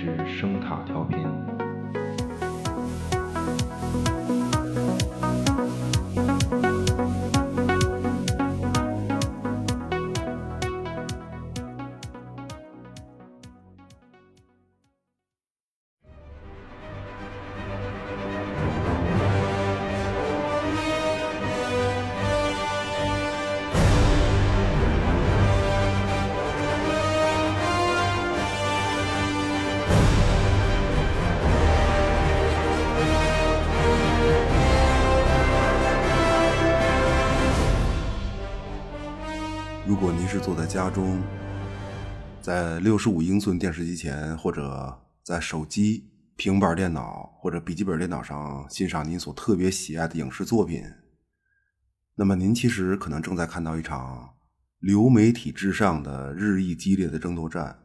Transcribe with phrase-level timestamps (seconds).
[0.00, 1.49] 是声塔调频。
[40.80, 41.22] 家中，
[42.40, 50.82] 在六十五英寸电视机前，或者在手机、平板电脑或者笔记本电脑上欣赏您所特别喜爱的影视作品，
[52.14, 54.36] 那么您其实可能正在看到一场
[54.78, 57.78] 流媒体之上的日益激烈的争夺战。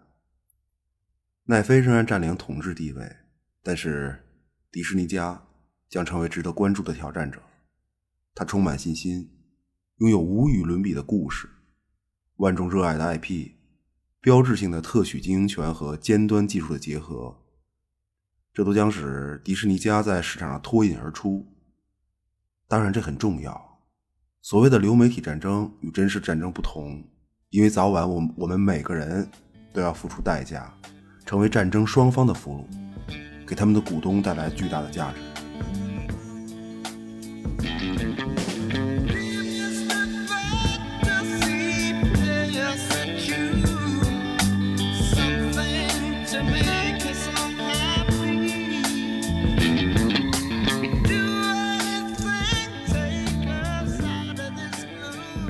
[1.47, 3.13] 奈飞仍然占领统治地位，
[3.61, 4.23] 但是
[4.71, 5.45] 迪士尼家
[5.89, 7.41] 将成为值得关注的挑战者。
[8.33, 9.31] 他充满信心，
[9.97, 11.49] 拥有无与伦比的故事。
[12.37, 13.51] 万众热爱的 IP，
[14.19, 17.41] 标志性的特许经营权和尖端技术的结合，
[18.53, 21.47] 这都将使迪士尼家在市场上脱颖而出。
[22.67, 23.79] 当然，这很重要。
[24.41, 27.01] 所谓的流媒体战争与真实战争不同，
[27.51, 29.29] 因为早晚我我们每个人
[29.71, 30.73] 都要付出代价，
[31.25, 32.65] 成为战争双方的俘虏，
[33.47, 35.19] 给他们的股东带来巨大的价值。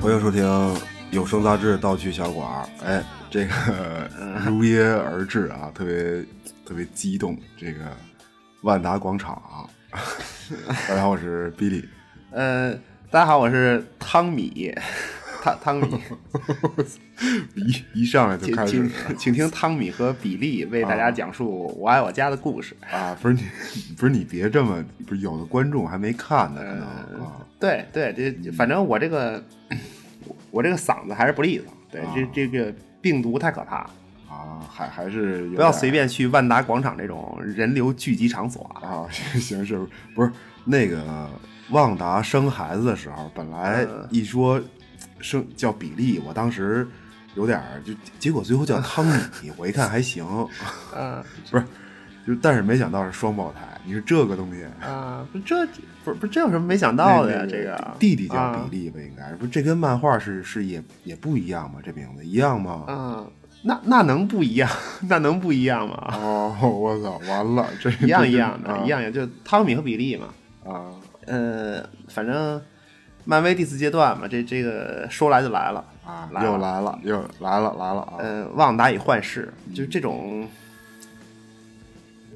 [0.06, 0.44] 欢迎收听
[1.10, 2.64] 有声杂志《道具小馆》。
[2.84, 4.08] 哎，这个
[4.46, 6.24] 如约而至啊，特别
[6.64, 7.36] 特别激动。
[7.56, 7.80] 这个
[8.62, 9.66] 万达广场啊，
[10.88, 11.82] 大家好，我是 Billy。
[12.30, 12.72] 呃，
[13.10, 14.72] 大家好，我是汤米，
[15.42, 16.00] 汤汤米，
[17.56, 22.76] 一一上来就开始 请请听汤米和比利为大家讲述我爱我家的故事。
[22.92, 23.42] 啊，不是你，
[23.98, 29.42] 不是你别这么，不是有的观众还没看呢，可能啊，对对，这反正我这个
[30.56, 31.66] 我这个嗓子还是不利索。
[31.90, 33.90] 对，这这个病毒太可怕了，
[34.30, 38.88] 啊，还还是不要随便去万达广场这种人流聚集场所啊。
[38.88, 39.06] 啊，
[39.38, 39.78] 行是
[40.14, 40.32] 不是
[40.64, 41.28] 那个
[41.70, 44.58] 旺达生孩子的时候，本来嗯一说
[45.20, 46.88] 生叫比利，我当时
[47.34, 50.24] 有点儿就，结果最后叫汤米，我一看还行，
[50.96, 51.64] 嗯不是，
[52.26, 55.64] 就但是没想到是双胞胎，你是这个东西，啊，不这
[56.04, 57.46] 不是不是这有什么没想到的呀？
[57.48, 61.78] 这个弟弟叫啊比利吧，应该不是这跟漫画是是也也不一样吗？
[61.84, 62.84] 这名字一样吗？
[62.88, 63.24] 啊，
[63.62, 64.68] 那那能不一样？
[65.08, 65.96] 那能不一样吗？
[66.20, 70.26] 哦，我操，完了， 这一样一样的，啊一样一样，就汤米和比利嘛。
[70.64, 70.90] 啊
[71.26, 72.60] 呃，反正
[73.24, 78.14] 漫威第四阶段嘛，这这个说来就来了啊，又来了，又来了，来了啊！
[78.18, 80.48] 呃，旺达与幻视，就是这种，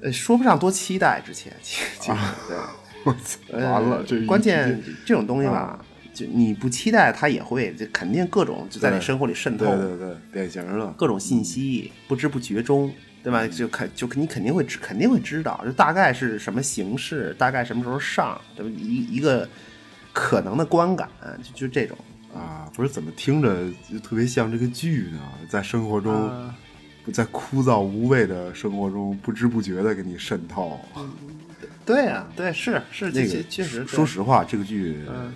[0.02, 2.16] 呃，说不上多期待之前，其其实
[2.48, 2.56] 对，
[3.04, 10.86] 我操，呃完了，这一关键这种东西吧啊，就你不期待，它也会，就肯定各种就在你生活里渗透，对对对，典型的。
[10.96, 13.46] 各种信息，不知不觉中，对吧？
[13.46, 18.72] 就肯就你肯定会知肯定会知道，就大概是什么形式，大概什么时候上，对吧？
[18.76, 19.48] 一一个
[20.12, 21.08] 可能的观感，
[21.42, 21.96] 就就这种。
[22.32, 25.18] 啊，不是怎么听着就特别像这个剧呢？
[25.48, 26.30] 在生活中，
[27.10, 30.80] 在枯燥无味的生活中，不知不觉的给你渗透。
[31.84, 35.32] 对呀、对，是是，那个确确实，说实话，这个剧，嗯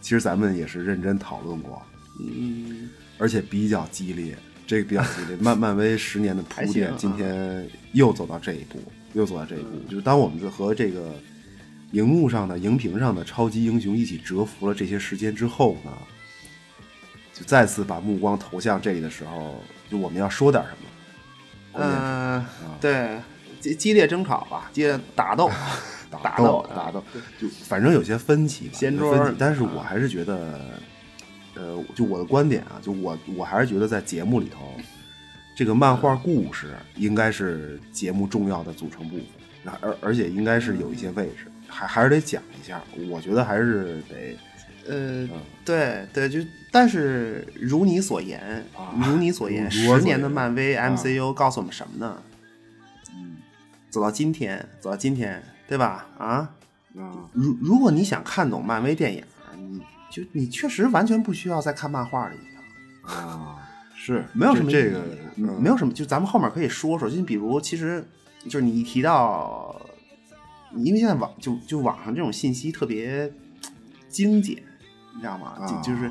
[0.00, 1.82] 其实咱们也是认真讨论过，
[2.20, 2.88] 嗯，
[3.18, 4.36] 而且比较激烈。
[4.66, 8.78] 这个比较激烈， 漫漫威十年的铺垫，啊今天又走到这一步，
[9.14, 9.68] 又走到这一步。
[9.90, 11.12] 就是当我们和这个
[11.90, 15.90] 荧幕上的、荧屏上的超级英雄一起蛰伏了这些时间之后呢，
[17.34, 19.60] 就再次把目光投向这里的时候，
[19.90, 20.79] 就我们要说点什么。
[21.74, 22.44] 嗯，
[22.80, 23.18] 对，
[23.60, 25.50] 激激烈争吵吧，激烈打斗，
[26.10, 27.02] 打斗斗，打斗，
[27.40, 30.60] 就反正有些分歧吧，掀桌有分歧但是我还是觉得，
[31.54, 34.74] 呃，就我的观点啊，就我我还是觉得在节目里头，
[35.56, 39.26] 这个漫画故事应该是节目重要的组成部分，
[39.62, 44.36] 那而而且应该是有一些位置，还还是得讲一下，我觉得还是得
[44.86, 45.28] 呃，
[45.64, 46.38] 对对，就
[46.72, 48.94] 但是如你所言，啊。
[49.04, 50.88] 如你所言， 十年的漫威啊。
[50.88, 52.22] MCU 告诉我们什么呢？
[53.14, 53.36] 嗯。
[53.90, 56.06] 走到今天，走到今天，对吧？
[56.18, 56.26] 啊，
[56.96, 57.28] 啊。
[57.32, 59.24] 如如果你想看懂漫威电影，
[59.58, 59.80] 你
[60.10, 63.14] 就你确实完全不需要再看漫画了，已经。
[63.14, 63.56] 啊。
[64.02, 65.04] 是没有什么这这个
[65.36, 65.62] 嗯。
[65.62, 68.02] 没有什么，就咱们后面可以说说，就比如其实
[68.44, 69.78] 就是你一提到，
[70.76, 73.30] 因为现在网就就网上这种信息特别
[74.08, 74.62] 精简，
[75.20, 75.54] 你知道吗？
[75.60, 76.10] 啊就就是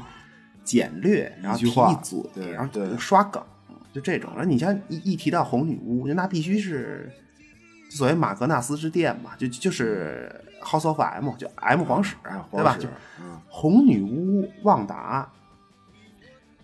[0.63, 3.43] 简略，然后提一句话一嘴，对然后对刷梗，
[3.91, 4.29] 就这种。
[4.35, 7.11] 然后你像一一提到红女巫，那必须是
[7.89, 12.77] 所谓马格纳斯之殿嘛，就就是 House of M，就 M 皇室，啊对吧？
[12.79, 12.87] 就
[13.19, 15.27] 嗯红女巫旺达，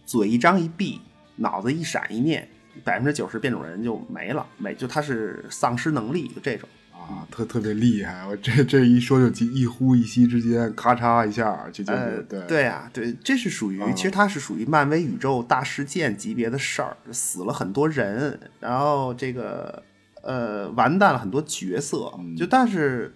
[0.05, 1.01] 嘴一张一闭，
[1.37, 2.47] 脑子一闪一念，
[2.83, 6.69] 百分之九十变种人就没了，没就他是丧失能力，就这种。
[7.07, 11.93] 啊，特特别厉害，我这这一说就一呼一吸之间，咔嚓一下就就
[12.27, 12.41] 对。
[12.47, 13.95] 对啊，对，这是属于，嗯。
[13.95, 19.83] 其实它是属于漫威宇宙大事件级别的事儿，死了很多人，然后这个
[20.23, 22.35] 呃完蛋了很多角色，嗯。
[22.35, 23.13] 就但是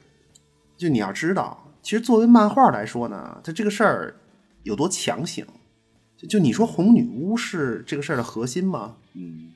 [0.77, 4.15] 就你要知道，其实作为漫画来说呢，它这个事儿
[4.63, 5.45] 有多强行，
[6.15, 8.97] 就就你说红女巫是这个事儿的核心吗？
[9.13, 9.51] 嗯。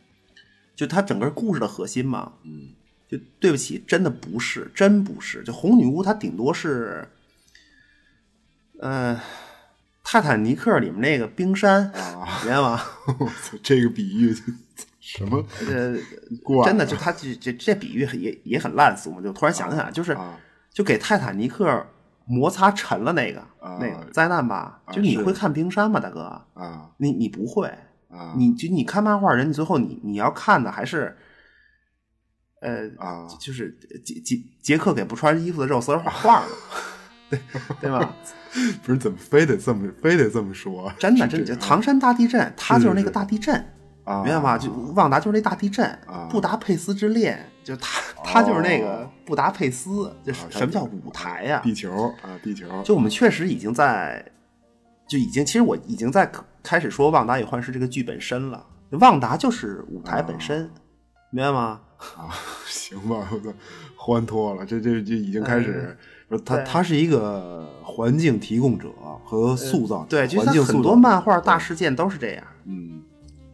[0.76, 2.34] 就它整个故事的核心吗？
[2.44, 2.70] 嗯
[3.18, 5.44] 就对不起，真的不是，真不是。
[5.44, 7.08] 就红女巫，她顶多是，
[8.80, 9.20] 呃，
[10.04, 12.82] 泰坦尼克里面那个冰山，啊，明白吗？
[13.20, 14.36] 我操，这个比喻
[15.00, 15.96] 什么呃，
[16.44, 19.22] 怪真的，就他这这这比喻也也很烂俗嘛。
[19.22, 20.40] 就突然想起来，就是啊
[20.72, 21.86] 就给泰坦尼克
[22.26, 24.82] 摩擦沉了那个啊那个灾难吧。
[24.86, 26.42] 啊就你会看冰山吗，大哥？
[26.54, 27.68] 啊你你不会，
[28.10, 31.16] 啊你就你看漫画人，你最后你你要看的还是，
[32.64, 36.48] 呃啊就是杰杰杰克给不穿衣服的肉丝儿画画嘛，
[37.30, 37.40] 对
[37.82, 38.16] 对吧？
[38.84, 40.92] 不是怎么非得这么非得这么说？
[41.00, 43.54] 真的，真的，就唐山大地震，他就是那个大地震，
[44.04, 44.58] 啊，明白吗？
[44.58, 51.60] 就旺达就是那大地震啊，布达佩斯之恋，就他他就是那个哦布达佩斯，就什么叫舞台呀？
[51.64, 54.24] 地球啊，地球就我们确实已经在，
[55.08, 56.32] 就已经，其实我已经在
[56.62, 58.66] 开始说《旺达与幻视》这个剧本身了。
[59.00, 60.70] 旺达就是舞台本身，
[61.32, 61.82] 明白吗？
[62.18, 62.30] 啊，
[62.68, 63.54] 行吧，我操，
[63.96, 65.98] 欢脱了，这这就已经开始，
[66.46, 68.90] 他他是一个环境提供者
[69.24, 72.44] 和塑造者，对，就是它环境塑造者很多漫画大事件都是这样。
[72.66, 73.02] 嗯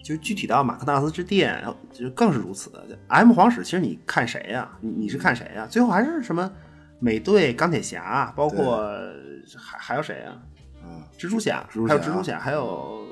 [0.02, 1.64] 就具体到马克纳斯之殿，
[1.94, 2.72] 就更是如此。
[3.10, 6.52] M 皇室其实你看谁呀、你你是看谁呀、最后还是什么
[6.98, 8.84] 美队、钢铁侠，包括
[9.56, 10.32] 还还有谁呀、
[10.82, 13.06] 啊，蜘蛛侠，蜘蛛侠还有蜘蛛侠，还有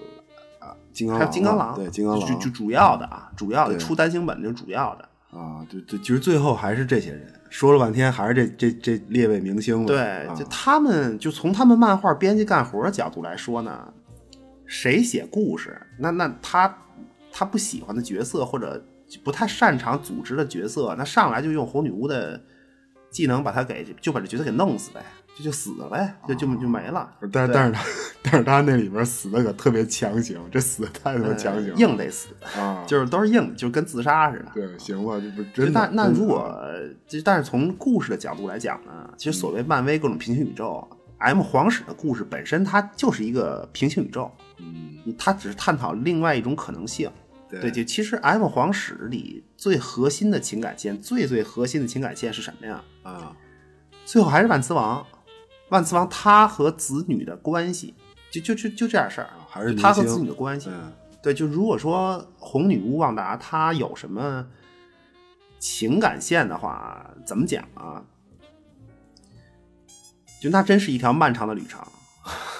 [0.91, 5.07] 金刚狼还有金刚狼，对金刚狼就就主要的啊，主要的出单行本就是主要的。
[5.37, 13.93] 啊，对对，其实最后还是这些人，说了半天还是这这这列位明星了，对，啊就他们就从他们漫画编辑干活的角度来说呢，
[14.65, 16.75] 谁写故事，那那他
[17.31, 18.83] 他不喜欢的角色或者
[19.23, 22.41] 不太擅长组织的角色，那上来就用红女巫的
[23.11, 25.01] 技能把他给就把这角色给弄死呗，
[25.37, 27.07] 就就死了呗，就就就没了。
[27.31, 27.83] 但是但是他
[28.23, 34.51] 但是他那里边死的可特别强行，这死的太他妈强行，呃硬得死，啊，就是都是硬，就跟自杀似的。
[34.53, 35.91] 对，行吧，这不是就真的。
[35.93, 36.59] 那那如果
[37.07, 40.87] 就但是从故事的角度来讲呢，其实所谓漫威各种平行宇宙
[41.19, 47.11] ，M 皇室的故事本身它就是一个平行宇宙，嗯，它只是探讨另外一种可能性。
[47.49, 52.83] 对对，就其实 M 皇室里最核心的情感线，最最核心的情感线是什么呀？
[53.03, 53.37] 啊
[54.03, 55.05] 最后还是万磁王，
[55.69, 57.93] 万磁王他和子女的关系，
[58.31, 60.69] 就就就就这点事儿，还是他和子女的关系。
[60.71, 64.47] 嗯对，就如果说红女巫旺达她有什么
[65.59, 68.01] 情感线的话，怎么讲啊？
[70.39, 71.83] 就那真是一条漫长的旅程，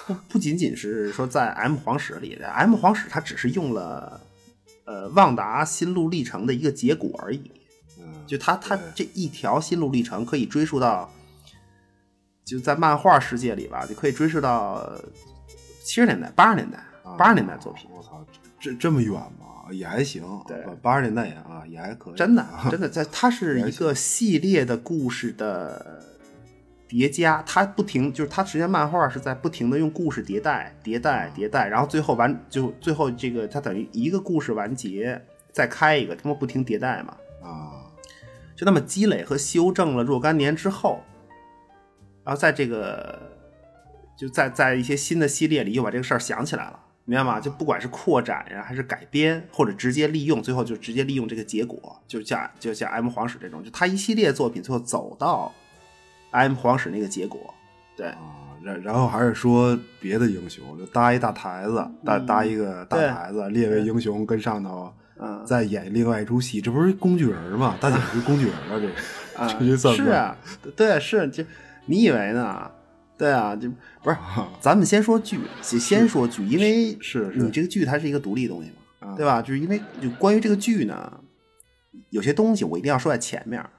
[0.07, 4.19] 不不仅仅是说在 M 皇室里的 M 皇室，它只是用了
[4.85, 7.51] 呃旺达心路历程的一个结果而已。
[7.99, 11.09] 嗯，就他他这一条心路历程可以追溯到，
[12.47, 14.89] 就在漫画世界里吧，就可以追溯到
[15.83, 16.79] 七十年代、八十年代、
[17.17, 17.89] 八十年代作品。
[17.93, 18.25] 我操，
[18.57, 19.69] 这这么远吗？
[19.69, 26.01] 也还行，对八十年代也啊也还可以，真的啊， 真的，在它是一个系列的故事的
[26.87, 37.91] 叠加，它不停就是它实际上漫画是在不停的用故事迭代、迭代、迭代，然后最后完就最后这个它等于一个故事完结，再开一个，他们不停迭代嘛，啊，
[38.55, 41.01] 就那么积累和修正了若干年之后，
[42.27, 43.17] 然后在这个
[44.19, 46.77] 就在在一些新的系列里又把这个事儿想起来了。
[47.05, 47.39] 明白吗？
[47.39, 55.53] 就不管是扩展呀，还是改编，或者直接利用，最后就直接利用这个结果，就像就像 M 皇室这种，就他一系列作品最后走到
[56.31, 57.53] M 皇室那个结果，
[57.95, 67.77] 对，啊，然然后还是说别的英雄，就搭一大台子，搭搭一个大台子，列位英雄跟上头，嗯再演另外一出戏，这不是工具人吗？
[67.79, 68.93] 大姐是工具人了，这个
[69.41, 70.35] 啊，这 就算不是啊，
[70.75, 71.41] 对，是就
[71.87, 72.71] 你以为呢？
[73.17, 73.67] 对啊，就
[74.03, 79.41] 不是啊咱们先说剧，先先说剧，因为是是你这个剧它是一个独立东西嘛，啊对吧？
[79.41, 81.19] 就是因为就关于这个剧呢，
[82.11, 83.59] 有些东西我一定要说在前面。
[83.59, 83.71] 啊，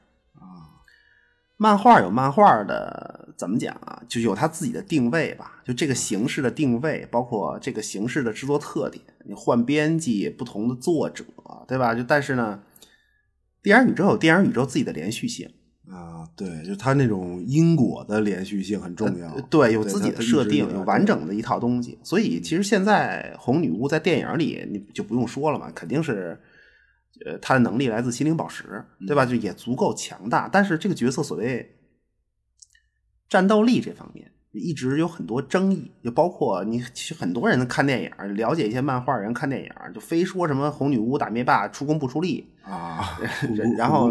[1.57, 4.03] 漫画有漫画的怎么讲啊？
[4.09, 9.05] 就有它自己的定位吧，就这个形式的定位，包括这个形式的制作特点。
[9.25, 11.25] 你换编辑，不同的作者，
[11.69, 11.95] 对吧？
[11.95, 12.61] 就但是呢，
[13.62, 15.49] 电影宇宙有电影宇宙自己的连续性，
[15.90, 19.28] 啊，对，就它那种因果的连续性很重要。
[19.35, 21.99] 呃对，有自己的设定，有完整的一套东西。
[22.02, 26.40] 所以其实现在红女巫在电影里你就不用说了嘛，肯定是。
[27.26, 29.26] 呃，她的能力来自心灵宝石，对吧？
[29.26, 30.49] 就也足够强大。
[30.49, 31.76] 但是这个角色所谓
[33.28, 35.91] 战斗力这方面，一直有很多争议。
[36.05, 43.19] 就包括你，其实很多人看电影，了解一些漫画人看电影，就非说什么红女巫打灭霸出工不出力， 啊，
[43.77, 44.11] 然后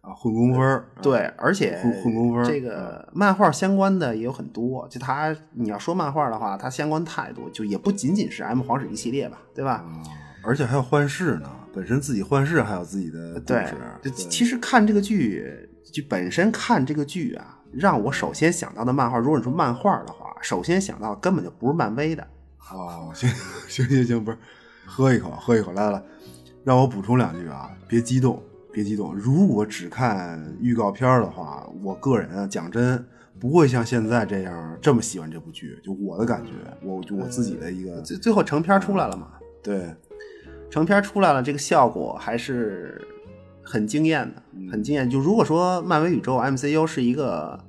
[0.00, 4.86] 啊混工分儿，对，而且混混工分儿这个漫画相关的也有很多。
[4.88, 9.72] 就它，你要说漫画的话，它相关太多，就也不仅仅是 M 皇室一系列吧，对吧？
[9.72, 10.02] 啊，
[10.42, 22.26] 而且还有幻视呢，本身自己幻视还有自己的故对事，，就对其实看这个剧，就本身看这个剧啊，让我首先想到的漫画，如果你说漫画的话，首先想到根本就不是漫威的。
[22.70, 23.28] 哦，行
[23.68, 24.38] 行行行，不是，
[24.84, 26.02] 喝一口，喝一口，来来，
[26.64, 29.14] 让我补充两句啊，别激动，别激动。
[29.14, 33.04] 如果只看预告片的话，我个人啊，讲真，
[33.40, 35.78] 不会像现在这样这么喜欢这部剧。
[35.82, 39.28] 就我的感觉，我就我自己的一个最最后成片出来了嘛，
[39.62, 39.94] 对，
[40.70, 43.00] 成片出来了，这个效果还是
[43.68, 45.08] 很惊艳的，很惊艳。
[45.10, 47.62] 就如果说漫威宇宙 MCU 是一个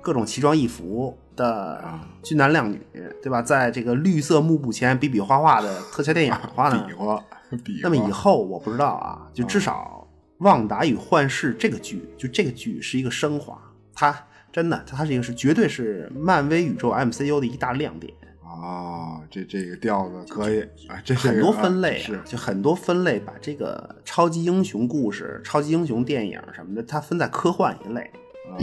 [0.00, 1.82] 各种奇装异服的
[2.22, 2.80] 俊男靓女，
[3.20, 3.42] 对吧？
[3.42, 7.20] 在这个绿色幕布前比比划划的特效电影的话呢 比，划
[7.64, 7.80] 比划。
[7.82, 10.06] 那么以后我不知道啊，就至少
[10.44, 13.60] 《旺达与幻视》这个剧，就这个剧是一个升华，
[13.92, 14.16] 它
[14.52, 18.12] 真的，它是一个是绝对是漫威宇宙 MCU 的一大亮点。
[18.60, 28.10] 啊，这这个调子可以啊，这很多分类、啊，是就很多分类，把这个超级英雄故事、超级英雄电影什么的，它分在科幻一类。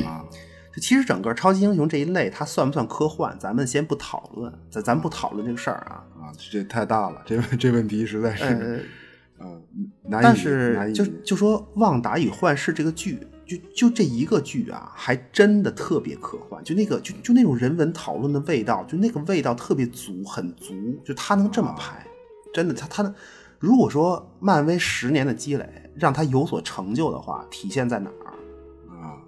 [0.06, 0.24] 啊，
[0.74, 3.38] 就其实整个超级英雄这一类，它算不算科幻？
[3.38, 6.04] 咱们先不讨论，咱咱不讨论这个事儿啊。
[6.22, 8.86] 啊，这太大了，这这问题实在是，
[9.38, 9.62] 呃，嗯，
[10.04, 13.20] 难以，但是难以就就说《旺达与幻视》这个剧，
[13.52, 22.06] 就就这一个剧啊，还真的特别科幻，就那个就就那种人文讨论的味道，就那个味道特别足，很足，就他能这么拍，
[22.54, 23.14] 真的，他他
[23.60, 28.32] 如果说漫威十年的积累让他有所成就的话，体现在哪儿？
[28.96, 29.20] 啊，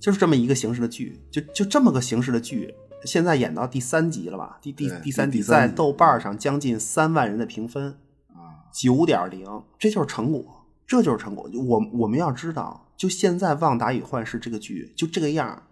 [0.00, 2.74] 就是这么一个形式的剧，就就这么个形式的剧，
[3.04, 4.58] 现在演到第三集了吧？
[4.62, 9.46] 第第第三集第三集在豆瓣上将近三万人的评分，啊，九点零，
[9.78, 11.50] 这就是成果，这就是成果。
[11.52, 15.62] 我我们要知道，就现在《旺达与幻视》这个剧就这个样儿。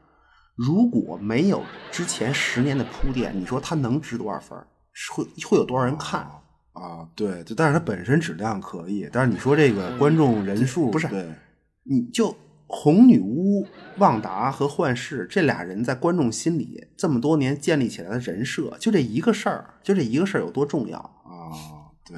[0.55, 4.57] 如果没有之前十年的铺垫，你说它能值多少分
[5.13, 6.21] 会会有多少人看？
[6.73, 11.29] 啊，对，就但是它本身质量可以，但是你说这个观众人数不是对
[11.85, 12.35] 你就
[12.67, 13.67] 红女巫、
[13.99, 21.55] 旺达和幻视这俩人在观众心里这么多年建立起来的人设，就这一个事儿，就这一个事儿有多重要，啊，
[22.05, 22.17] 对，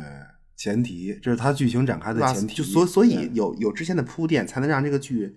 [0.66, 2.12] 前提这是它剧情展开？
[2.12, 5.32] 的前提，就所所以有有之前的铺垫，才能让这个剧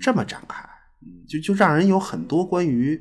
[0.00, 0.66] 这么展开，
[1.02, 2.98] 嗯就就让人有很多关于，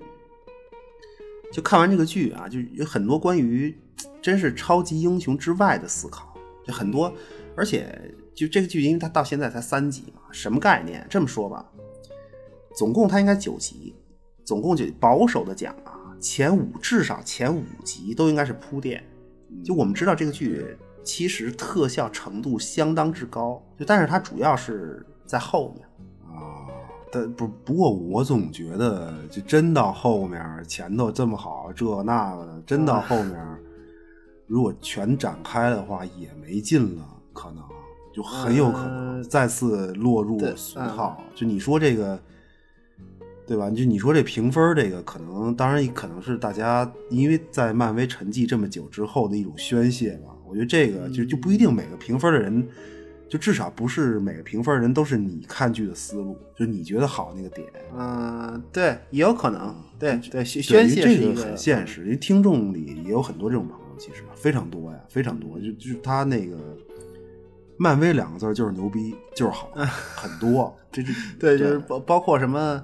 [1.53, 3.73] 就看完这个剧啊，就有很多关于
[4.21, 6.35] 真是超级英雄之外的思考，
[6.67, 7.13] 就很多，
[7.55, 11.07] 而且就这个剧，因为它到现在才三集嘛，什么概念？
[11.09, 11.65] 这么说吧，
[12.75, 13.95] 总共它应该九集，
[14.43, 19.01] 总共就保守的讲啊，前五至少前五集都应该是铺垫。
[19.63, 20.65] 就我们知道这个剧
[21.03, 25.86] 其实特效程度相当之高，就但是它主要是在后面。
[26.36, 26.67] 啊，
[27.12, 33.38] 但不不过我总觉得，就真到后面前头这么好，这那个的，真到后面，
[34.48, 37.03] 如果全展开的话，也没劲了，
[37.34, 37.63] 可能
[38.13, 41.22] 就很有可能呃再次落入俗套。
[41.36, 42.17] 就你说这个，
[43.46, 43.70] 对吧？
[43.70, 50.29] 就你说这评分这个，可能当然可能是大家因为在漫威沉寂这么久之后的一种宣泄吧。
[50.51, 52.67] 我觉得这个就就不一定每个评分的人。
[53.29, 57.65] 就至少不是每个评分人都是你看剧的思路，就是你觉得好那个点。
[57.98, 65.58] 嗯、对，也有可能，对对，宣泄是一个很现实，因为听众里也有很多这种朋友，其实非常多呀，非常多。
[65.62, 66.58] 就就是他那个
[67.77, 69.72] 漫威两个字就是牛逼，就是好，
[70.13, 70.75] 很多。
[70.91, 72.84] 这这 对，就是包包括什么，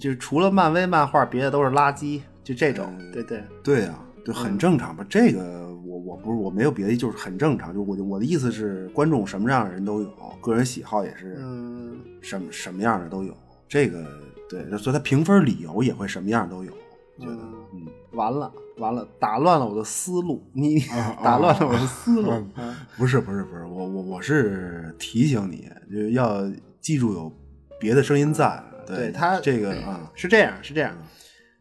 [0.00, 3.44] 就除了漫威漫画，别的都是垃圾，就这种，对对。
[3.62, 5.06] 对呀、对，很正常吧？
[5.08, 5.67] 这个
[5.98, 7.74] 我我不是我没有别的，就是很正常。
[7.74, 13.36] 就我我的意思是，观众什么样的人都有，个人喜好也是嗯，什么什么样的都有。
[13.68, 14.06] 这个
[14.48, 16.72] 对，所以他评分理由也会什么样都有。
[17.18, 17.32] 觉得，
[17.74, 22.30] 嗯，完了完了，打乱了我的思路，你啊 打乱了我的思路。
[22.30, 26.48] 啊不是不是不是，我我我是提醒你，就是要
[26.80, 27.32] 记住有
[27.80, 28.62] 别的声音在。
[28.86, 30.96] 对他这个啊是这样，是这样。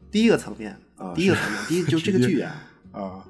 [0.10, 2.56] 第一个层面啊第一个层面，第一就这个剧啊，
[2.94, 3.25] 啊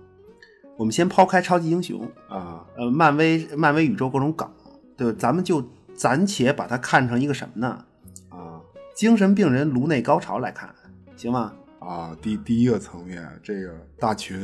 [0.77, 4.49] 我们先抛开超级英雄，啊呃，漫威漫威宇宙各种梗，
[4.95, 5.17] 对吧？
[5.19, 7.85] 咱们就暂且把它看成一个什么呢？
[8.29, 8.61] 啊
[8.95, 10.73] 精神病人颅内高潮来看，
[11.15, 11.53] 行吗？
[11.79, 12.17] 啊！
[12.21, 14.39] 第第一个层面，这个大群，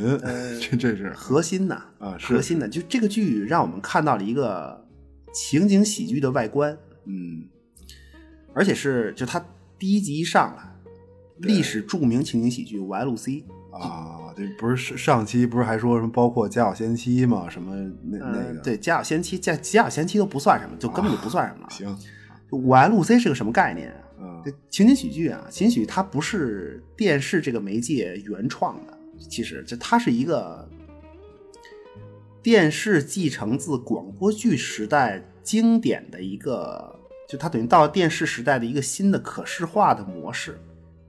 [0.60, 4.86] 这这是核心的，啊核心的，就这个剧让我们看到了一个
[5.32, 7.44] 情景喜剧的外观，嗯
[8.54, 9.44] 而且是就它
[9.76, 10.76] 第一集一上来，
[11.38, 13.42] 历史著名情景喜剧 YLC，
[13.74, 17.48] 啊，这不是上上期不是还说什么包括家有仙妻嘛？
[17.48, 21.70] 什么那那个呃对，家有仙妻，家家有仙妻都不算什么，就根本就不算什么了。
[21.70, 21.98] 行
[22.50, 23.96] 就 YLC 是个什么概念啊？
[24.20, 30.68] 嗯这情景喜剧啊，情景喜剧它不是电视这个媒介原创的，其实就它是一个
[32.42, 36.94] 电视继承自广播剧时代经典的一个，
[37.28, 40.60] 就它等于到了电视时代的一个新的可视化的模式。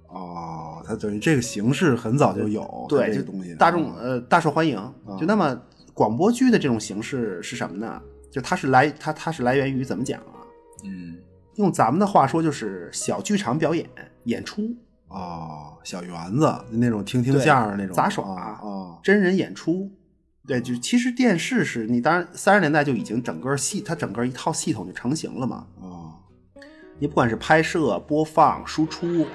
[0.07, 4.77] 哦，它等于这个形式很早就有，对，就它这个东西大众啊呃大受欢迎。
[5.19, 5.59] 就那么
[5.93, 8.01] 广播剧的这种形式是什么呢？
[8.31, 10.43] 就它是来它它是来源于怎么讲啊？
[10.83, 11.17] 嗯
[11.55, 13.89] 用咱们的话说就是小剧场表演
[14.25, 14.75] 演出。
[15.07, 19.89] 哦，小园子那种听听相声那种杂耍啊啊真人演出。
[20.45, 25.65] 对，就其实电视是你当然三十年代就已经整个系它整个一套系统就成型了嘛。
[25.81, 26.13] 啊
[26.99, 29.29] 你不管是拍摄、播放、输出，啊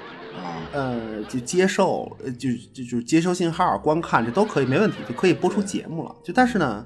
[0.73, 6.15] 呃，就接受，呃，就就就接收信号、观看，这都可以没问题，就可以播出节目了。
[6.23, 6.85] 就但是呢，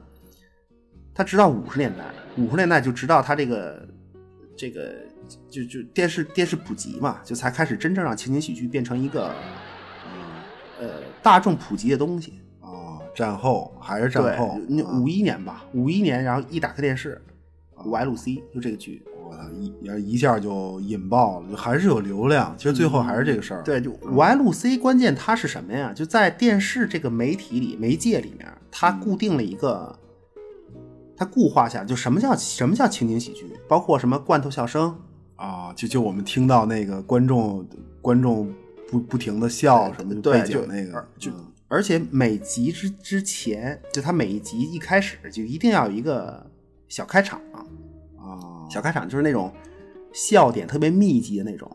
[1.13, 2.03] 它直到五十年代，
[2.37, 3.87] 五十年代就直到它这个
[4.57, 4.95] 这个
[5.49, 9.33] 就就电视电视普及嘛，就才开始真正让情景喜剧变成一个
[10.79, 10.89] 呃
[11.21, 12.41] 大众普及的东西。
[12.61, 12.97] 啊！
[13.13, 14.59] 战后还是战后
[14.99, 17.21] 五一年吧，五一年，然后一打开电视
[17.85, 22.55] 五 L C 就这个剧，我操一一下就引爆了，就还是有流量。
[22.57, 23.63] 其实最后还是这个事儿。
[23.63, 25.91] 对，就 YLC 关键它是什么呀？
[25.93, 29.97] 就在电视这个媒体里、媒介里面，它固定了一个，
[31.17, 34.95] 它固化下，就什么叫什么叫情景喜剧，包括什么罐头笑声，
[35.35, 37.65] 啊，就就我们听到那个观众
[38.01, 38.53] 观众
[38.89, 46.45] 不不停的笑什么背就景那个，就嗯而且每集之之前，就它每一集一开始就一定要有一个
[46.87, 47.65] 小开场，啊
[48.69, 49.51] 小开场就是那种
[50.13, 51.69] 笑点特别密集的那种。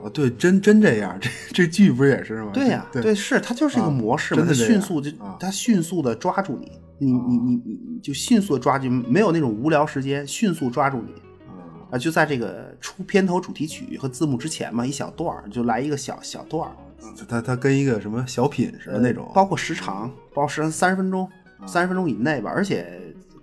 [0.00, 2.50] 哦，对，真真这样，这这剧不是也是吗？
[2.54, 5.36] 对呀、对是它就是一个啊模式嘛，它真的迅速就啊。
[5.40, 11.12] 它迅速的抓住你，你你你你你就迅速的抓住，没有那种无聊时间，迅速抓住你。
[11.48, 11.98] 啊啊！
[11.98, 16.76] 就在这个出片头主题曲和字幕之前嘛，一小段儿就来一个小小段儿，
[17.16, 21.28] 它它它跟一个什么小品似的那种，呃包括时长，包括时长三十分钟，
[21.66, 23.00] 三十分钟以内吧，而且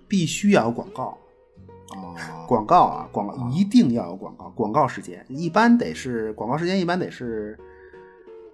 [0.08, 1.16] 必须要有广告，啊
[2.46, 7.58] 广告啊，广告一定要有广告，广告时间一般得是广告时间一般得是，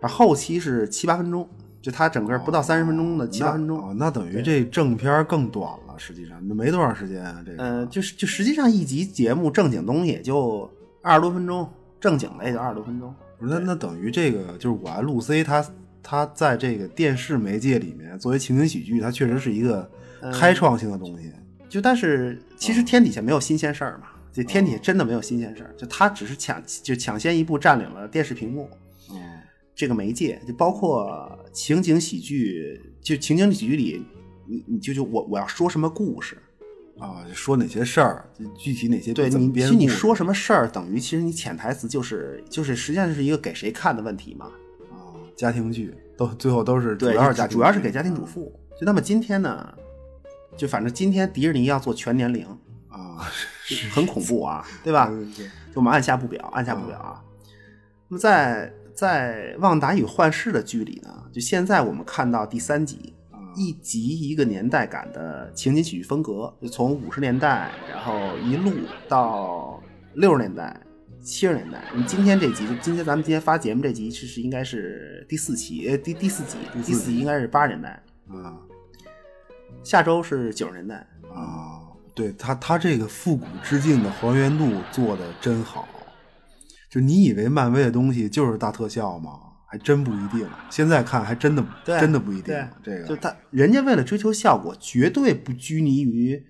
[0.01, 1.49] 啊后期是七八分钟，
[1.81, 3.79] 就它整个不到三十分钟的七八分钟。
[3.79, 11.69] 哦，那等于这正片更短了，实际上没多长时间啊，这个呃，就是就实际上一集节目正经东西也就二十多分钟，
[12.01, 13.15] 正经的也就二十多分钟。
[13.39, 15.65] 不是那那等于这个就是我爱路 C 它
[16.03, 19.91] 它在这个电视媒介里面作为情景喜剧，它确实是一个
[20.21, 21.33] 嗯开创性的东西。
[21.73, 28.69] 就但是其实天底下没有新鲜事儿嘛，这天底下真的没有新鲜事儿，就他只是抢就抢先一步占领了电视屏幕
[29.11, 29.17] 嗯
[29.75, 34.05] 这个媒介，就包括情景喜剧，就情景喜剧里，
[34.47, 36.37] 你你就就我我要说什么故事，
[36.99, 44.45] 啊，说哪些事儿，就具体哪些对你，其实你说什么事儿，等于其实你潜台词就是就是实际上是一个给谁看的问题嘛。
[44.91, 48.53] 啊，家庭剧都最后都是主对，要是家庭主要是给家庭主妇。
[48.79, 49.73] 就那么今天呢，
[50.57, 52.47] 就反正今天迪士尼要做全年龄，
[52.89, 53.27] 啊，
[53.69, 55.11] 就很恐怖啊，对吧？
[55.37, 57.23] 就我们按下不表，按下不表啊。
[58.09, 68.73] 那么在在《旺达与幻视》的剧里呢，就现在我们看到第三集，啊一集一个年代感的情景喜剧风格，就从五十年代，然后一路
[69.09, 69.83] 到
[70.15, 70.79] 六十年代、
[71.23, 71.83] 七十年代。
[71.95, 77.89] 你今天这集，就今天咱们今天发节目这集，其实应该是第四期，呃，第第四集，第四集应该是八十年代，
[78.29, 78.57] 啊
[79.85, 80.97] 下周是九十年代。
[81.35, 81.81] 啊，
[82.15, 85.89] 对他他这个复古致敬的还原度做的真好。
[86.91, 89.31] 就你以为漫威的东西就是大特效吗？
[89.67, 90.47] 还真不一定。
[90.69, 92.55] 现在看还真的对真的不一定。
[92.83, 96.45] 这个就他人家为了追求效果，绝对不拘泥于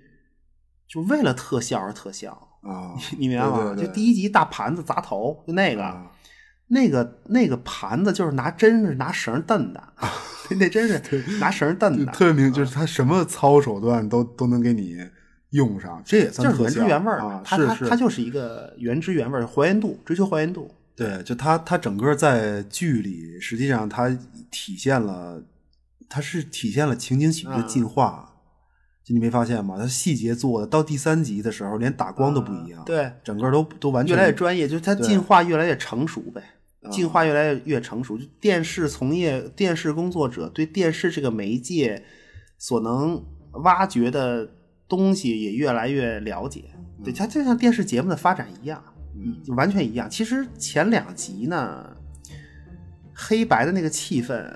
[0.89, 2.31] 就为了特效而特效，
[2.63, 3.77] 啊， 你明白吗？
[3.77, 6.11] 就第一集大盘子砸头，就那个，啊
[6.73, 9.83] 那个那个盘子就是拿针是拿绳蹬的，
[10.59, 14.97] 那真是拿绳蹬就的，特别明，就是他什么操手段都都能给你
[15.51, 17.43] 用上，这也算就是原汁原味儿的啊。
[17.45, 20.71] 它它是是，它就是一个原汁原味儿，还原度，追求还原度。
[20.97, 24.09] 对，就他他整个在剧里，实际上他
[24.51, 25.43] 体现了，
[26.09, 28.31] 他是体现了情景喜剧的进化。
[29.05, 29.77] 就你没发现吗？
[29.77, 32.85] 他细节做的，到第三集的时候，连打光都不一样。
[32.87, 36.52] 对，整个都都完全越来越专业，就是它进化越来越成熟呗，啊
[36.90, 38.18] 进化越来越越成熟。
[38.18, 42.05] 就电视从业、电视工作者对电视这个媒介
[42.59, 43.25] 所能
[43.64, 44.49] 挖掘的
[44.88, 46.64] 东西也越来越了解。
[46.99, 48.81] 嗯对，它就像电视节目的发展一样，
[49.45, 50.09] 就完全一样。
[50.09, 51.97] 其实前两集呢，
[53.12, 54.49] 黑白的那个气氛，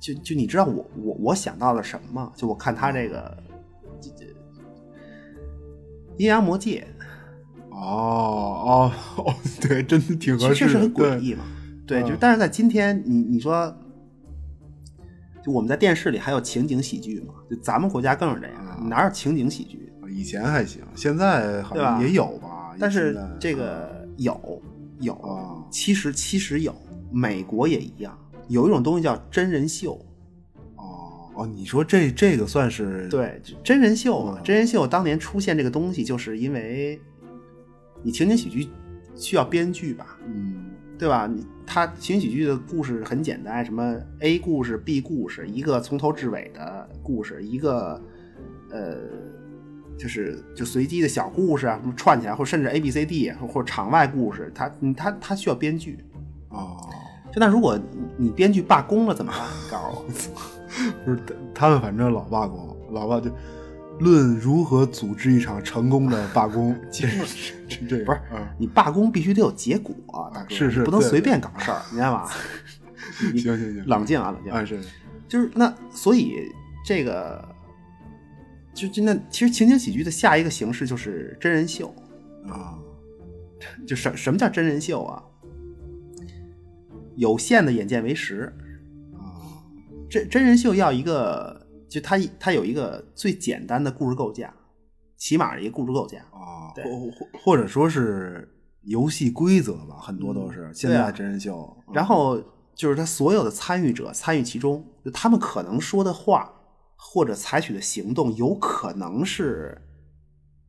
[0.00, 2.32] 就就你知道我我我想到了什么吗？
[2.34, 3.42] 就我看他这个
[4.00, 4.24] 这这
[6.18, 6.84] 阴阳魔界。
[7.74, 11.44] 哦哦哦， 对，真的挺合适的，确实很诡异嘛。
[11.86, 13.74] 对，嗯就但是在今天，你你说，
[15.44, 17.34] 就我们在电视里还有情景喜剧嘛？
[17.50, 19.92] 就咱们国家更是这样，嗯哪有情景喜剧？
[20.08, 22.74] 以前还行，现在好像也有吧。
[22.78, 24.62] 但是这个有
[25.00, 26.74] 有啊，其实其实有，
[27.10, 28.16] 美国也一样，
[28.48, 29.94] 有一种东西叫真人秀。
[30.76, 37.00] 哦哦，你说这这个算是对，真人秀嘛，嗯真人秀当年出现这个东西，就是因为
[38.04, 38.68] 你情景喜剧
[39.16, 41.26] 需要编剧吧，嗯对吧？
[41.26, 48.00] 你它情景喜剧的故事很简单，什么 A 故事、B 故事，一个从头至尾的故事，一个
[48.70, 48.98] 呃，
[49.98, 55.98] 就是就随机的小故事啊，什么串起来，或者甚至 A、B、C、D 或者场外故事，它你它它需要编剧。
[56.50, 56.76] 哦，
[57.32, 59.40] 就那如果你你编剧罢工了怎么办？
[59.64, 60.40] 你告诉我。
[61.04, 61.18] 不是
[61.54, 63.30] 他们反正老罢工，老罢就
[64.00, 69.94] 论如何组织一场成功的罢工， 其实是是这个不是嗯你罢工必须得有结果、
[70.34, 72.28] 大哥，是是不能随便搞事儿，明白吗？
[73.32, 74.52] 你行行行冷静啊，冷静。
[74.52, 74.80] 啊是
[75.28, 76.50] 就是那，所以
[76.84, 77.46] 这个
[78.74, 81.94] 就就那其实情景喜剧的下一个形式就是真人秀。
[82.48, 82.78] 啊
[83.86, 85.22] 就什什么叫真人秀啊？
[87.16, 88.52] 有限的眼见为实。
[89.14, 89.40] 啊
[90.10, 91.63] 真真人秀要一个，
[91.94, 94.52] 就它它有一个最简单的故事构架，
[95.16, 96.18] 起码是一个故事构架。
[96.32, 98.52] 啊，对或或或者说是
[98.82, 102.42] 游戏规则吧，很多都是现在真人秀，然后
[102.74, 106.52] 就是他所有的参与者参与其中，就他们可能说的话
[106.96, 109.80] 或者采取的行动，有可能是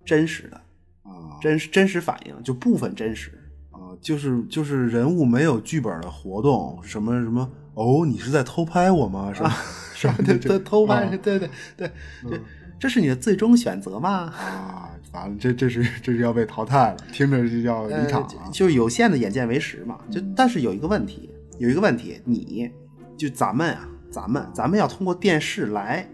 [0.05, 0.57] 真实的，
[1.01, 3.31] 啊真实真实反应，就部分真实。
[3.71, 9.31] 啊，就是就是人物没有剧本的活动，什么什么哦，你是在偷拍我吗？
[9.33, 9.55] 是吧？
[9.93, 11.89] 是吧对对，偷拍，啊对对对，
[12.29, 12.41] 这
[12.79, 14.09] 这是你的最终选择吗？
[14.37, 18.27] 啊，完了，这这是这是要被淘汰了，听着就要离场。
[18.51, 19.99] 就是有限的眼见为实嘛。
[20.11, 22.69] 就但是有一个问题，有一个问题，你
[23.17, 26.05] 就咱们啊，咱们咱们要通过电视来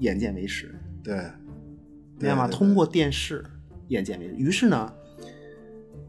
[0.00, 1.14] 眼见为实，对，
[2.18, 2.46] 明白吗？
[2.46, 3.42] 对对通过电视
[3.88, 4.34] 眼见为实。
[4.36, 4.92] 于是呢，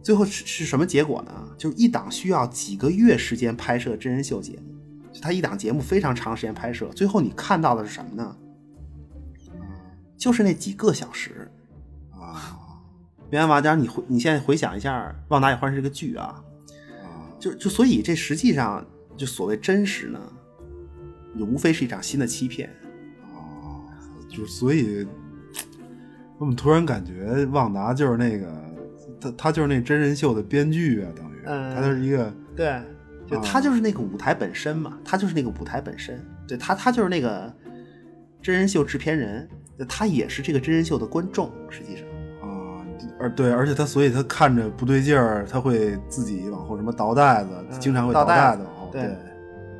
[0.04, 1.32] 最后是是什么结果呢？
[1.58, 4.75] 就是一档需要几个月时间拍摄真人秀节目，
[5.16, 8.36] 就他一档节目非常长时间拍摄，最后你看到的是什么呢？
[10.18, 11.50] 就是那几个小时，
[12.12, 12.60] 啊
[13.32, 13.62] 明白吗？
[13.62, 16.44] 当然你回你现在回想一下《旺达与幻视》这个剧啊，
[17.02, 20.20] 啊就就所以这实际上就所谓真实呢，
[21.40, 22.70] 就无非是一场新的欺骗。
[23.24, 23.88] 啊，
[24.28, 25.08] 就是所以，
[26.38, 28.54] 我们突然感觉旺达就是那个
[29.22, 32.82] 他他就是那真人秀的编剧啊，等于嗯他就是一个对，
[33.28, 37.54] 就啊他就是那个舞台本身嘛，他就是那个舞台本身，对他他就是那个
[38.42, 39.48] 真人秀制片人，
[39.90, 42.06] 他也是这个真人秀的观众，实际上。
[42.42, 42.86] 啊，
[43.20, 49.02] 而对，而且他所以他看着不对劲儿，他会自己往后什么倒带子，嗯经常会倒带子往后，对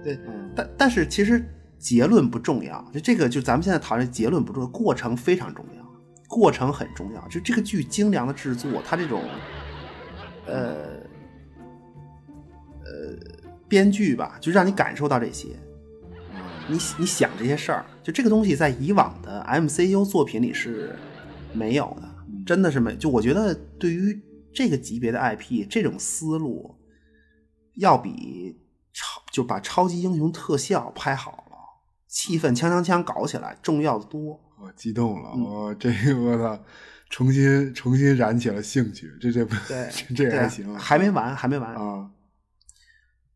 [0.04, 1.44] 对，对，嗯但但是其实
[1.78, 5.86] 结论不重要，就这个就咱们现在讨论结论不重要，过程非常重要，
[6.28, 7.28] 过程很重要。
[7.28, 9.22] 就这个剧精良的制作，它这种
[10.48, 10.76] 呃呃
[13.68, 15.50] 编剧吧，就让你感受到这些。
[16.68, 20.96] 你你想这些事儿，就这个东西在以往的 MCU 作品里是
[21.54, 22.10] 没有的，
[22.44, 22.96] 真的是没。
[22.96, 24.20] 就我觉得对于
[24.52, 26.76] 这个级别的 IP，这种思路
[27.76, 28.58] 要比
[28.94, 31.58] 超就把超级英雄特效拍好了，
[32.08, 34.40] 气氛枪枪枪搞起来重要的多。
[34.60, 36.64] 我激动了，嗯我这个我操，
[37.12, 41.76] 重新重新燃起了兴趣，这这不对这 这对还行啊，还没完，还没完。
[41.76, 42.10] 啊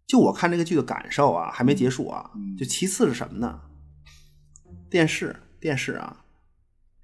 [0.10, 2.32] 就我看这个剧的感受啊，还没结束啊。
[2.36, 3.62] 嗯就其次是什么呢？
[4.90, 6.26] 电视，电视啊，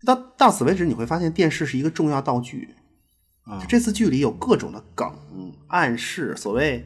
[0.04, 2.76] 到到此为止，你会发现电视是一个重要道具。
[3.44, 5.08] 啊这次剧里有各种的梗、
[5.68, 6.84] 暗示，所谓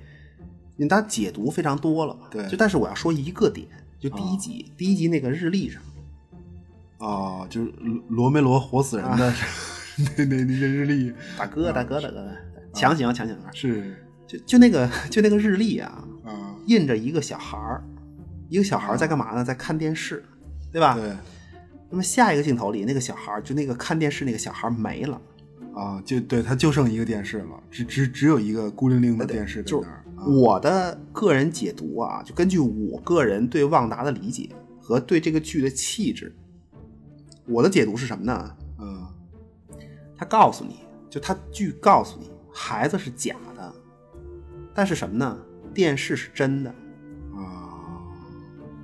[0.76, 2.20] 你当然解读非常多了。
[2.30, 3.66] 对就但是我要说一个点，
[3.98, 5.82] 就第一集，第一集那个日历上，
[6.98, 9.36] 啊，就是罗罗梅罗活死人的、 啊
[10.18, 12.30] 那那那个日历大哥大哥大哥，
[12.74, 16.08] 强行强行啊，是就就那个就那个日历啊，啊，
[16.70, 17.84] 印着一个小孩儿，
[18.48, 19.44] 一个小孩儿在干嘛呢？
[19.44, 20.24] 在看电视，
[20.72, 20.94] 对吧？
[20.94, 21.18] 对
[21.90, 25.20] 那么下一个镜头里，那个小孩儿就那个看电视那个小孩儿没了，
[25.74, 29.96] 啊，就对他就剩一个电视了，只只只有一个孤零零的电视在就是那儿。
[29.96, 36.36] 啊我的个人解读啊，就根据我个人对旺达的理解和对这个剧的气质，
[37.48, 38.56] 我的解读是什么呢？
[38.80, 39.08] 嗯
[40.16, 43.74] 他告诉你就他剧告诉你，孩子是假的，
[44.76, 45.40] 但是什么呢？
[45.80, 46.70] 电视是真的，
[47.34, 48.04] 啊，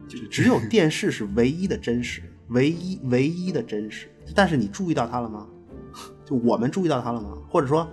[0.07, 4.07] 就只有电视是唯一的真实， 唯一唯一的真实。
[4.33, 5.45] 但是你注意到它了吗？
[6.23, 7.33] 就我们注意到它了吗？
[7.49, 7.85] 或者说，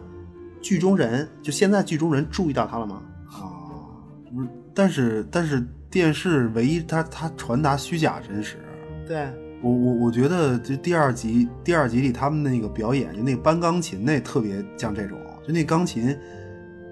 [0.60, 3.02] 剧中人就现在剧中人注意到它了吗？
[3.26, 3.98] 啊，
[4.32, 8.56] 不是，但是但是电视唯一它它传达虚假真实。
[9.04, 9.28] 对，
[9.60, 16.16] 我我我觉得就第二集第二集里他们那个表演，就那个搬钢琴那特别像这种，就那钢琴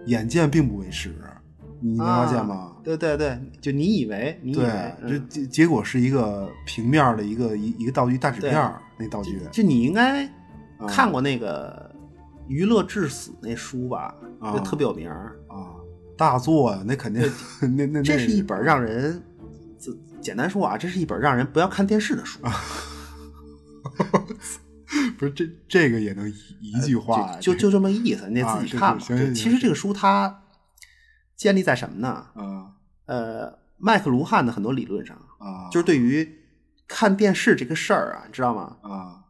[0.06, 1.14] 眼见并不为实，
[1.80, 2.54] 你能发现吗？
[2.54, 10.24] 啊对对对，就你以为你以为，对，嗯这结结果是一个平面的一个一一个道具大纸片儿，那道具就你应该
[10.78, 11.90] 啊看过那个
[12.48, 14.14] 《娱乐至死》那书吧？
[14.40, 15.36] 啊就特别有名儿。
[15.48, 15.76] 啊，
[16.16, 17.22] 大作呀，那肯定
[17.60, 19.22] 那那 那这是一本让人，
[19.78, 22.38] 这简单说啊，这是一本让人不要看电视的书。
[25.18, 26.34] 不是这这个也能一
[26.72, 28.98] 一句话就就就这么意思，你得自己看吧。
[28.98, 30.42] 是行行行其实这个书它
[31.40, 32.08] 建立在什么呢？
[32.34, 32.76] 啊。
[33.06, 36.38] 呃，麦克卢汉的很多理论上，啊，就是对于
[36.86, 38.76] 看电视这个事儿啊，你知道吗？
[38.82, 39.24] 啊。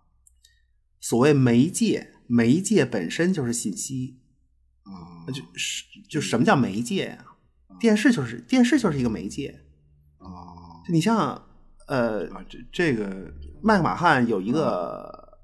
[1.01, 4.19] 所谓媒介，媒介本身就是信息，
[4.83, 5.23] 啊。
[5.33, 7.25] 就是就什么叫媒介呀、
[7.79, 9.61] 电视就是电视就是一个媒介。
[10.19, 10.83] 啊。
[10.85, 11.41] 就你像
[11.87, 15.39] 呃，啊这这个麦克马汉有一个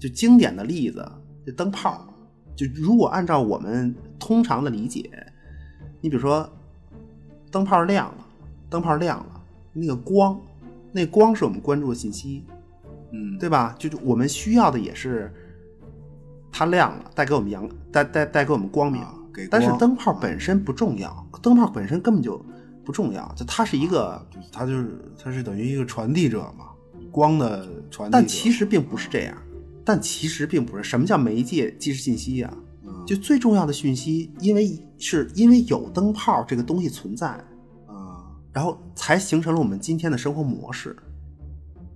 [0.00, 1.08] 就经典的例子，
[1.46, 2.12] 就灯泡。
[2.56, 5.32] 就如果按照我们通常的理解，
[6.00, 6.48] 你比如说
[7.50, 8.26] 灯泡亮了，
[8.68, 9.40] 灯泡亮了，
[9.72, 10.40] 那个光，
[10.92, 12.44] 那光是我们关注的信息，
[13.12, 13.74] 嗯对吧？
[13.78, 15.32] 就是我们需要的也是
[16.52, 19.02] 它亮了，带给我们阳，带带带给我们光明。
[19.50, 22.42] 但是灯泡本身不重要，灯泡本身根本就
[22.84, 26.68] 不重要，就它是一个，就是它就是它是等于一个传递者嘛，
[27.10, 28.12] 光的传递者。
[28.12, 29.36] 但其实并不是这样，
[29.84, 30.82] 但其实并不是。
[30.82, 32.56] 什么叫媒介即是信息啊？
[33.06, 37.28] 嗯就最重要的讯息，因为是因为有灯泡这个东西存在，
[37.86, 40.96] 啊然后才形成了我们今天的生活模式，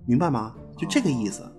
[0.05, 0.55] 明白吗？
[0.77, 1.43] 就这个意思。
[1.43, 1.51] 啊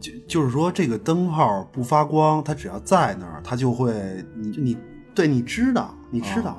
[0.00, 4.76] 就就是说这个灯泡不发光，它只要在那儿，它就会你就你
[5.14, 6.52] 对你知道，你知道，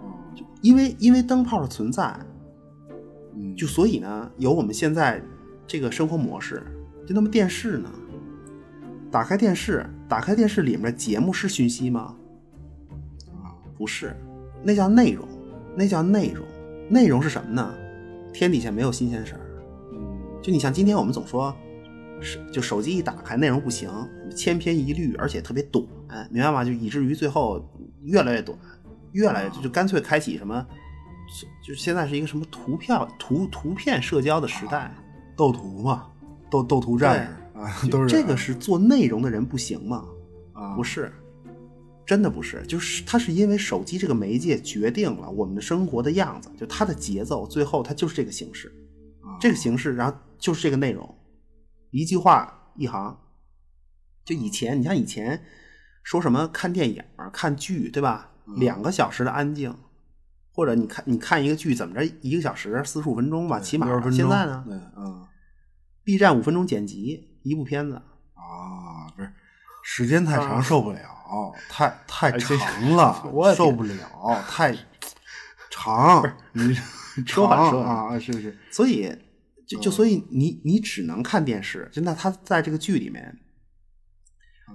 [0.00, 0.14] 哦
[0.60, 2.16] 因为因为灯泡的存在，
[3.34, 5.20] 嗯就所以呢，有我们现在
[5.66, 6.62] 这个生活模式。
[7.04, 7.90] 就那么电视呢，
[9.14, 12.16] 打开电视，打开电视里面节目是讯息吗？
[13.44, 14.12] 啊不是，
[14.60, 15.24] 那叫内容，
[15.76, 16.44] 那叫内容。
[16.90, 17.72] 内容是什么呢？
[18.32, 19.40] 天底下没有新鲜事儿。
[20.42, 21.54] 就你像今天我们总说，
[22.20, 23.88] 是就手机一打开内容不行，
[24.34, 25.86] 千篇一律，而且特别短，
[26.28, 26.64] 明白吗？
[26.64, 27.64] 就以至于最后
[28.02, 28.58] 越来越短，
[29.12, 30.66] 越来越就干脆开启什么，
[31.64, 34.92] 就现在是一个什么图片图图片社交的时代。
[35.36, 36.08] 斗图嘛，
[36.50, 37.32] 斗斗图战士
[37.72, 40.04] 啊，都是这个是做内容的人不行吗？
[40.52, 41.12] 啊不是，
[42.06, 48.68] 真的不是，就是它是因为手机这个媒介决定了我们的生活的样子，就它的节奏，最后它就是这个形式，
[49.20, 51.12] 啊这个形式，然后就是这个内容，
[51.90, 53.18] 一句话一行。
[54.24, 55.42] 就以前，你像以前
[56.02, 58.30] 说什么看电影、看剧，对吧？
[58.56, 59.74] 两个小时的安静，
[60.52, 65.26] 或者你看你看一个剧怎么着，一个小时四十五分钟吧，起码60分钟现在呢对嗯
[66.04, 67.94] ，B 站五分钟剪辑一部片子，
[68.34, 69.32] 啊不是
[69.84, 70.98] 时间太长啊受不了，
[71.68, 74.76] 太太长了我的天受不了，太
[75.70, 76.74] 长，你
[77.26, 77.90] 说吧说吧。
[77.90, 78.56] 啊是不是？
[78.70, 79.14] 所以
[79.66, 83.38] 就就所以你你只能看电视，就那他在这个剧里面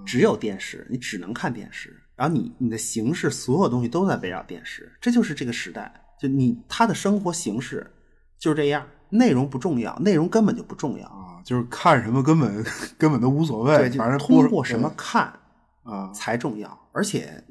[0.06, 7.90] 只有电视，你只能看电视，然后你你的形式所有东西都在围绕电视，这就是这个时代，就你他的生活形式
[8.38, 12.64] 就是这样，内容不重要，内容根本就不重要，啊，就是看什么根本
[12.98, 15.32] 根本都无所谓，反正通过什么看
[15.82, 17.42] 啊才重要，而且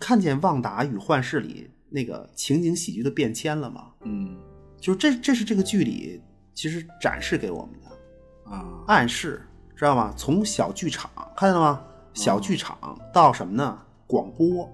[0.00, 3.92] 看见《旺达与幻视》里那个情景喜剧的变迁了吗？
[4.02, 4.36] 嗯
[4.80, 6.22] 就是这这是这个剧里
[6.54, 8.50] 其实展示给我们的。
[8.50, 9.42] 啊暗示，
[9.74, 10.12] 知道吗？
[10.16, 11.82] 从小剧场看见了吗？
[12.14, 13.78] 小剧场到什么呢？
[14.06, 14.70] 广播，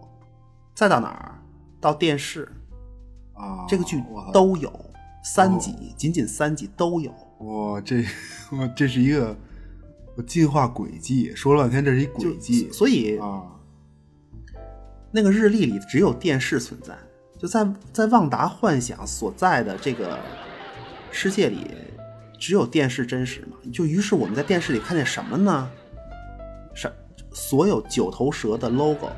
[0.74, 1.38] 再到哪儿？
[1.80, 2.50] 到电视，
[3.32, 4.70] 啊，这个剧都有
[5.24, 7.12] 三集，仅仅三集都有。
[7.42, 8.04] 哇，这
[8.50, 9.36] 我这是一个
[10.16, 13.42] 我进化轨迹，说了半天这是一轨迹所以啊
[15.10, 16.96] 那个日历里只有电视存在，
[17.38, 20.18] 就在在旺达幻想所在的这个
[21.10, 21.66] 世界里，
[22.38, 23.56] 只有电视真实嘛。
[23.72, 25.70] 就于是我们在电视里看见什么呢？
[26.74, 26.90] 是
[27.32, 29.16] 所有九头蛇的 logo，啊，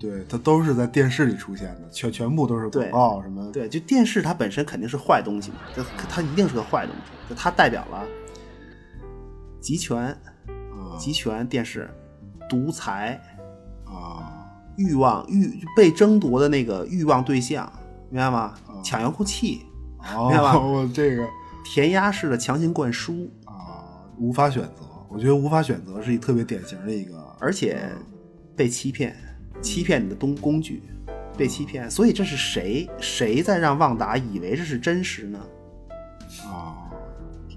[0.00, 8.06] 对，它都是在电视里出现的，全全部都是广告什么，对，就电视它本身肯定是坏东西嘛，它它一定是个坏东西，就它代表了
[9.60, 10.06] 集权、
[10.46, 11.88] 啊集权电视、
[12.48, 13.20] 独裁、
[13.84, 17.70] 啊欲望、欲被争夺的那个欲望对象，
[18.08, 18.54] 明白吗？
[18.82, 19.60] 抢遥控器、
[19.98, 21.28] 明白吧哦，我这个
[21.62, 27.78] 填鸭式的强行灌输，啊无法选择，我觉得无法选择是一特别典型的一个，而且
[28.56, 29.14] 被欺骗，
[29.60, 30.82] 欺骗你的东工具，
[31.36, 31.90] 被欺骗。
[31.90, 35.38] 所以这是谁谁在让旺达以为这是真实呢？
[36.44, 36.90] 啊，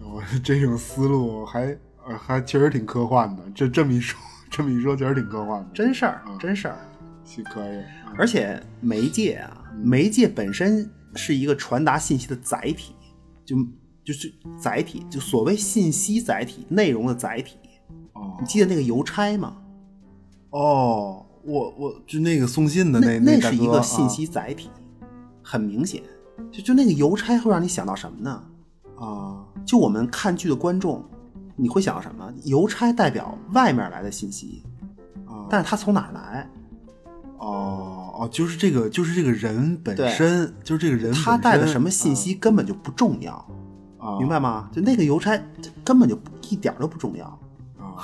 [0.02, 6.78] 我这种思路还呃还确实挺科幻的，这这么一说， 这么一说确实挺科幻的，真事儿嗯，真事儿。
[7.26, 7.82] 是可以，
[8.18, 12.94] 而且媒介啊，媒介本身是一个传达信息的载体，
[13.46, 13.56] 就
[14.04, 17.58] 就是载体，就所谓信息载体、内容的载体。
[18.12, 19.56] 哦你记得那个邮差吗？
[20.50, 24.70] 哦，我我就那个送信的那那是一个信息载体，
[25.42, 26.02] 很明显。
[26.52, 28.44] 就就那个邮差会让你想到什么呢？
[28.96, 31.04] 啊就我们看剧的观众，
[31.56, 32.32] 你会想到什么？
[32.44, 34.64] 邮差代表外面来的信息，
[35.26, 36.50] 啊，但是他从哪儿来？
[37.38, 43.34] 哦哦，就是这个，就是这个人本身，就是这个人他带的什么信息根本就不重要，
[43.98, 44.70] 啊，明白吗？
[44.72, 45.38] 就那个邮差
[45.84, 47.40] 根本就不一点都不重要，啊？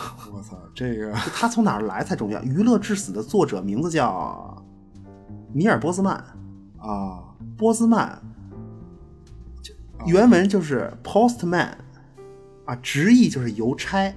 [0.34, 2.40] 我操，这个他从哪儿来才重要。
[2.44, 4.64] 《娱乐至死》的作者名字叫
[5.54, 6.14] 米尔波兹曼，
[6.78, 7.24] 啊
[7.58, 8.10] 波兹曼，
[9.62, 9.74] 就
[10.06, 11.70] 原文就是 postman，
[12.66, 14.14] 啊，直译就是邮差。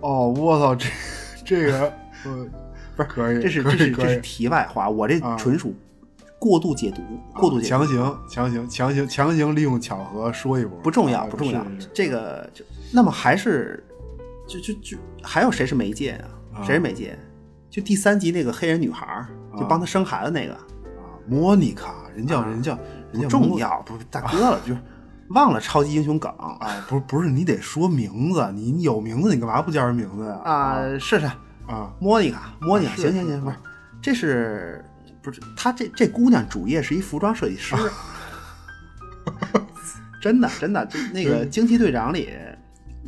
[0.00, 0.88] 哦，我操，这
[1.44, 1.92] 这个
[2.24, 2.46] 呃
[2.96, 5.74] 不是可以，这是这是这是题外话，我这啊纯属
[6.38, 7.02] 过度解读，
[7.34, 11.64] 过度解读，强行强行强行强行利用巧合说一波，不重要，啊不重要。
[11.92, 13.84] 这个就那么还是
[14.48, 16.60] 就就就还有谁是媒介啊？
[16.60, 17.16] 啊谁是媒介？
[17.70, 20.64] 就第三集那个黑人女孩儿，就帮她生孩子那个，啊，
[21.28, 22.74] 莫妮卡，人叫人叫
[23.12, 24.80] 人不叫重要，不是大哥了，就是
[25.28, 26.58] 忘了超级英雄梗啊，
[26.88, 30.40] 不是不是，你得说名字，你你有名字，你干嘛不叫人名字呀？
[30.44, 31.26] 啊，是是，
[31.66, 33.56] 啊莫妮卡，莫妮卡，行行行，不是，
[34.00, 34.82] 这是
[35.22, 37.76] 不是她这这姑娘主业是一服装设计师，
[40.22, 42.30] 真的真的，就那个惊奇队长里，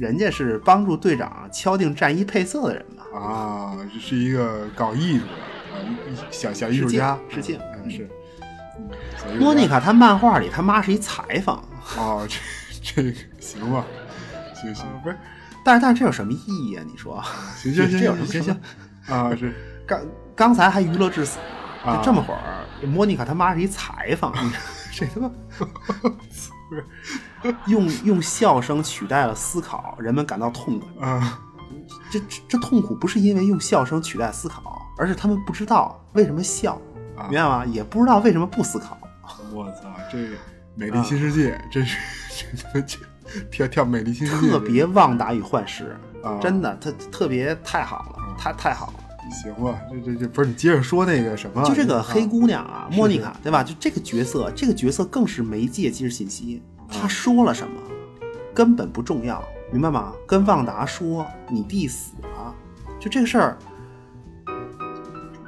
[0.01, 3.05] 人家是帮助队长敲定战衣配色的人吧。
[3.21, 8.09] 啊，这是一个搞艺术的小小艺术家，致敬嗯嗯是。
[9.39, 11.55] 莫妮卡她漫画里他妈是一裁缝，
[11.99, 12.27] 哦，
[12.83, 13.85] 这这个行吧，
[14.55, 15.19] 行行不是，
[15.63, 16.83] 但是但是这有什么意义啊？
[16.91, 17.23] 你说，
[17.61, 18.59] 行行行这有什么行行
[19.07, 19.53] 啊，是
[19.87, 20.01] 刚
[20.35, 21.39] 刚才还娱乐至死，
[21.85, 24.59] 啊就这么会儿，莫妮卡他妈是一裁缝，你说
[24.95, 26.83] 这他妈不 是
[27.67, 30.87] 用用笑声取代了思考，人们感到痛苦。
[31.01, 31.41] 啊
[32.11, 36.81] 这这这痛苦不是因为用笑声取代思考，而是他们不知道为什么笑，
[37.17, 37.65] 啊明白吗？
[37.67, 38.99] 也不知道为什么不思考。
[39.53, 40.37] 我操，这个
[40.75, 41.99] 美丽新世界，这是
[42.31, 42.99] 这他妈这
[43.51, 48.95] 跳跳美丽新世界，特别旺达与幻视，啊真的，他特别太好了，太太好了。
[49.31, 49.79] 行吧？
[49.91, 51.63] 这这这不是你接着说那个什么？
[51.65, 53.63] 就这个啊黑姑娘啊，莫妮卡，对吧？
[53.63, 56.63] 就这个角色，这个角色更是媒介即是信息。
[56.91, 57.81] 她说了什么，
[58.55, 60.13] 根本不重要，明白吗？
[60.27, 62.55] 跟旺达说你弟死了，
[62.99, 63.59] 就这个事儿，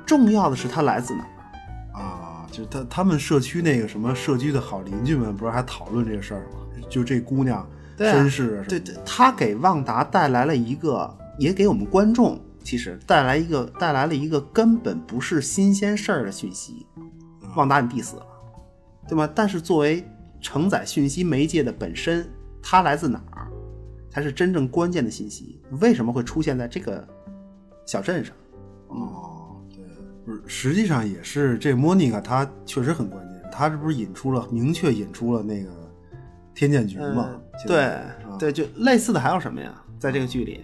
[0.06, 2.00] 重要的是他来自哪儿。
[2.00, 6.60] 啊，就他他们社区那个什么社区的好邻居们，不是还讨论这个事儿吗？
[6.88, 7.66] 就这姑娘
[7.98, 16.86] 身世啊对对，他给旺达带来了一个，也给我们观众其实带来一个带来了一个根本不是新鲜事儿的讯息。
[17.56, 18.26] 旺达，你弟死了，
[19.08, 19.28] 对吗？
[19.34, 20.06] 但是作为
[20.42, 22.28] 承载讯息媒介的本身，
[22.60, 23.48] 它来自哪儿，
[24.10, 25.58] 才是真正关键的信息。
[25.80, 27.06] 为什么会出现在这个
[27.86, 28.34] 小镇上？
[28.88, 29.84] 哦，对，
[30.26, 35.70] 不是，实际上也是这莫妮卡她确实很关键，她这不是引出了明确引出了那个
[36.54, 37.30] 天剑局嘛？
[37.30, 37.98] 嗯对
[38.38, 39.72] 对，就类似的还有什么呀？
[40.00, 40.62] 在这个剧里，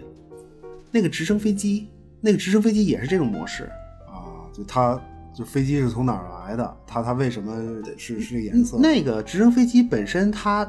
[0.90, 1.88] 那个直升飞机，
[2.20, 3.70] 那个直升飞机也是这种模式。
[4.08, 5.00] 啊，就她
[5.38, 6.76] 就飞机是从哪儿来的？
[6.84, 7.54] 它它为什么
[7.96, 8.76] 是是这个颜色？
[8.78, 10.68] 那个直升飞机本身它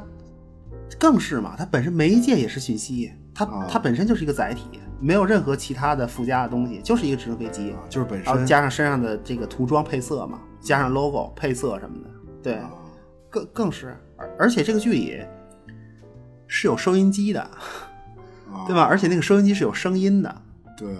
[0.96, 12.10] 更是嘛，它本身媒介也是讯息，它、啊它本身就是一个载体，没有任何其他的附加的东西，就是一个直升飞机，啊就是本然后身加上身上的这个涂装配色嘛，加上 logo 配色什么的，
[12.40, 12.70] 对，啊
[13.28, 15.20] 更更是，而而且这个剧里
[16.46, 18.82] 是有收音机的，啊对吧？
[18.84, 20.42] 而且那个收音机是有声音的，
[20.76, 20.94] 对，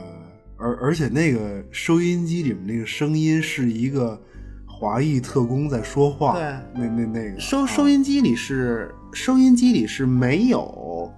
[0.60, 4.20] 而而且那个收音机里面那个声音是一个
[4.66, 6.42] 华裔特工在说话，对
[6.74, 11.12] 那那那个收啊收音机里是收音机里是没有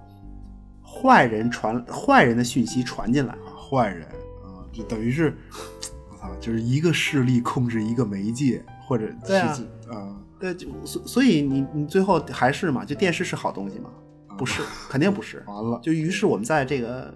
[0.83, 3.35] 坏人传坏人的讯息传进来，
[3.69, 4.07] 坏人
[4.43, 5.35] 啊，就等于是
[6.09, 9.57] 我操，就是一个势力控制一个媒介，或者对啊
[9.89, 13.89] 啊对，就所所以你你最后还是嘛，就电视是好东西吗？
[14.37, 15.43] 不是，肯定不是。
[15.47, 17.13] 完了，就于是我们在这个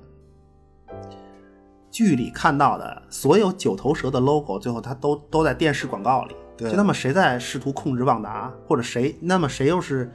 [1.97, 6.35] 剧里看到的所有九头蛇的 logo，最后它都都在电视广告里。
[6.55, 10.13] 对就那么谁在试图控制旺达，或者谁那么谁又是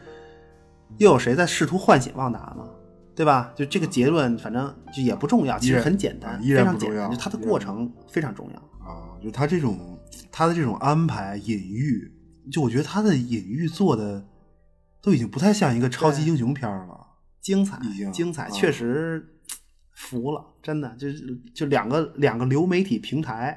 [0.99, 2.65] 又有谁在试图唤醒旺达呢？
[3.17, 3.53] 对吧？
[3.57, 8.57] 就这个结论，反正就也不重要，其实很简单，啊依然非常简单，不重要就它的过程非常重要。
[8.87, 9.99] 啊，就他这种
[10.31, 12.13] 他的这种安排隐喻，
[12.53, 14.25] 就我觉得他的隐喻做的
[15.03, 17.09] 都已经不太像一个超级英雄片儿了。
[17.41, 19.32] 精彩已经，精彩，啊确实
[19.93, 23.57] 服了，真的就是就两个两个流媒体平台，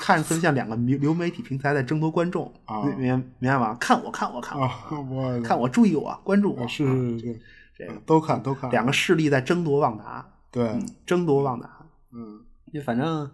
[0.00, 3.74] 看着特别像两个流流媒体平台在争夺观众，啊明明明白吗？
[3.80, 7.40] 看我，看我，看我，看我，注意我，关注我，啊是啊是是，
[7.76, 13.30] 这个都看都看两个势力在争夺旺达，对，嗯，争夺旺达，嗯就反正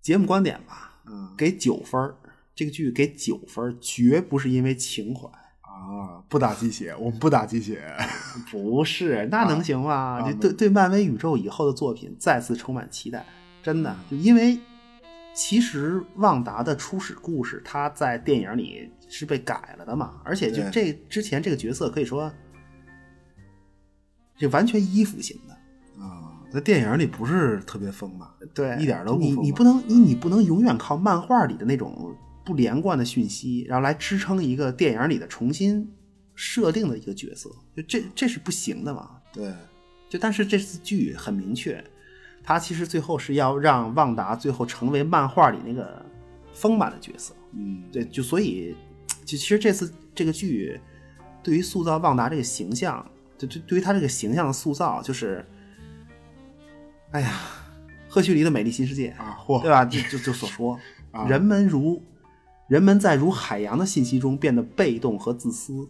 [0.00, 2.14] 节目观点吧，嗯给九分
[2.54, 5.28] 这个剧给九分绝不是因为情怀。
[6.02, 7.80] 啊，不打鸡血，我们不打鸡血，
[8.50, 10.20] 不是，那能行吗？
[10.20, 13.24] 啊就对对漫威宇宙以后的作品再次充满期待，
[13.62, 14.58] 真的，就因为
[15.32, 22.32] 其实旺达的初始故事，他在电影里是被改了的嘛，而且就这之前这个角色可以说，
[24.36, 25.54] 这完全依附型的，
[26.02, 32.12] 啊，在电影里不是特别丰满，对，一点都不你你不能你你不能永远靠漫画里的那种
[32.44, 35.88] 不连贯的讯息，然后来支撑一个电影里的重新
[36.34, 39.18] 设定的一个角色，就这这是不行的嘛。
[39.32, 39.52] 对，
[40.08, 41.82] 就但是这次剧很明确，
[42.42, 46.04] 他其实最后是要让旺达最后成为漫画里那个
[46.52, 47.34] 丰满的角色。
[47.52, 48.74] 嗯，对，就所以
[49.24, 50.80] 就其实这次这个剧
[51.42, 53.04] 对于塑造旺达这个形象，
[53.38, 55.44] 就对对于他这个形象的塑造，就是，
[57.10, 57.40] 哎呀，
[58.08, 59.84] 赫胥黎的美丽新世界啊，嚯对吧？
[59.84, 60.78] 就就就所说，
[61.12, 62.02] 啊人们如
[62.72, 65.86] 人们在如海洋的信息中变得被动和自私，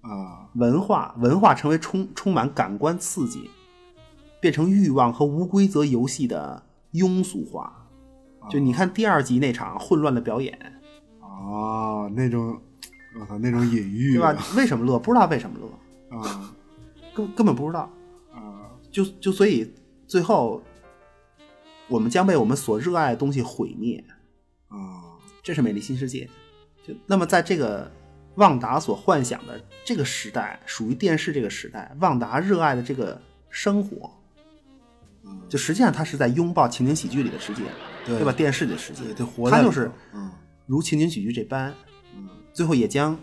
[0.00, 3.48] 啊，文化文化成为充充满感官刺激，
[4.40, 6.60] 变成欲望和无规则游戏的
[6.94, 7.86] 庸俗化。
[8.50, 10.58] 就你看第二集那场混乱的表演，
[11.20, 12.60] 啊，那种，
[13.20, 14.36] 我操，那种隐喻，对吧？
[14.56, 14.98] 为什么乐？
[14.98, 16.52] 不知道为什么乐，啊
[17.14, 17.88] 根根本不知道。
[18.32, 19.72] 啊，就就所以
[20.08, 20.60] 最后，
[21.86, 24.04] 我们将被我们所热爱的东西毁灭。
[25.44, 26.28] 啊，这是美丽新世界。
[26.82, 27.90] 就那么在这个
[28.36, 33.20] 旺达所幻想的这个时代，属于电视这个时代，旺达热爱的这个
[33.50, 34.10] 生活，
[35.24, 37.62] 嗯就实际上他是在拥抱情景喜剧里的世界，
[38.06, 38.32] 对吧？
[38.32, 39.02] 电视里的世界，
[39.50, 40.30] 他就是嗯
[40.66, 41.72] 如情景喜剧这般，
[42.14, 43.18] 嗯最后也将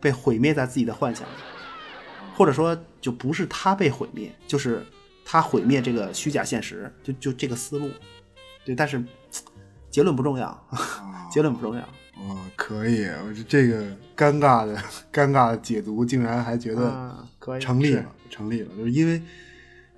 [0.00, 1.32] 被毁灭在自己的幻想里，
[2.36, 4.84] 或者说就不是他被毁灭，就是
[5.24, 7.90] 他毁灭这个虚假现实，就就这个思路。
[8.64, 9.02] 对，但是
[9.90, 11.82] 结论不重要，啊， 结论不重要。
[11.82, 13.82] 哦，可以，我这这个
[14.16, 14.76] 尴尬的
[15.12, 17.16] 尴尬的解读，竟然还觉得
[17.58, 19.20] 成立了，成立了，就是因为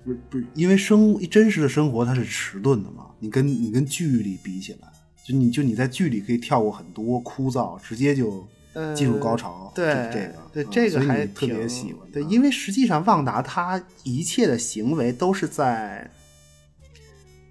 [0.05, 4.87] 不是不是因为生真实的生活它是迟钝的嘛，你跟你跟剧里比起来，
[5.25, 8.47] 就你就你在剧里可以跳过很多枯燥，直接就
[8.95, 16.09] 进入高潮，对就是这个，对嗯这个还你特别挺喜欢，对，因为实际上旺达他一切的行为都是在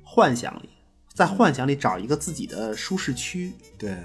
[0.03, 0.69] 幻想里，
[1.15, 3.97] 在幻想里找一个自己的舒适区，对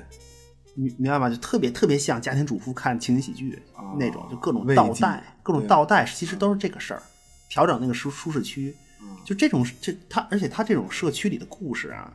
[0.75, 1.29] 明明白吗？
[1.29, 7.01] 就特别特别像家庭主妇看情景喜剧啊那种，就各种倒带，各种倒带，其实都是这个事儿，
[7.49, 8.75] 调整那个舒舒适区。
[9.01, 12.11] 嗯就这种这他，而且他这种社区里的故事啊，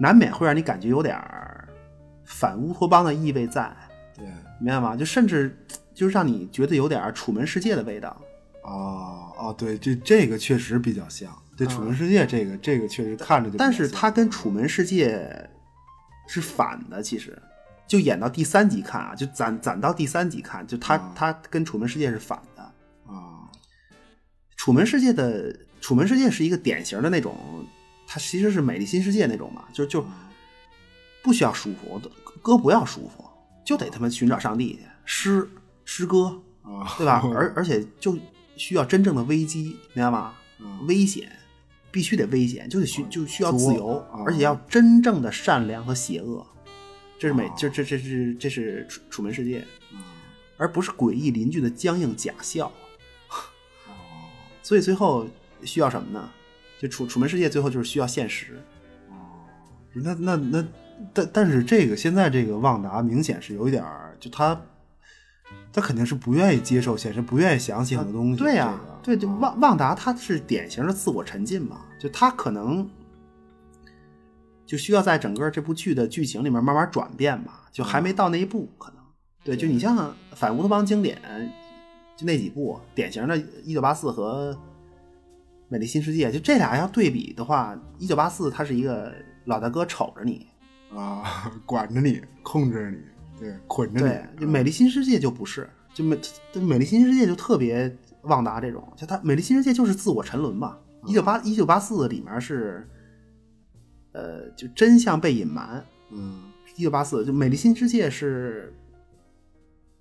[0.00, 1.68] 难免会让你感觉有点儿
[2.24, 3.74] 反乌托邦的意味在，
[4.16, 4.26] 对
[4.58, 4.96] 明白吗？
[4.96, 5.56] 就甚至
[5.94, 8.20] 就是让你觉得有点儿楚门世界的味道。
[8.62, 11.30] 哦哦，对，这这个确实比较像，
[11.66, 15.48] 对《楚门世界》这个这个确实看着就但是它跟楚门世界
[16.26, 17.36] 是反的，其实
[17.86, 22.62] 就演到第三集看啊，就攒攒到第三集看，就它啊它跟楚门世界是反的。
[22.62, 23.44] 啊
[24.56, 27.36] 楚门世界的楚门世界是一个典型的那种，
[28.06, 30.02] 它其实是美丽新世界那种嘛，就就
[31.22, 32.00] 不需要舒服，
[32.40, 33.24] 歌不要舒服，
[33.64, 35.50] 就得他妈寻找上帝去，诗
[35.84, 37.20] 诗歌，啊，对吧？
[37.34, 38.16] 而而且就
[38.56, 40.34] 需要真正的危机，明白吗？
[40.62, 41.26] 嗯危险，
[41.90, 46.46] 必须得危险，就得需就需要自由，而且要真正的善良和邪恶。
[47.18, 49.98] 这是美，啊这这这是这是楚楚门世界，嗯
[50.56, 52.72] 而不是诡异邻居的僵硬假笑。
[53.86, 53.92] 哦
[54.62, 55.26] 所以最后
[55.64, 56.30] 需要什么呢？
[56.80, 58.58] 就楚楚门世界最后就是需要现实。
[59.92, 60.68] 那那那，
[61.12, 64.58] 但但是这个现在这个旺达明显是有一点儿，就他
[65.72, 68.38] 他肯定是不愿意接受现实，不愿意想起很多东西。
[68.38, 72.88] 对呀、这个对，就旺旺达他是典型的自我沉浸嘛，就他可能
[74.66, 79.00] 就需要在整个这部剧的剧情里面慢慢转变吧，就还没到那一步，可能。
[79.42, 79.96] 对，就你像
[80.34, 81.18] 《反乌托邦》经典，
[82.16, 84.52] 就那几部典型的《一九八四》和
[85.68, 89.12] 《美丽新世界》，就这俩要对比的话，《一九八四》它是一个
[89.46, 90.46] 老大哥瞅着你，
[90.94, 92.98] 啊， 管着你，控制着你，
[93.40, 94.06] 对，捆着你。
[94.06, 96.16] 对，就《美丽新世界》就不是，就美
[96.52, 100.76] 就《美丽新世界》就特别旺达这种，就它《美丽新世界》就是自我沉沦嘛。
[101.06, 102.86] 一九八一九八四里面是，
[104.12, 105.82] 呃，就真相被隐瞒。
[106.10, 106.42] 嗯
[106.76, 108.72] 一九八四就《美丽新世界》是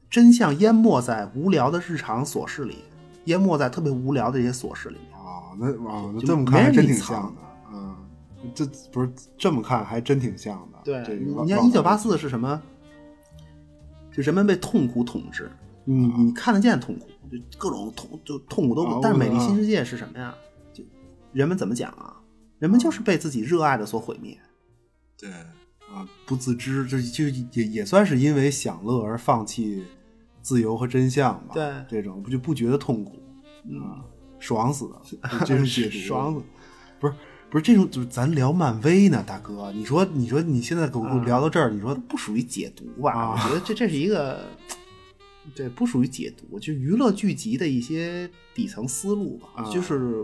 [0.10, 2.80] 真相淹没在无聊的日常琐事里，
[3.26, 5.20] 淹没在特别无聊的这些琐事里面。
[5.20, 7.42] 啊，那哇，那这么看还真挺像的。
[7.74, 7.96] 嗯，
[8.54, 10.80] 这不是这么看还真挺像的。
[10.84, 12.62] 对，你个旺旺达你看一九八四是什么？
[14.20, 15.50] 就人们被痛苦统治，
[15.86, 20.36] 你你看得见痛苦，就各种痛就痛苦都但是《美丽新世界》是什么呀？
[20.74, 20.84] 就
[21.32, 22.18] 人们怎么讲啊？
[22.58, 24.38] 人们就是被自己热爱的所毁灭。
[25.18, 29.86] 对啊，不自知，就就也也算是因为享乐而放弃
[30.42, 31.54] 自由和真相吧。
[31.54, 33.24] 对这种不就不觉得痛苦，
[33.64, 34.04] 嗯，
[34.38, 35.02] 爽死了，
[35.40, 36.42] 就这种解读，爽死。
[37.00, 37.14] 不是
[37.50, 43.12] 不是这种，就是咱聊漫威呢，大哥，你说你说你现在给我啊聊到这儿，你说不属于解读吧？
[43.12, 43.42] 啊。
[43.44, 44.46] 我觉得这这是一个，
[45.56, 49.70] 对，不属于解读，就娱乐剧集的一些底层思路吧，啊。
[49.72, 50.24] 就是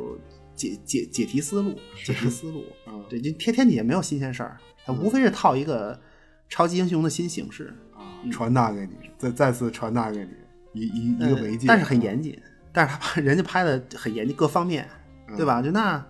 [0.56, 1.74] 解解解题思路，
[2.04, 2.64] 解题思路。
[2.86, 2.94] 啊。
[3.10, 6.00] 对，就天天底下没有新鲜事儿，它无非是套一个
[6.48, 10.28] 超级英雄的新形式，啊，传达给你，再再次传达给
[10.74, 12.40] 你一一一个媒介，呃但是很严谨，
[12.72, 14.88] 但是他拍人家拍的很严谨，各方面，
[15.28, 15.36] 嗯。
[15.36, 15.60] 对吧？
[15.60, 16.06] 就那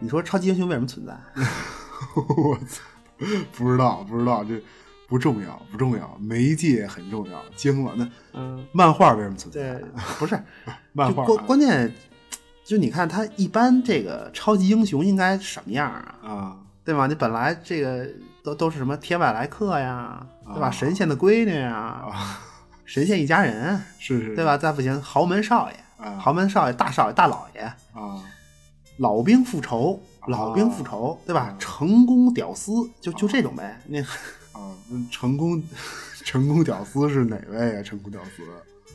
[0.00, 1.16] 你说超级英雄为什么存在？
[2.16, 2.82] 我操，
[3.56, 4.62] 不知道不知道，这
[5.08, 7.92] 不重要不重要，媒介很重要，惊了。
[7.96, 9.84] 那嗯，漫画为什么存在对？，
[10.18, 10.38] 不是
[10.92, 11.94] 漫画就关关键，
[12.64, 16.18] 就你看他一般这个超级英雄应该什么样啊？
[16.22, 17.06] 啊对吧？
[17.06, 18.06] 你本来这个
[18.42, 20.66] 都都是什么天外来客呀，对吧？
[20.66, 22.40] 啊神仙的闺女呀，啊，
[22.84, 24.58] 神仙一家人，是是，对吧？
[24.58, 27.62] 再不行，豪门少爷，啊豪门少爷、大少爷、大老爷，
[27.94, 28.20] 啊
[28.98, 31.54] 老兵复仇，老兵复仇，对吧？
[31.58, 33.80] 成功屌丝，就就这种呗。
[33.86, 34.00] 那
[34.52, 34.74] 啊，
[35.10, 35.62] 成功
[36.24, 37.82] 成功屌丝是哪位啊？
[37.82, 38.42] 成功屌丝。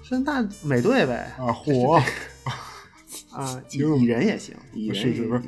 [0.04, 2.02] 是那美队呗，啊，火。
[3.32, 5.42] 啊，蚁人也行，蚁人也是是不是？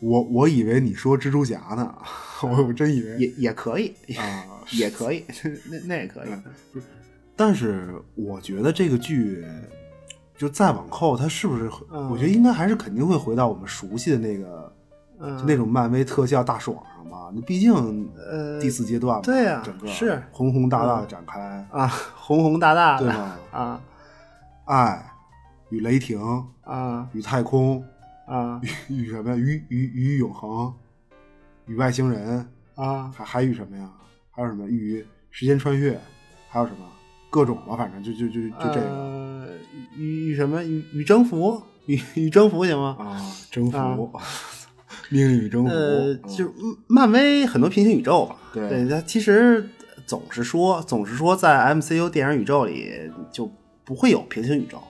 [0.00, 1.94] 我我以为你说蜘蛛侠呢，
[2.42, 3.16] 我我真以为。
[3.18, 5.24] 也也可以，啊，也可以，
[5.70, 6.28] 那那也可以。
[7.36, 9.44] 但是我觉得这个剧
[10.36, 11.70] 就再往后，它是不是？
[11.90, 14.72] 嗯我觉得应该还是肯定会回到我们熟悉的那个，
[15.20, 17.30] 嗯就那种漫威特效大爽上吧。
[17.32, 17.72] 那毕竟
[18.16, 23.38] 呃第四阶段嘛，对呀整个是宏宏大大的展开，啊，宏宏大大的对吧？
[23.52, 23.80] 啊
[24.64, 25.10] 爱
[25.68, 26.20] 与雷霆
[26.62, 27.84] 啊与太空
[28.26, 29.36] 啊与与什么呀？
[29.36, 30.72] 与与与永恒
[31.66, 33.88] 与外星人，啊还还与什么呀？
[34.30, 36.00] 还有什么与时间穿越？
[36.48, 36.84] 还有什么
[37.34, 37.76] 各种吧？
[37.76, 38.86] 反正就就就就这个。
[38.86, 39.48] 呃
[39.96, 42.96] 与与什么与与征服与与征服行吗？
[42.98, 43.20] 啊，
[43.50, 44.22] 征服，啊
[45.10, 46.52] 命运与征服，呃，嗯就
[46.86, 49.68] 漫威很多平行宇宙嘛，对对，它其实
[50.06, 53.50] 总是说，总是说在 MCU 电影宇宙里就
[53.84, 54.80] 不会有平行宇宙，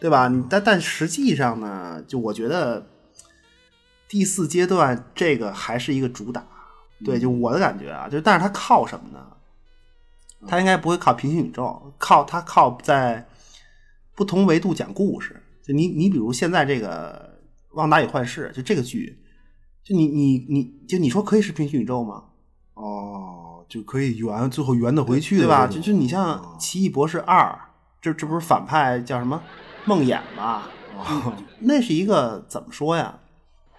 [0.00, 0.30] 对吧？
[0.50, 2.86] 但但实际上呢，就我觉得
[4.08, 6.42] 第四阶段这个还是一个主打，
[7.04, 9.26] 对，就我的感觉啊，就但是它靠什么呢？
[10.46, 13.26] 它应该不会靠平行宇宙，靠他靠在
[14.14, 15.42] 不同维度讲故事。
[15.62, 17.38] 就你你比如现在这个
[17.76, 19.18] 《旺达与幻视》，就这个剧，
[19.82, 22.24] 就你你你就你说可以是平行宇宙吗？
[22.74, 25.66] 哦，就可以圆，最后圆得回去的对吧？
[25.66, 27.46] 就就你像哦《奇异博士二》，
[28.02, 29.42] 这这不是反派叫什么
[29.84, 30.68] 梦魇吧？
[30.96, 33.18] 哦那是一个怎么说呀？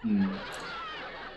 [0.02, 0.28] 嗯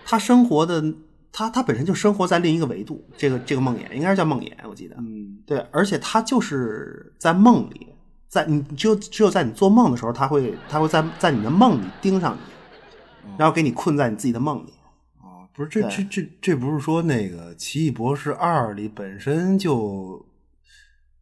[0.06, 0.84] 他生活的
[1.32, 4.96] 他他本身就生活在另一个维度，这个这个梦魇应该是叫梦魇，我记得。
[4.98, 7.88] 嗯对，而且他就是在梦里，
[8.28, 14.74] 在你只有只有在你做梦的时候，他会他会在在你的梦里盯上你，然后给你困在你自己的梦里。
[15.18, 20.26] 啊，不是这这这这不是说那个《奇异博士二》里本身就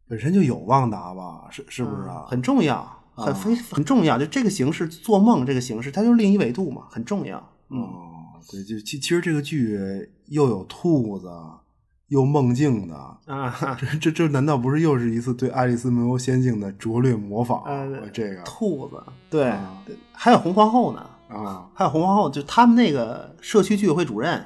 [0.08, 1.46] 本身就有旺达吧？
[1.50, 2.24] 是是不是啊？
[2.26, 4.18] 很重要，很非很重要。
[4.18, 7.38] 就这个形式，做梦这个形式，它就是另一维度嘛，很重要。
[7.70, 8.17] 嗯，哦，
[8.50, 9.78] 对，就其其实这个剧
[10.26, 11.30] 又有兔子，
[12.08, 12.94] 又梦境的，
[13.26, 17.62] 啊，这这这难道不是又是一次对《爱丽丝梦游仙境》的拙劣模仿？
[17.64, 19.82] 呃这个兔子，对啊，
[20.12, 24.42] 还有红皇后呢，啊还有红皇后，就他们那个社区居委会主任，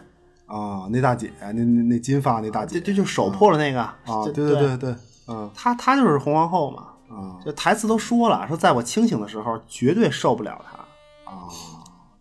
[0.47, 4.91] 啊，那大姐，那那那金发那大姐这这就手破了那个啊，就对对对对，
[5.27, 11.47] 啊她她就是红皇后嘛，啊就台词都说了，说在我清醒的时候绝对受不了她，啊，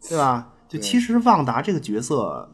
[0.08, 0.48] 对吧？
[0.72, 2.50] 就其实旺达这个角色，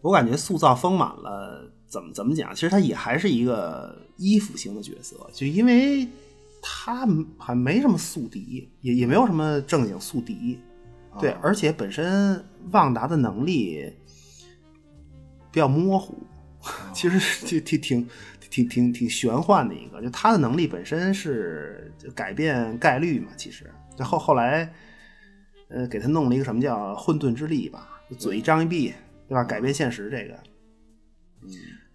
[0.00, 2.54] 我感觉塑造丰满了，怎么怎么讲？
[2.54, 6.06] 其实他也还是一个依附型的角色，就因为
[6.62, 7.04] 他
[7.36, 10.60] 还没什么宿敌，也也没有什么正经宿敌，
[11.18, 12.40] 对，而且本身
[12.70, 13.92] 旺达的能力
[15.50, 16.22] 比较模糊，
[16.94, 18.08] 其实就挺挺
[18.38, 23.68] 挺挺挺挺玄幻的一个，就他的能力本身是改变概率嘛，其实，
[23.98, 24.72] 就后后来。
[25.70, 28.92] 呃，给他弄了一个什么叫混沌之力吧，嘴一张一闭，
[29.28, 29.44] 对吧？
[29.44, 30.38] 改变现实这个，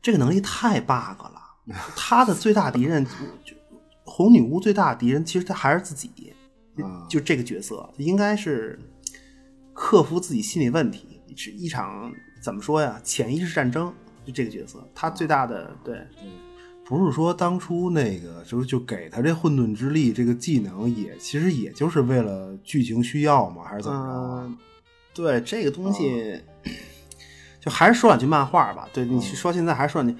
[0.01, 1.41] 这个能力太 bug 了。
[1.95, 3.05] 他的最大敌人，
[3.43, 3.55] 就
[4.03, 6.33] 红女巫最大敌人，其实他还是自己，
[6.77, 8.79] 啊就这个角色应该是
[9.73, 12.11] 克服自己心理问题，是一场
[12.41, 12.99] 怎么说呀？
[13.03, 13.93] 潜意识战争。
[14.25, 16.01] 就这个角色，他最大的对，
[16.87, 23.63] 不是说当初那个就是就给他这混沌之力这个技能也其实也就是为了剧情需要吗？
[23.65, 24.55] 还是怎么着
[25.13, 26.39] 对这个东西，
[27.59, 28.87] 就还是说两句漫画吧。
[28.93, 30.15] 对你说现在还是说你，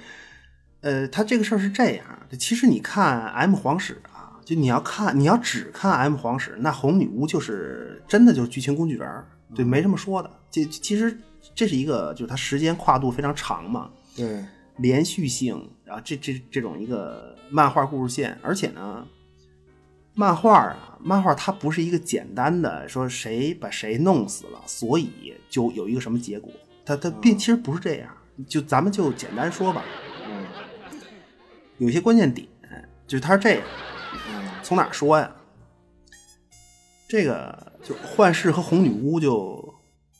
[0.81, 2.05] 呃，他这个事儿是这样，
[2.39, 10.31] 其实你看 M 皇室啊，就你要看你要只看 M 皇室，那红女巫就是真的就是剧情工具人儿，对，没什么说的。
[10.49, 11.15] 这其实
[11.53, 14.43] 这是一个就是它时间跨度非常长嘛，对，
[14.77, 19.07] 连续性，然后这这这种一个漫画故事线，而且呢，
[20.13, 26.51] 漫画啊，漫画它不是一个简单的说谁把谁弄死了，所以就有一个什么结果，
[26.85, 28.09] 它它并其实不是这样，
[28.47, 29.83] 就咱们就简单说吧，
[30.27, 30.45] 嗯。
[31.77, 32.47] 有些关键点
[33.07, 33.63] 就是它是这样，
[34.63, 35.29] 从哪说呀？
[37.07, 39.73] 这个就幻视和红女巫就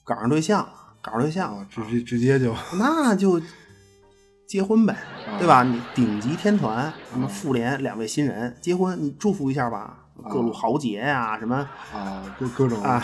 [0.04, 3.42] 搞上对象了，搞上对象直直直接就那就
[4.48, 4.96] 结婚呗，
[5.40, 5.64] 对吧？
[5.64, 10.02] 你顶级天团，什么妇联两位新人结婚，你祝福一下吧。
[10.30, 11.56] 各路豪杰呀、什么
[11.94, 13.04] 啊，各各种啊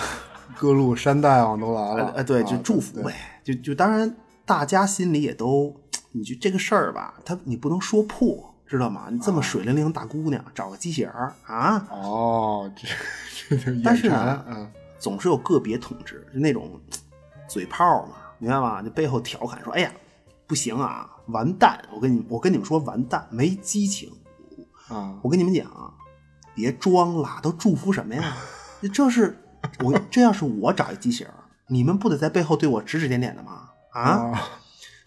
[0.55, 3.13] 各路山大王都来了，呃呃，对，就祝福呗。
[3.43, 4.15] 就就当然，
[4.45, 5.75] 大家心里也都，
[6.11, 9.07] 你就这个事儿吧，他你不能说破，知道吗？
[9.11, 12.71] 你这么水灵灵大姑娘，找个鸡血儿啊，哦，
[13.83, 16.79] 但是呢嗯总是有个别统治，就那种
[17.49, 18.81] 嘴炮嘛，明白吗？
[18.81, 19.91] 就背后调侃说：“哎呀，
[20.47, 21.84] 不行啊，完蛋！
[21.93, 24.11] 我跟你我跟你们说，完蛋，没激情。
[24.89, 25.65] 啊我跟你们讲，
[26.53, 28.36] 别装了，都祝福什么呀？
[28.93, 29.38] 这是
[29.84, 33.69] 我这要是我找一机器人儿，你们不得在背后对我指指点点的吗？
[33.93, 34.41] 啊，啊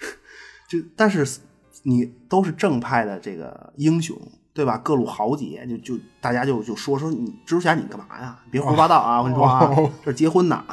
[0.68, 1.40] 就但是
[1.82, 4.16] 你都是正派的这个英雄，
[4.54, 4.78] 对吧？
[4.78, 8.38] 各路豪杰，就就大家就就说说你蜘蛛侠你干嘛呀？
[8.50, 9.18] 别胡说八道啊！
[9.18, 10.64] 我跟你说啊哦， 这是结婚呢，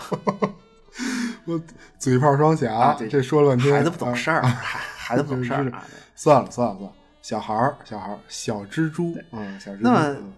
[1.45, 1.59] 我
[1.99, 4.61] 嘴炮双侠，啊这这说了半天，孩子不懂事儿，啊
[5.01, 5.83] 孩孩子不懂事儿啊。
[6.15, 10.33] 算了算了算了，小孩儿小孩儿小蜘蛛，嗯，小蜘蛛，那么嗯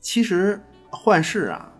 [0.00, 0.60] 其实
[0.90, 1.72] 幻视啊，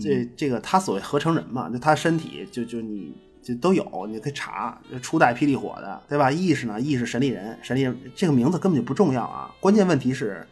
[0.00, 6.30] 这这个他所谓合成人嘛，就他身体就就你就都有，你可以查初代霹雳火的，对吧？
[6.30, 10.46] 意识呢，意识神力人，神力人这个名字根本就不重要啊，关键问题是，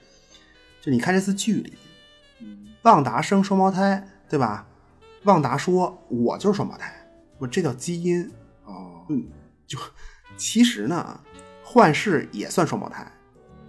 [0.81, 1.75] 就你看这次剧里，
[2.83, 4.67] 旺达生双胞胎，对吧？
[5.25, 6.95] 旺达说：“我就是双胞胎，
[7.39, 8.31] 我这叫基因。”
[8.65, 9.27] 哦，嗯，
[9.67, 9.77] 就
[10.37, 11.21] 其实呢，
[11.63, 13.11] 幻视也算双胞胎，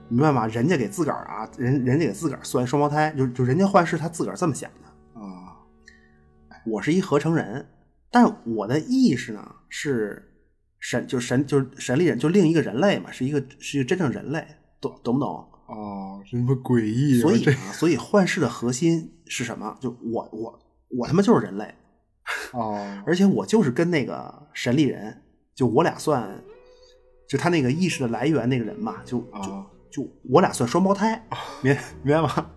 [0.09, 0.45] 明白吗？
[0.47, 5.19] 人家给自个儿啊，人人家给自个儿算双胞胎，就就人家幻视他自个儿这么想的。
[5.19, 5.57] 啊
[6.65, 7.65] 我是一合成人，
[8.11, 10.33] 但我的意识呢是
[10.79, 14.45] 神，就神，就是神力人，就另一个人类嘛，是一个是一个真正人类，
[14.81, 15.49] 懂懂不懂？
[15.67, 19.77] 哦，真他妈诡异，这所以啊，所以幻视的核心是什么？
[19.79, 20.59] 就我我
[20.89, 21.73] 我他妈就是人类，
[22.51, 25.21] 哦而且我就是跟那个神力人，
[25.55, 26.43] 就我俩算，
[27.27, 31.25] 就他那个意识的来源那个人嘛，就就、啊就我俩算双胞胎，
[31.61, 32.49] 明明白吗？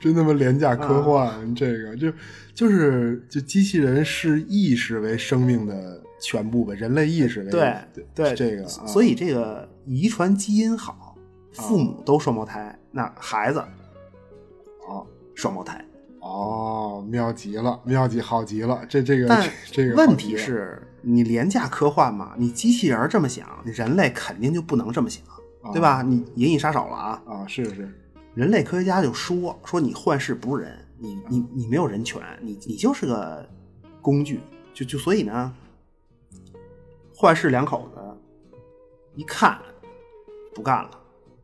[0.00, 2.12] 真他妈廉价科啊幻，这个就
[2.54, 7.74] 就是就机器人视意识为生命的全部吧，人类意识为对
[8.14, 8.86] 对，这个，啊。
[8.86, 11.16] 所以这个遗传基因好，
[11.52, 13.60] 父母都双胞胎，那孩子
[14.88, 15.84] 哦双胞胎，
[16.20, 25.22] 哦，妙极了，妙极好极了，这这个但这个问题是你廉价科幻嘛，你机器人这么想，你人类肯定就不能这么想，
[25.72, 26.02] 对吧？
[26.02, 27.88] 你银翼杀手了啊，啊，是是
[28.34, 33.48] 人类科学家就说说你幻视不是人，你你你没有人权，你你就是个
[34.02, 34.40] 工具。
[34.74, 35.54] 就就所以呢，
[37.14, 38.00] 幻视两口子
[39.14, 39.58] 一看
[40.54, 40.90] 不干了，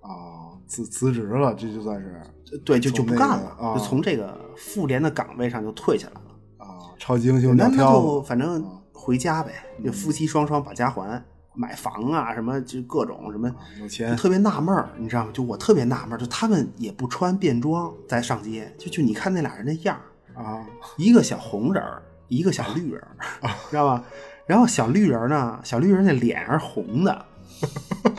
[0.00, 2.20] 啊，辞辞职了，这就算是
[2.58, 6.30] 对，就就不干了，啊就从这个妇联的岗位上就退下来了。
[6.58, 9.52] 啊，超级英雄那那就反正啊回家呗，
[9.84, 11.20] 就夫妻双双把家还，
[11.54, 14.16] 买房啊，什么就各种什么，有钱。
[14.16, 15.30] 特别纳闷儿，你知道吗？
[15.34, 20.00] 就我特别纳闷儿，就他们也不穿便装在上街，就就你看那俩人那样
[20.34, 20.64] 儿，啊，
[20.96, 24.04] 一个小红人儿，一个小绿人儿，知道吧？
[24.46, 27.26] 然后小绿人呢，小绿人那脸是红的，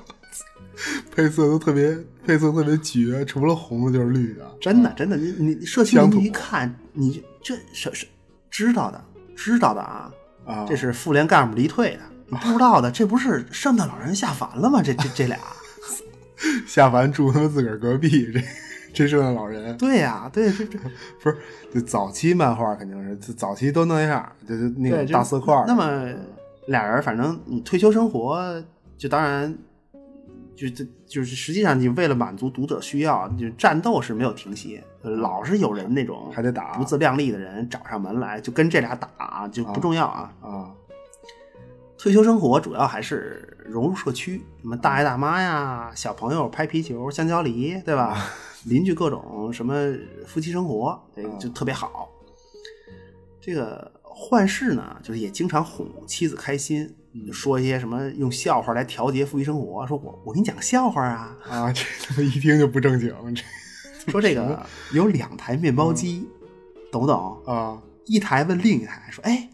[1.15, 8.07] 配色都特别配色特别绝，除了红的就是绿的，真的真的，你你社区乡土邻居一看，你这是是
[8.49, 9.03] 知道的，
[9.35, 10.11] 知道的啊，
[10.45, 11.99] 啊，这是妇联干部离退的。
[12.27, 14.81] 你不知道的，这不是圣诞老人下凡了吗？
[14.81, 15.37] 这这这俩，
[16.65, 18.41] 下凡住他们自个儿隔壁，这
[18.93, 20.79] 这圣诞老人对呀、对，这这
[21.21, 21.37] 不是
[21.73, 26.11] 就早期漫画肯定是就早期都那样，就就那对种大色块儿那么
[26.67, 28.63] 俩人，反正你退休生活，
[28.97, 29.55] 就当然
[30.55, 40.33] 就这就是实际上你为了满足读者需要，就战斗是没有停歇，老是有人那种还得打不自量力的人找上门来，就跟这俩打，就不重要啊。
[40.41, 40.71] 啊
[41.97, 48.29] 退休生活主要还是融入社区，什么大爷大妈呀、小朋友拍皮球、香蕉梨，对吧？
[48.65, 49.73] 邻居各种什么
[50.25, 52.09] 夫妻生活，这个就特别好。
[53.39, 56.93] 这个幻视呢，就是也经常哄妻子开心，就
[57.31, 63.41] 说一些什么用笑话来调节夫妻生活，说我我给你讲个笑话啊，啊， 这他妈一听就不正经，这
[64.11, 66.27] 说这个有两台面包机，
[66.91, 67.41] 懂不懂？
[67.45, 69.49] 啊一台问另一台说：“哎，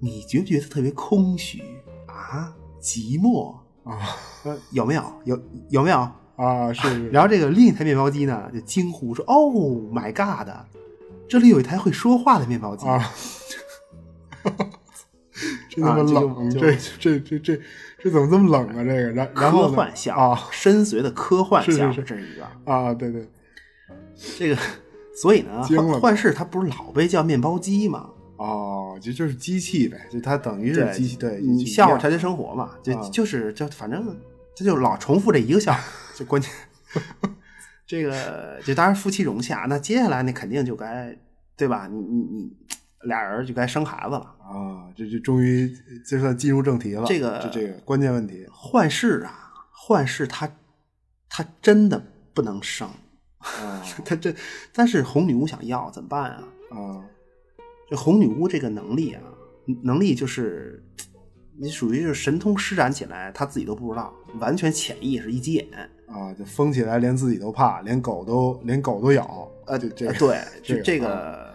[0.00, 1.62] 你觉不觉得特别空虚
[2.06, 2.54] 啊？
[2.80, 3.54] 寂寞？
[3.84, 5.02] 啊呃，有没有？
[5.24, 5.98] 有有没有？”
[6.36, 9.54] 啊是是然后这个另一台面包机呢，就惊呼说：“Oh
[9.92, 10.48] my god！
[11.28, 12.86] 这里有一台会说话的面包机。
[12.86, 13.12] 啊，
[15.76, 17.60] 这他妈啊这就冷，这这这这
[17.98, 18.82] 这怎么这么冷啊？
[18.82, 22.72] 这个，然然后科幻项啊深邃的科幻项，是这是一个。
[22.72, 23.28] 啊，对对
[24.36, 24.56] 这个，
[25.14, 28.08] 所以呢，幻幻视它不是老被叫面包机吗？
[28.36, 34.18] 哦，就就是机器呗，就它等于是机器，对，你笑话调节生活嘛，就、啊就是就反正
[34.56, 35.80] 它就老重复这一个笑话，
[36.16, 36.50] 就关键。
[37.86, 41.16] 这个就当然夫妻融洽，那接下来那肯定就该
[41.56, 41.88] 对吧？
[41.90, 42.52] 你你你
[43.06, 44.34] 俩人就该生孩子了。
[44.40, 45.68] 啊，这就终于
[46.08, 50.48] 就算进入正题了，这个这这个关键问题幻视啊，幻视他
[51.28, 52.00] 他真的
[52.32, 52.88] 不能生，
[53.38, 54.34] 啊他这
[54.72, 56.44] 但是红女巫想要怎么办啊？
[56.70, 57.04] 啊
[57.88, 59.22] 这红女巫这个能力啊，
[59.82, 60.84] 能力就是
[61.58, 65.66] 你属于就是神通施展起来，他自己都不知道，完全潜意识一急眼。
[66.06, 71.54] 啊，就疯起来连自己都怕，连狗都连狗都咬，啊，就这个呃对， 就这这个个，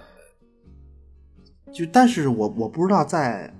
[1.74, 3.54] 就但是我我不知道在，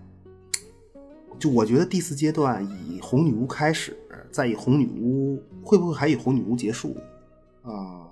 [1.40, 3.98] 就我觉得第四阶段以红女巫开始，
[4.32, 6.96] 再以红女巫会不会还以红女巫结束，
[7.64, 8.08] 啊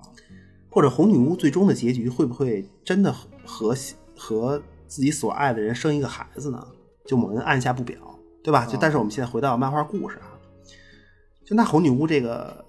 [0.72, 3.12] 或者红女巫最终的结局会不会真的
[3.44, 3.76] 和
[4.16, 6.68] 和自己所爱的人生一个孩子呢？
[7.06, 7.98] 就我们按下不表，
[8.44, 8.66] 对吧？
[8.66, 10.38] 就但是我们现在回到漫画故事啊，
[11.44, 12.64] 就那红女巫这个，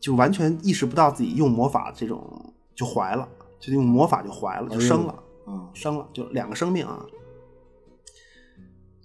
[0.00, 3.28] 就完全意识不到自己用魔法这种就怀了，
[3.60, 7.04] 就用魔法就怀了，就生了，啊生了，就两个生命啊。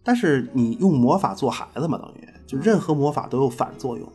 [0.04, 4.10] 但是你用魔法做孩子嘛，等于就任何魔法都有反作用，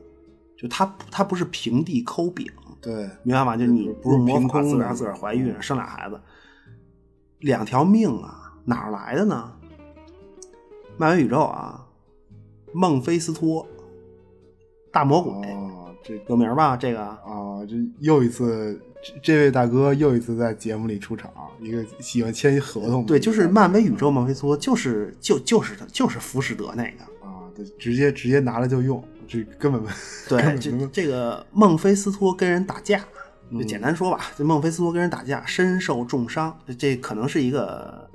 [0.57, 2.51] 就它它不是平地抠饼，
[2.81, 3.57] 对明白吗？
[3.57, 6.19] 就你不是用魔法自个儿自个儿怀孕生俩孩子，
[7.41, 9.53] 两条命啊，哪儿来的呢？
[10.97, 11.87] 漫威宇宙啊，
[12.73, 13.67] 孟菲斯托，
[14.91, 16.75] 大魔鬼、哦，这有名吧？
[16.75, 21.31] 这个啊，这又一次，这这位大哥又一次在节目里出场，
[21.61, 27.27] 一个喜欢签合同的，对，就是漫威宇宙孟菲斯托，就是就就是他就是浮士德那个。
[27.27, 29.93] 啊，对，直接直接拿来就用，这根本根
[30.29, 33.05] 对，这这个孟菲斯托跟人打架，
[33.51, 38.09] 嗯就简单说吧，这孟菲斯托跟人打架，身受重伤，这这可能是一个，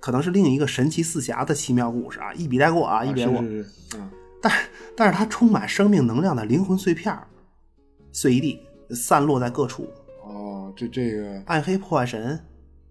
[0.00, 3.42] 可能是另一个神奇四侠的奇妙故事啊，一笔带过啊，一笔带过。
[3.42, 4.52] 是是是啊但
[4.94, 7.26] 但是它充满生命能量的灵魂碎片儿
[8.12, 8.60] 碎一地，
[8.90, 9.88] 散落在各处。
[10.22, 12.38] 哦，这这个暗黑破坏神，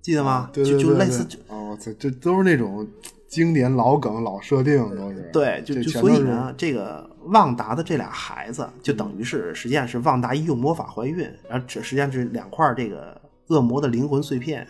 [0.02, 0.32] 记得吗？
[0.32, 2.88] 啊对对就就类似就哦，这，这都是那种
[3.28, 14.68] 经典老梗、老设定，都是对，就就所以呢，这个旺达的这俩孩子，就等于是实际上是旺达一用魔法怀孕，然后这实际上是两块这个恶魔的灵魂碎片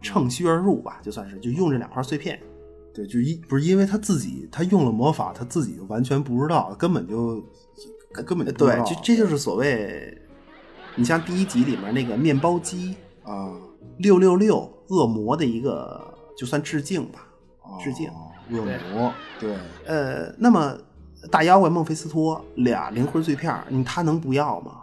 [0.00, 2.38] 乘虚而入吧，就算是就用这两块碎片。
[2.92, 7.42] 对，就一不是因为他自己他用了魔法，他自己就完全不知道，根本就
[8.12, 10.14] 根本就对，道这这就是所谓，
[10.96, 13.52] 你像第一集里面那个面包机啊
[13.98, 16.00] 六六六恶魔的一个
[16.36, 17.26] 就算致敬吧，
[17.82, 18.10] 致敬。
[18.50, 18.60] 恶
[18.92, 20.76] 魔，对，呃，那么
[21.30, 24.82] 大妖怪孟菲斯托俩灵魂碎片，你他能不要吗？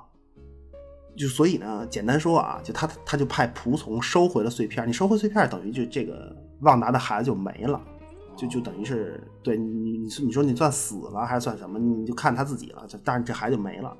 [1.16, 7.80] 就所以呢，简单说啊，就他他就派仆从收回了碎片，你收回碎片，等于就这个旺达的孩子就没了，
[8.36, 11.78] 就就等于是对你你你你说你算死了还是算什么？
[11.78, 13.96] 你就看他自己了，就但是这孩子就没了。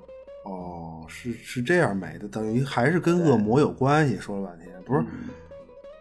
[0.50, 4.18] 哦，是是这样没的，等于还是跟恶魔有关系。
[4.18, 5.06] 说了半天，不是？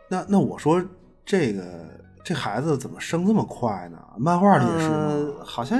[0.09, 0.83] 那那我说
[1.25, 1.87] 这个
[2.25, 4.03] 这孩子怎么生这么快呢？
[4.17, 5.45] 漫画里也是吗？
[5.45, 5.79] 好像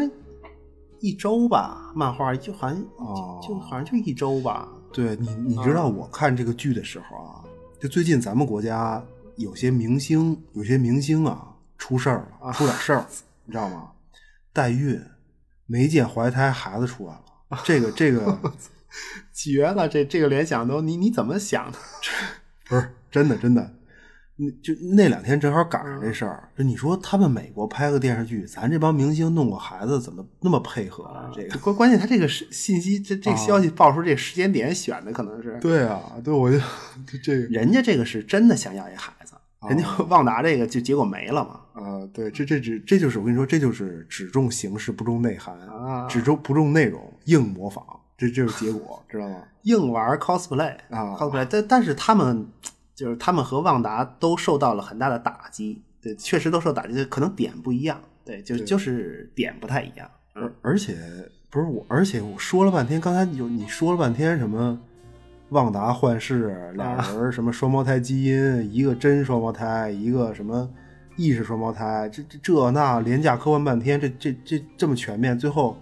[1.01, 4.69] 一周吧，漫画就好像就就好像就一周吧。
[4.93, 7.45] 对你，你知道我看这个剧的时候啊，
[7.81, 9.03] 就最近咱们国家
[9.37, 13.05] 有些明星，有些明星啊出事儿了，出点事儿，
[13.45, 13.91] 你知道吗？
[14.53, 15.01] 代孕，
[15.67, 17.23] 没见怀胎，孩子出来了。
[17.65, 18.39] 这个这个
[19.33, 19.89] 绝了！
[19.89, 21.79] 这这个联想都你你怎么想的？
[22.69, 23.75] 不是真的真的，
[24.37, 26.51] 你就那两天正好赶上这事儿。
[26.57, 31.31] 就你说他们美国拍个电视剧，咱这帮明星弄个孩子，怎么那么配合啊？
[31.35, 36.59] 这个关关键，他这个信息这这消息爆出这时间点选的可能是对啊，对我就
[37.23, 39.28] 这个人家这个是真的想要一孩子，
[39.69, 41.61] 人家 旺达这个就结果没了嘛。
[41.73, 47.85] 啊，对，这这只这就是我跟你说，这就是只重形式不重内涵啊，只重不重内容，硬模仿，
[48.17, 49.43] 这这是结果， 知道吗？
[49.63, 52.47] 硬玩 cosplay 啊，cosplay，但但是他们
[52.95, 60.11] 就是他们和旺达都受到了很大的打击，对，确实都受打击，可能点不一样，对，就就是点不太一样。
[60.35, 60.97] 而而且
[61.51, 64.81] 不是我，而且我说了半天，刚才有你说了半天什么
[65.51, 70.69] 旺达幻视俩人什么双胞胎基因，一个真双胞胎，一个什么。
[71.21, 75.77] 意识双胞胎，这这这那廉价科幻半天，这这这这么全面，最后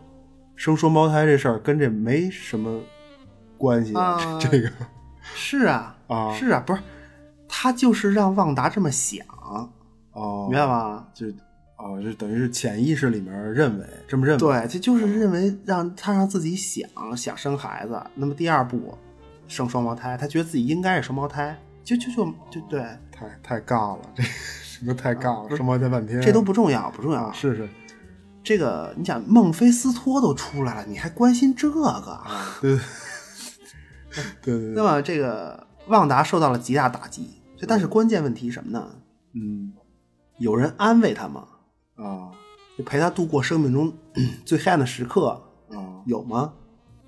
[0.54, 2.80] 生双胞胎这事儿跟这没什么
[3.58, 3.92] 关系。
[4.40, 4.70] 这个
[5.20, 6.80] 是啊啊是啊，不是
[7.46, 9.18] 他就是让旺达这么想
[10.12, 11.06] 哦，明白吗？
[11.12, 11.26] 就
[11.76, 18.02] 哦，就等于是潜意识里面认为这么认为，对，这就是认为让他让自己想想生孩子。
[18.14, 18.96] 那么第二步
[19.49, 22.80] 生双胞胎，他觉得自己应该是双胞胎，就就就就对，
[23.11, 24.22] 太太尬了这。
[24.22, 27.32] 什么太尬了，双胞胎半天，这都不重要，不重要。
[27.32, 27.68] 是是，
[28.44, 32.20] 这个你想，孟菲斯托都出来了，你还关心这个？
[32.61, 32.78] 对
[34.42, 34.72] 对对。
[34.74, 38.86] 那么这个旺达受到了极大打击，但是关键问题什么呢？
[39.32, 39.72] 嗯，
[40.36, 41.47] 有人安慰他吗？
[41.94, 42.30] 啊，
[42.76, 43.90] 就陪他度过生命中
[44.44, 46.05] 最黑暗的时刻啊？
[46.05, 46.53] 有吗？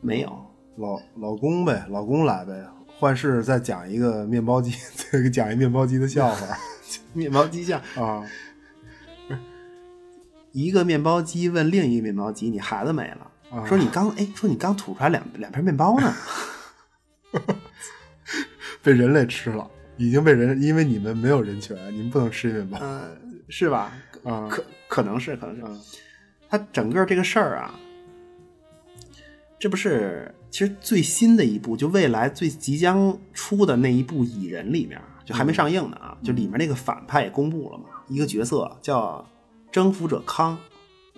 [0.00, 0.46] 没有。
[0.78, 2.64] 老老公呗，老公来呗。
[2.98, 4.72] 幻视再讲一个面包机，
[5.10, 6.56] 再给讲一面包机的笑话。
[7.12, 8.24] 面包机下啊，
[9.28, 9.40] 不是
[10.52, 13.30] 一个面包机问另一个面包机：“你孩子没了？”
[13.66, 16.14] 说：“你刚哎，说你刚吐出来两两片面包呢，
[18.82, 23.18] 被人类吃了，已经被人，因为你们没有人权，你们不能吃面包，嗯，
[23.48, 23.92] 是吧？
[24.24, 25.98] 啊，可可能是，可能是。
[26.50, 27.74] 他整个这个事儿啊，
[29.58, 35.00] 这不是其实最新的一部，就未来最即将出的那一部《蚁人》里面。
[35.24, 36.16] 就还没上映呢啊！
[36.24, 39.22] 就里面那个反派也公布了嘛，一个角色叫
[39.70, 40.56] 征服者康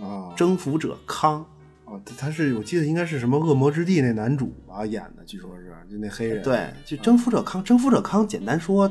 [0.01, 1.47] 啊，征服者康
[1.85, 6.43] 啊，他是我记得应该是什么恶魔之地那男主吧演的，据说是就那黑人。
[6.43, 8.91] 对，就征服者康，征服者康简单说，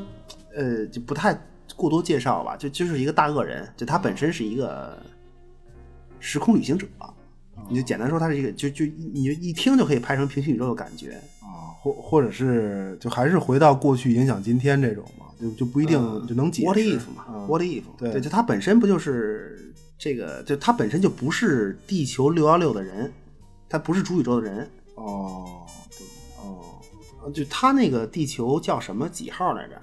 [0.54, 1.38] 呃，就不太
[1.76, 4.98] 过多介绍吧，就就是一个大恶人，就他本身是一个
[6.18, 6.86] 时空旅行者，
[7.68, 11.74] 你就简单说它是一个，就就你就一听就可以拍成平行宇宙的感觉啊。
[11.82, 16.66] 或或者是就还是回到过去影响今天这种嘛，就就不一定就能解释。
[16.66, 17.82] What if 嘛？What if？
[17.98, 20.42] 对，就它本身不就是这个？
[20.42, 23.10] 就它本身就不是地球六幺六的人，
[23.68, 24.68] 他不是主宇宙的人。
[24.96, 25.64] 哦，
[25.96, 26.06] 对
[26.42, 29.74] 哦，就他那个地球叫什么几号来着？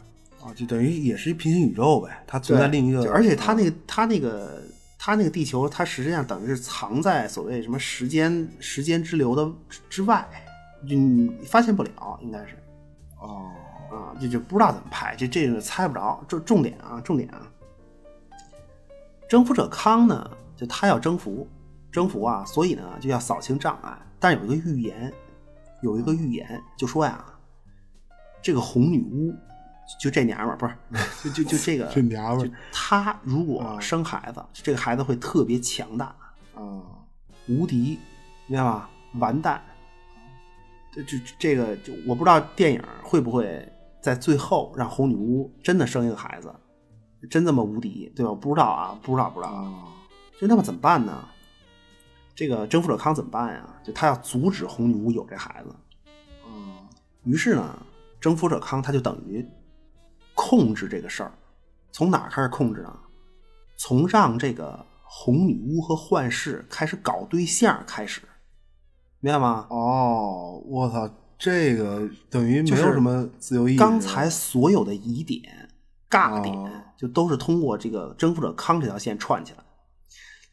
[0.45, 3.11] 啊，就等于也是一平行宇宙呗，它存在另一个。
[3.11, 4.61] 而且它那个他那个
[4.97, 9.49] 他那个地球，它实际上等于是藏在所谓什么时间时间之流的
[9.89, 10.27] 之外。
[10.87, 12.55] 就你发现不了，应该是，
[13.19, 13.49] 哦，
[13.91, 16.23] 啊，就就不知道怎么拍，这这个猜不着。
[16.27, 17.51] 重重点啊，重点啊，
[19.27, 21.47] 征服者康呢，就他要征服，
[21.91, 23.97] 征服啊，所以呢就要扫清障碍。
[24.19, 25.11] 但有一个预言，
[25.81, 27.25] 有一个预言就说呀，
[28.39, 29.33] 这个红女巫，
[29.99, 36.15] 就这娘们儿，不是，就就就这个 这娘们儿，她如果生孩子，这个孩子会特别强大，
[36.55, 36.83] 啊，
[37.47, 37.99] 无敌，
[38.47, 38.89] 明白吗？
[39.19, 39.61] 完蛋。
[40.93, 41.03] 就
[41.37, 43.71] 这个，就我不知道电影会不会
[44.01, 46.51] 在最后让红女巫真的生一个孩子，
[47.29, 48.33] 真这么无敌，对吧？
[48.33, 49.87] 不知道啊，不知道，不知道啊。
[50.39, 51.23] 就那么怎么办呢？
[52.33, 53.67] 这个征服者康怎么办呀？
[53.83, 55.75] 就他要阻止红女巫有这孩子。
[56.47, 56.87] 嗯。
[57.23, 57.77] 于是呢，
[58.19, 59.47] 征服者康他就等于
[60.37, 61.31] 控制这个事儿，
[61.91, 62.95] 从哪儿开始控制呢？
[63.79, 68.21] 从让这个红女巫和幻视开始搞对象开始，
[69.19, 69.65] 明白吗？
[69.69, 71.09] 哦，我操，
[71.39, 73.79] 这个等于没有什么自由意志。
[73.79, 75.69] 刚才所有的疑点、
[76.09, 79.59] 尬点，哦就都是通过这个征服者康这条线串起来。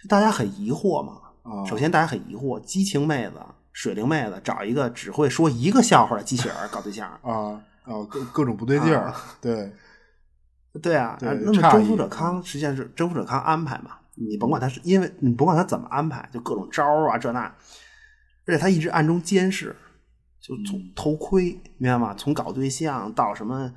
[0.03, 1.21] 就大家很疑惑嘛。
[1.43, 3.35] 哦首先，大家很疑惑，激情妹子、
[3.73, 9.73] 水灵妹子找一个只会说一个笑话的机器人搞对象，啊啊，各各种不对劲儿，对，
[10.83, 17.41] 对啊，对啊那么征服者康实际上是征服者康安排嘛，你甭管他是因为你甭管他怎么安排，就各种招儿啊这那，
[18.47, 19.77] 而且他一直暗中监视，
[20.41, 22.15] 就从嗯偷窥，明白吗？
[22.15, 23.73] 从搞对象到什么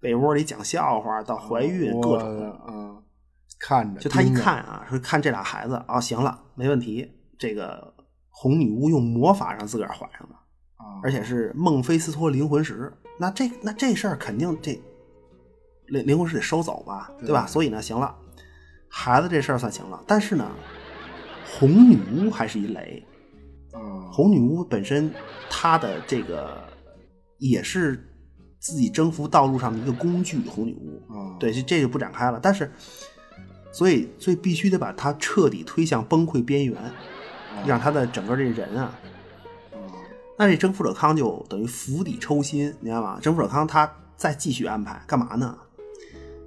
[0.00, 2.96] 被窝里讲笑话，到怀孕各我种，啊，
[3.60, 7.94] 看着就他一看啊，说看这俩孩子啊，行了，没问题，这个
[8.30, 10.34] 红女巫用魔法让自个儿怀上的。
[10.76, 12.92] 啊，而且是孟菲斯托灵魂石，
[13.22, 14.72] 那这那这事儿肯定这
[15.86, 17.46] 灵灵魂是得收走吧，对对吧？
[17.46, 18.12] 所以呢，行了，
[18.88, 20.50] 孩子这事儿算行了，但是呢，
[21.46, 23.00] 红女巫还是一雷。
[23.70, 25.14] 啊，红女巫本身
[25.48, 26.60] 她的这个
[27.38, 28.04] 也是
[28.58, 31.00] 自己征服道路上的一个工具，红女巫。
[31.14, 32.40] 啊，对，这这就不展开了。
[32.42, 32.72] 但是，
[33.70, 36.76] 所以所以必须得把她彻底推向崩溃边缘，
[37.64, 39.01] 让她的整个这人啊啊，
[40.42, 43.16] 那这征服者康就等于釜底抽薪，你知道吗？
[43.22, 45.56] 征服者康他再继续安排干嘛呢？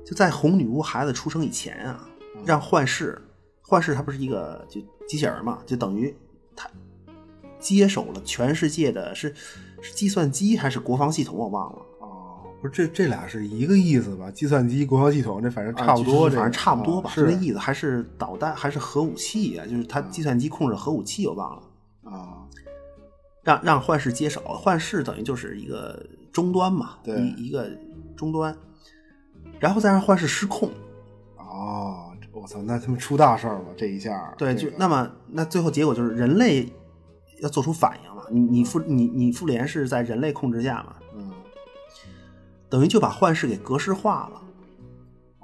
[0.05, 2.05] 就在红女巫孩子出生以前啊，
[2.43, 3.21] 让幻视，
[3.61, 6.13] 幻视他不是一个就机器人嘛，就等于
[6.57, 6.69] 他
[7.57, 9.33] 接手了全世界的是
[9.81, 11.79] 是计算机还是国防系统，我忘了。
[12.01, 14.29] 哦，不是这这俩是一个意思吧？
[14.29, 19.65] 计算机、国防系统，这反正啊差不多，反正差不多吧，啊就那意思，还是导弹还是核武器啊？
[19.65, 21.63] 就是他计算机控制核武器，我忘了。
[22.03, 22.44] 啊，
[23.45, 27.69] 让让幻视接手，幻视等于就是一个终端嘛，对一一个
[28.17, 28.53] 终端，
[29.59, 30.69] 然后再让幻视失控，
[31.37, 36.67] 哦，我操，那他们出大事儿了，这一下，对，这个就那么那最后结果就是人类
[37.39, 41.31] 要做出反应了，你你复你你复联是在人类控制下嘛，嗯，
[42.67, 44.41] 等于就把幻视给格式化了，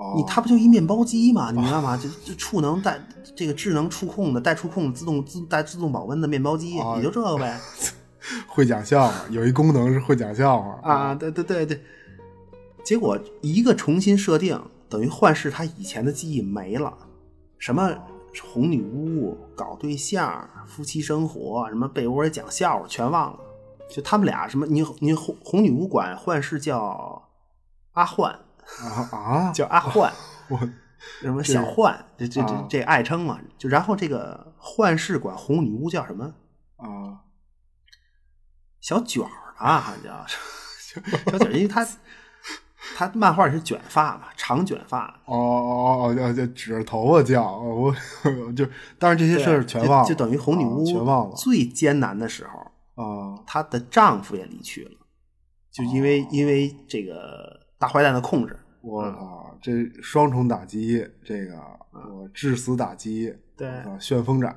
[0.01, 1.95] 哦，你它不就一面包机嘛，你明白吗？
[1.95, 2.99] 就就触能带
[3.35, 7.59] 这个智能触控的带触控自动自带自动保温的面包机，哦也就这个呗。
[8.47, 11.81] 会讲笑话，有一功能是会讲笑话啊，，对对对对，
[12.83, 16.95] 结果一个重新设定，等于幻视他以前的记忆没了，
[17.57, 17.91] 什么
[18.43, 23.39] 红女巫、搞对象、夫妻生活，什么被窝里讲笑话全忘了，
[23.89, 27.23] 就他们俩什么，你你红红女巫管幻视叫
[27.93, 28.37] 阿幻，
[28.81, 30.11] 啊啊，叫阿幻，
[30.49, 30.59] 我
[31.19, 32.67] 什么小幻，这这这啊。
[32.69, 36.33] 这爱称嘛，就然后这个幻视管红女巫叫什么
[36.77, 37.21] 啊，
[38.79, 41.87] 小卷儿吧，好像叫小卷儿，因为他
[42.95, 45.07] 他漫画是卷发嘛，长卷发。
[45.25, 47.93] 哦哦哦，就就指着头发叫，我
[48.23, 48.67] 我 就，
[48.99, 53.43] 但是这些事儿全忘了，就，等于红女巫啊全忘了最艰难的时候，啊。
[53.47, 54.91] 她的丈夫也离去了，
[55.71, 56.03] 就因哦。
[56.03, 58.55] 为、因为这个大坏蛋的控制。
[58.81, 61.55] 我靠，这双重打击，这个
[61.93, 63.69] 我致死打击，对
[63.99, 64.55] 旋风斩，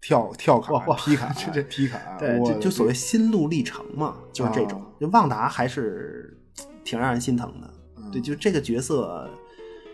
[0.00, 4.80] 跳跳卡劈砍， 这这劈砍，对，我就就所谓心路历程嘛，就是这种。
[4.80, 6.40] 啊就旺达还是
[6.84, 7.68] 挺让人心疼的。
[7.96, 9.28] 嗯对，就这个角色，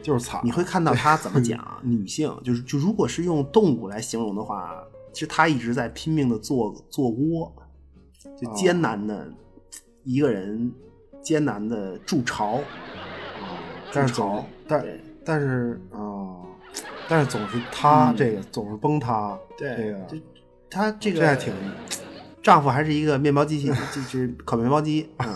[0.02, 7.50] 就是惨，你会看到他怎么 讲女性，就是就如果是用动物来形容的话，其实他一直在拼命的做做窝，
[8.38, 9.32] 就艰难的
[10.04, 10.70] 一个人
[11.22, 12.56] 艰难的筑巢。
[12.56, 13.58] 啊，
[13.92, 14.84] 但是总但
[15.24, 16.44] 但是啊，
[17.08, 20.16] 但是总是他这个总是崩塌，这个就
[20.70, 21.52] 她这个这还挺
[22.42, 25.26] 丈夫还是一个面包机器，就是烤面包机， 嗯，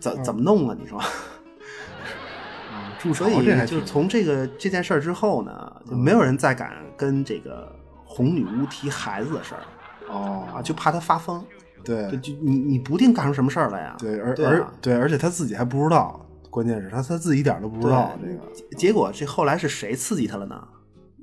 [0.00, 0.76] 怎怎么弄啊？
[0.78, 0.98] 你说？
[1.00, 7.70] 啊筑巢所以就从这个这件事儿之后呢，就没有人再敢跟这个
[8.04, 9.60] 红女巫提孩子的事儿
[10.08, 11.44] 哦啊，就怕她发疯。
[11.84, 13.96] 对就就你你不定干出什么事儿来呀？
[13.98, 18.38] 对，而而对，而且他自己还不知道，关键是他他自己一点都不知道这个
[18.70, 20.68] 结结果这后来是谁刺激他了呢？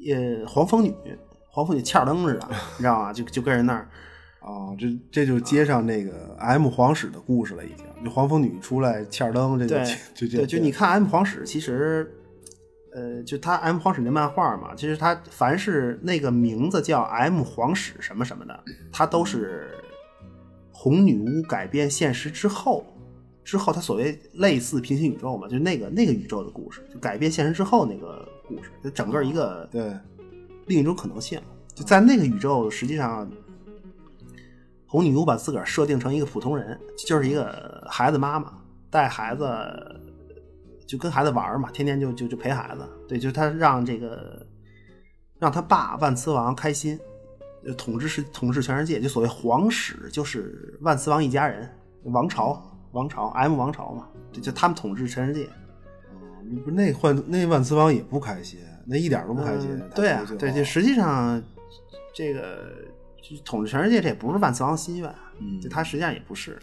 [0.08, 0.94] 呃，黄蜂女，
[1.50, 2.48] 黄蜂女欠儿灯似的，
[2.78, 3.14] 你知道吗？
[3.14, 3.88] 就就跟人那儿
[4.42, 7.86] 哦，这这就接上那个 M 皇室的故事了，已经。
[8.04, 12.12] 就黄蜂女出来欠儿灯，这就就就，就你看 M 皇室，其实，
[12.96, 18.60] 呃，就他 M 皇室那漫画嘛，其实他凡是那个名字叫 M 皇室什么什么的，
[18.92, 19.70] 他都是
[20.82, 22.84] 红女巫改变现实之后，
[23.44, 29.94] 之后它所谓类似平行宇宙嘛，就那个那个宇宙的故事，就改变现实之后那个故事，就整个一个对
[30.66, 31.40] 另一种可能性。
[31.76, 33.30] 就在那个宇宙，实际上，
[34.88, 36.76] 红女巫把自个儿设定成一个普通人，
[37.08, 38.52] 就是一个孩子妈妈，
[38.90, 40.02] 带孩子
[40.88, 42.82] 就跟孩子玩嘛，天天就就就陪孩子。
[43.08, 44.44] 对，就是他让这个
[45.38, 47.04] 让他爸万磁王开心，就
[47.78, 51.70] 统治世统治全世界，就所谓皇室就是万磁王一家人，
[52.04, 55.48] 王朝王朝 M 王朝嘛，就就他们统治全世界。
[56.66, 59.70] 不是那换那万磁王也不开心，那一点都不开心。
[59.72, 61.42] 嗯对啊，对，就实际上
[62.14, 62.74] 这个
[63.22, 66.60] 就统治全世界，这也不是万磁王心愿，嗯就他实际上也不是。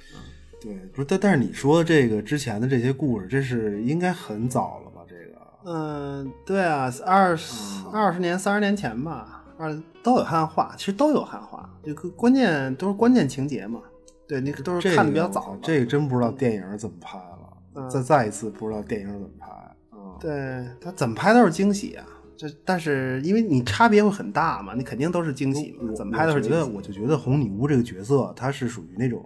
[0.60, 5.02] 对，不是，但但是你说这个之前的这些故事，这是应该很早了吧？
[5.08, 13.80] 这个，嗯，对啊，二十嗯二十年、三十年前吧，二都有汉化，其实都有汉化，这个关键都是关键情节嘛。
[14.26, 15.56] 对，那个都是看的比较早。
[15.62, 17.38] 这个真不知道电影怎么拍了。
[17.74, 19.48] 嗯再再一次不知道电影怎么拍。
[19.92, 22.04] 嗯，对他怎么拍都是惊喜啊。
[22.36, 26.56] 这但是因为你差别会很大嘛，你肯定都是惊喜嘛，怎么拍都是惊喜。
[26.56, 29.24] 我觉得我就觉得红女巫这个角色，她是属于那种，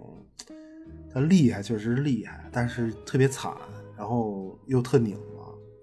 [1.11, 3.51] 她厉害确实厉害，但是特别惨，
[3.97, 5.32] 然后又特拧巴，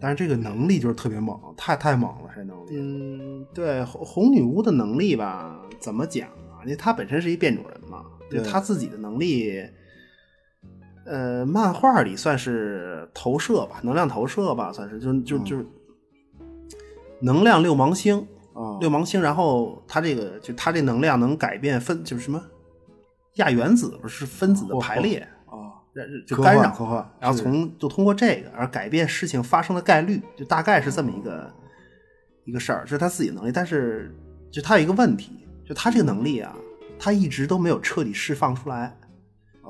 [0.01, 2.71] 但是这个能力就是特别猛，太太猛了，这能力。
[2.73, 6.65] 嗯，对，红红女巫的能力吧，怎么讲啊？
[6.65, 9.63] 因为她本身是一变种人嘛，就对她自己的能力，
[11.05, 15.67] 呃，漫画里算是投射吧，能量投射吧，算是就就嗯就是
[17.21, 22.43] 能量六芒星，啊，六芒星，然后她这个就她这能量能改变分，就是什么
[23.35, 25.29] 亚原子不是分子的排列，
[26.27, 31.53] 就干扰科幻然后从就通过这个而改变事情发生的概率，就大概是这么一个
[32.45, 33.53] 一个事儿，这是他自己的能力。
[33.53, 34.15] 但是
[34.51, 36.55] 就他有一个问题，就他这个能力啊，
[36.99, 38.97] 他一直都没有彻底释放出来，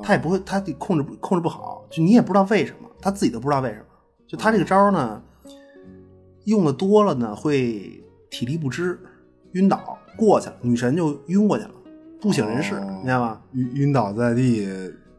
[0.02, 3.84] 他也不会，他控制不控制不好，就你也不知道为什么，他自己都不知道为什么。
[4.26, 5.22] 就他这个招呢，
[6.44, 8.98] 用的多了呢，会体力不支、
[9.52, 11.70] 晕倒过去了，女神就晕过去了，
[12.20, 13.40] 不省人事，哦明白吗？
[13.52, 14.66] 晕晕倒在地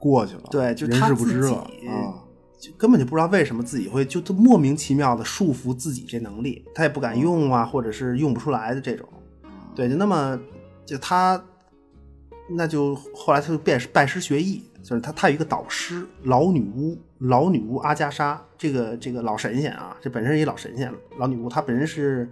[0.01, 1.53] 过去了，对就人事不知了
[1.87, 2.25] 啊。
[2.59, 9.07] 就根本就不知道为什么自己会就就莫名其妙的束缚自己这能力，他也不敢用啊，或者是用不出来的这种。
[9.73, 10.39] 对，就那么
[10.85, 11.43] 就他，
[12.49, 22.29] 那就后来他就变拜师学艺，就是他他有一个导师老女巫，老女巫阿加莎，这个这个老神仙啊，这本身是一老神仙，老女巫她本身是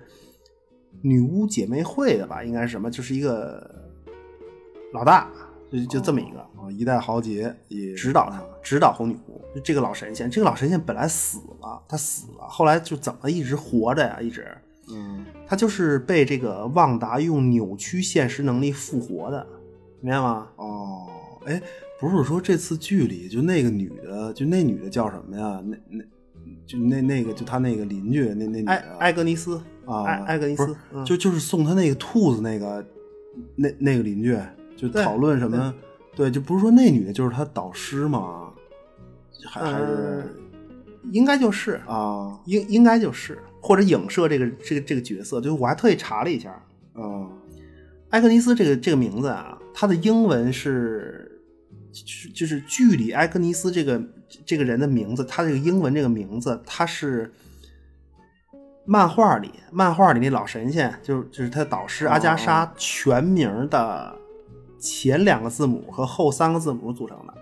[1.02, 3.68] 女巫姐妹会的吧，应该是什么，就是一个
[4.94, 5.28] 老大，
[5.72, 6.40] 就就这么一个。
[6.40, 9.42] 啊，一代豪杰也指导他，指导红女巫。
[9.56, 14.20] 就这个老神仙，这个老神仙本来死了，他死了，后来就怎么一直活着呀？
[14.22, 14.48] 一直，
[14.92, 19.48] 嗯他就是被这个旺达用扭曲现实能力复活的，
[20.02, 20.48] 明白吗？
[20.58, 21.08] 哦，
[21.46, 21.60] 哎，
[22.00, 25.64] 不是说这次剧里就那个女的，就那女的叫什么呀？
[25.66, 26.04] 那那
[26.68, 32.86] 就那那个就他那个邻居那那女的艾艾格尼斯啊，埃埃格尼斯，嗯就就是送他那个兔子那个
[33.56, 34.38] 那那个邻居，
[34.78, 35.74] 就讨论什么？
[36.20, 38.50] 对，就不是说那女的就是他导师吗？
[39.50, 40.36] 还还是
[41.14, 45.40] 应该就是啊应应该就是，或者影射这个这个这个角色。
[45.40, 46.52] 就是我还特意查了一下，
[46.92, 47.24] 啊
[48.10, 51.40] 埃克尼斯这个这个名字啊，它的英文是，
[51.94, 54.04] 就是就是剧里埃克尼斯这个
[54.46, 57.32] 这个人的名字，他这个英文这个名字，他是
[58.84, 64.19] 漫画里漫画里那老神仙，就是就是他导师阿加莎全名的
[64.80, 67.34] 前两个字母和后三个字母组成的。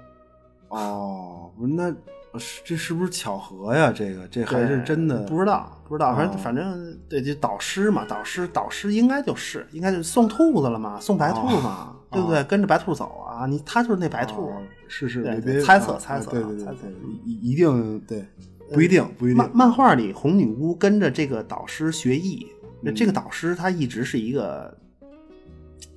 [0.69, 1.89] 哦，不是那
[2.37, 3.91] 是这是不是巧合呀？
[3.95, 12.43] 这个这还是真的不知道，不知道，反正、哦反正对，就导师嘛，导师导师应该就是应该就是送兔子了嘛，送白兔嘛，哦 对不对？
[12.43, 14.47] 跟着白兔走啊，你他就是那白兔。
[14.47, 16.87] 哦是是，对别猜测啊猜测对对对猜测，
[17.25, 18.25] 一一定对，
[18.71, 22.47] 不一定不一定漫漫画里红女巫跟着这个导师学艺，
[22.81, 24.77] 那嗯这个导师他一直是一个，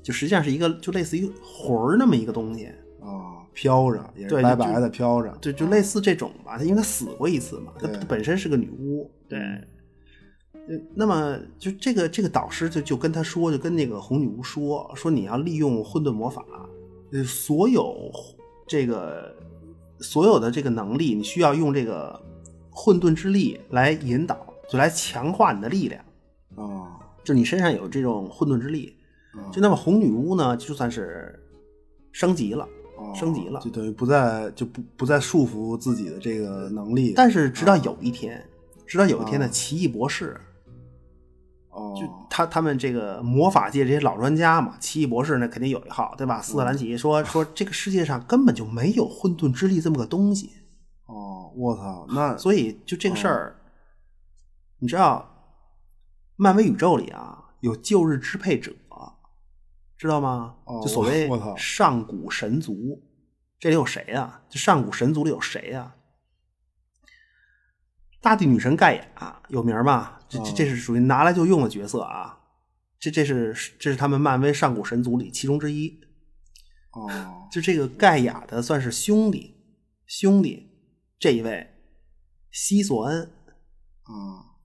[0.03, 2.67] 就实际上是一个就类似于魂儿那么一个东西，
[3.01, 6.57] 啊，飘着也是对白白的飘着，就就类似这种吧。
[6.57, 9.39] 他因为他死过一次嘛，他他本身是个女巫，对。
[10.95, 16.45] 那么就这个这个导师就就跟他说，就跟那个红女巫说，说你要利用混沌魔法，
[17.13, 17.93] 呃，所有
[18.69, 19.35] 这个
[19.99, 22.21] 所有的这个能力，你需要用这个
[22.71, 26.05] 混沌之力来引导，就来强化你的力量。
[26.55, 29.00] 啊就你身上有这种混沌之力，啊
[29.53, 31.39] 就那么红女巫呢，就算是
[32.13, 32.65] 升级了，
[32.97, 38.45] 哦升级了就等于不再就不不再束缚自己的这个能力，但是直到有一天，
[38.87, 39.49] 直到有一天呢，啊。
[39.49, 40.41] 奇异博士
[41.71, 41.95] 哦。
[41.97, 46.43] 就他他们这个魔法界这些老专家嘛，奇异博士呢肯定有一号，对吧？
[46.43, 50.51] 斯特兰奇说说这个世界上根本就没有混沌之力这么个东西，
[51.07, 53.57] 哦，我操，那所以就这个事儿，
[54.79, 55.29] 你知道，
[56.37, 58.73] 漫威宇宙里啊有旧日支配者，
[60.01, 60.57] 知道吗？
[60.65, 61.29] 哦就所谓
[61.59, 63.03] 上古神族，
[63.59, 65.95] 这里有谁呀、就上古神族里有谁呀、
[68.23, 70.23] 大地女神盖亚有名吧？
[70.27, 72.41] 这这这是属于拿来就用的角色啊。
[72.99, 76.01] 这这是这是他们漫威上古神族里其中之一。
[76.93, 79.55] 哦，就这个盖亚的算是兄弟，
[80.07, 80.71] 兄弟
[81.19, 81.75] 这一位
[82.51, 83.23] 西索恩，
[84.05, 84.57] 啊，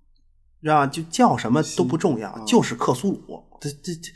[0.61, 0.87] 知道吧？
[0.87, 4.11] 就叫什么都不重要，就是克苏鲁，这这这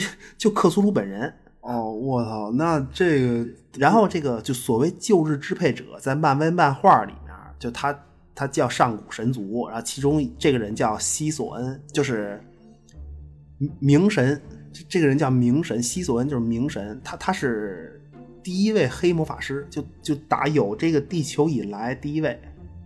[0.00, 0.06] 就
[0.36, 1.32] 就克苏鲁本人。
[1.60, 7.98] 哦，我操，那这个，然后这个就所谓旧日支配者，在漫威漫画里面，就他
[8.34, 12.40] 他叫上古神族，然后其中这个人叫西索恩，就是
[13.80, 14.40] 冥神。
[14.90, 17.98] 这个人叫冥神，西索恩就是冥神，他他是
[18.42, 22.38] 第一位黑魔法师，就就打有这个地球以来第一位。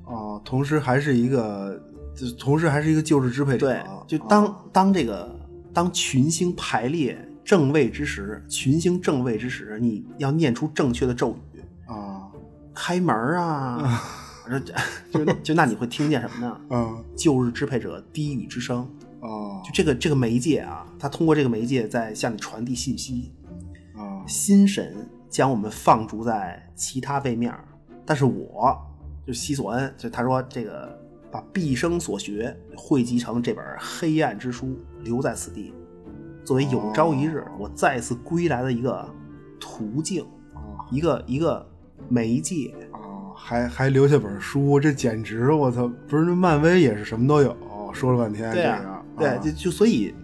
[0.04, 1.76] 哦，同时还是一个，
[2.14, 3.66] 就同时还是一个旧日支配者。
[3.66, 5.36] 对，就当当这个
[5.72, 12.30] 当群星排列正位之时，群星正位之时，你要念出正确的咒语啊，
[12.74, 14.02] 开门啊，
[14.48, 16.60] 就就就那你会听见什么呢？
[16.70, 18.88] 嗯，旧日支配者低语之声。
[19.20, 23.34] 哦，就这个这个媒介啊，它通过这个媒介在向你传递信息。
[23.94, 27.54] 啊，心神将我们放逐在其他位面，
[28.06, 28.76] 但是我
[29.26, 30.99] 就西索恩，就他说这个
[31.30, 35.72] 把毕生所学汇集成这本黑暗之书，留在此地，
[36.44, 39.08] 作为有朝一日我再次归来的一个
[39.60, 40.26] 途径，
[40.90, 41.64] 一个一个
[42.08, 42.74] 媒介。
[42.92, 42.98] 啊，
[43.36, 45.88] 还还留下本书，这简直我操！
[46.08, 47.56] 不是那漫威也是什么都有，
[47.92, 49.02] 说了半天对啊。
[49.16, 50.14] 对，就就所以，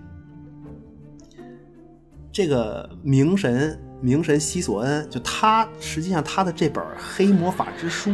[2.33, 8.11] 这个冥神冥神西索恩，就他实际上他的这本黑魔法之书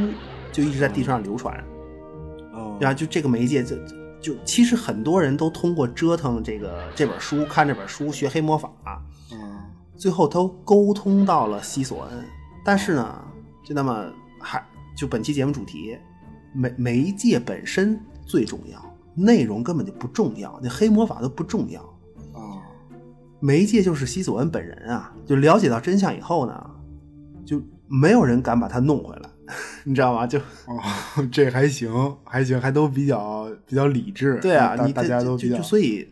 [0.51, 1.63] 就一直在地球上流传。
[2.83, 3.77] 哦，然后就这个媒介，就
[4.21, 8.71] 就其实很多人都通过折腾这个这本书，看这本书学黑魔法，
[9.33, 9.59] 嗯，
[9.97, 12.25] 最后都沟通到了西索恩。
[12.65, 13.25] 但是呢，
[13.65, 14.07] 就那么
[14.41, 14.65] 还
[14.97, 15.97] 就本期节目主题，
[16.55, 18.81] 媒媒介本身最重要。
[19.15, 21.83] 内容根本就不重要，那黑魔法都不重要
[22.33, 22.65] 啊！
[23.41, 25.13] 媒介就是西索恩本人啊！
[25.27, 26.71] 就了解到真相以后呢，
[27.45, 29.29] 就没有人敢把他弄回来，
[29.85, 30.27] 你知道吗？
[30.27, 30.81] 就哦，
[31.31, 31.91] 这还行，
[32.25, 34.39] 还行，还都比较比较理智。
[34.41, 36.09] 对啊，你大家都比较所以，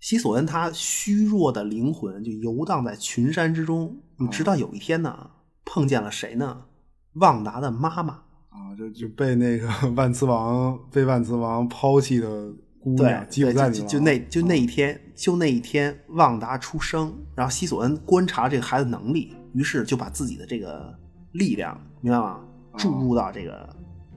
[0.00, 3.96] 西索恩他虚弱的灵魂就游荡在群山之中，
[4.30, 5.30] 直到有一天呢，
[5.64, 6.66] 碰见了谁呢？
[7.14, 8.22] 旺达的妈妈。
[8.50, 20.94] 啊，就就被那个 万磁王被万磁王抛弃的姑娘就那就那一天，就那一天，旺达出生，然后西索恩观察这个孩子能力，于是就把自己的这个
[21.34, 22.40] 力量，明白吗？
[22.76, 23.68] 注入到这个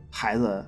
[0.09, 0.65] 孩子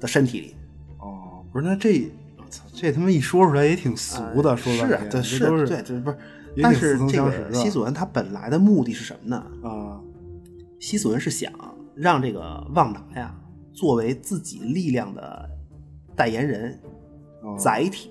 [0.00, 0.56] 的身体里。
[0.98, 6.16] 哦，不是，那这我操，这他妈一说出来也挺俗的，说是啊，对，是，对，对，不是。
[6.62, 9.44] 但是这个西索恩他本来的目的是什么呢？
[9.62, 10.00] 啊，
[10.80, 11.52] 西索恩是想。
[12.00, 13.34] 让这个旺达呀，
[13.72, 15.50] 作为自己力量的
[16.14, 16.80] 代言人、
[17.58, 18.08] 载体，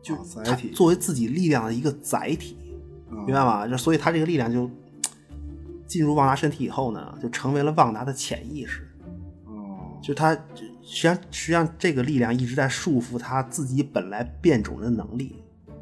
[0.00, 2.56] 就载体作为自己力量的一个载体，
[3.10, 3.68] 明白吗？
[3.68, 4.70] 就所以他这个力量就
[5.86, 8.88] 进入旺达身体以后呢，就成为了旺达的潜意识。
[9.46, 10.40] 哦，就他实
[10.82, 15.36] 际上实际上这个力量一直在束缚他自己本来变种的能力。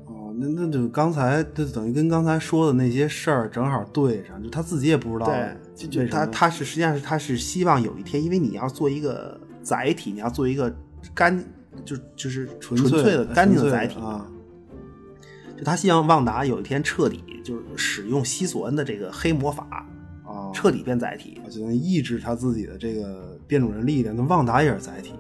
[0.07, 5.27] 哦那那就刚才就等于跟刚才说的那些事儿正好对上，就他自己也不知道。
[5.27, 10.75] 对，就就他他是实际上是他是希望有一天，因为你要做一个载体，你要做一个
[11.15, 11.43] 干
[11.85, 14.27] 就就是纯粹的干净的载体啊。
[15.57, 19.87] 就他希望旺达有一天彻底就是使用西索恩的这个黑魔法啊，
[20.53, 24.15] 彻底变载体，就能抑制他自己的这个变种人力量。
[24.15, 25.15] 那旺达也是载体。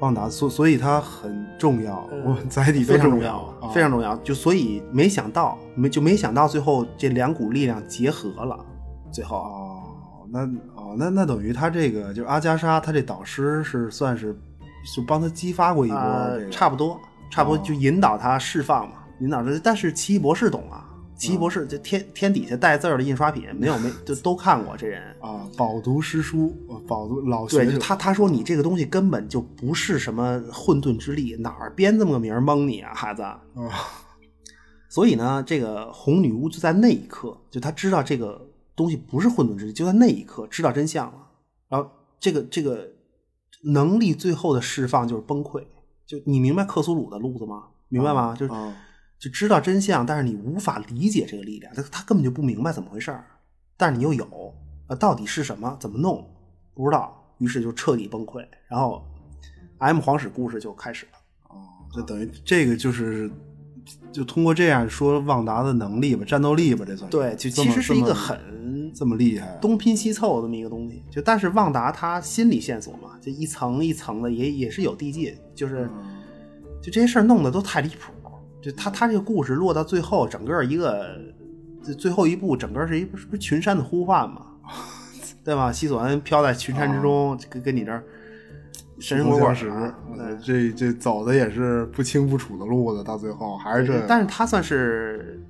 [0.00, 4.14] 旺达，所所以它很重要，我载体非常重要，非常重要。
[4.16, 8.62] 就所以没想到，没就没想到最后这两股力量结合了，
[9.10, 10.44] 最后哦，那
[10.74, 14.34] 哦那那等于他这个就是阿加莎，他这导师是算是
[14.94, 17.00] 就帮他激发过一波，差不多
[17.30, 19.50] 差不多就引导他释放嘛，引导他。
[19.64, 20.85] 但是奇异博士懂啊。
[21.16, 26.54] 奇异博士就天天底下带字儿的印刷品，没有没就都看过这人 啊，饱读诗书，
[26.86, 33.40] 饱读老学对，他他说你这个东西根本就不是什么混沌之力，哪儿编这么个名蒙你啊，孩子啊！
[34.88, 41.26] 所以呢，这个红女巫就在那一刻，就他知道这个东西不是混沌之力，就在那一刻知道真相了。
[41.68, 41.90] 然后
[42.20, 42.88] 这个这个
[43.64, 45.64] 能力最后的释放就是崩溃。
[46.06, 47.64] 就你明白克苏鲁的路子吗？
[47.88, 48.36] 明白吗？
[48.38, 48.52] 就是。
[49.18, 53.24] 就知道真相，但是你无法理解这个力量，他他根本就不明白怎么回事儿，
[53.76, 54.54] 但是你又有，
[54.88, 55.76] 呃，到底是什么？
[55.80, 56.28] 怎么弄？
[56.74, 59.02] 不知道，于是就彻底崩溃，然后
[59.78, 61.12] ，M 皇室故事就开始了。
[61.48, 61.56] 哦，
[61.92, 63.30] 就等于这个就是
[64.12, 71.02] 就通过这样说旺达的能力吧，战斗力吧，这算对，就其实是一个很这么厉害啊，东拼西凑这么一个东西。
[71.10, 76.16] 就但是旺达他心理线索嘛，就一层一层的也也是有递进，就是嗯
[76.82, 78.12] 就这些事儿弄得都太离谱。
[78.66, 81.16] 就他他这个故事落到最后，整个一个
[81.84, 84.44] 这最后一步，整个是一不是不是群山的呼唤嘛，
[85.44, 85.70] 对吧？
[85.70, 88.02] 西索恩飘在群山之中，跟跟你这儿
[88.98, 95.40] 神神鬼鬼不相识儿，呃这这走的也是不清不楚的路子，到最后还是这，但是他算是，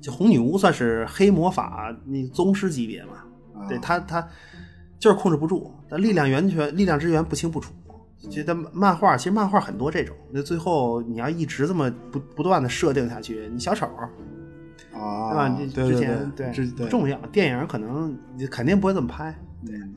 [0.00, 3.12] 就红女巫算是黑魔法那宗师级别嘛，
[3.54, 4.28] 啊对他他
[4.98, 7.72] 就是控制不住，但力量源泉力量之源不清不楚。
[8.28, 13.86] 觉得漫画其实漫画很多这种，那最后你要一直这么不不断的设定下去，你小丑
[14.92, 15.48] 啊，对吧？
[15.48, 19.34] 你之前对重要，电影可能你肯定不会这么拍。
[19.68, 19.94] 嗯，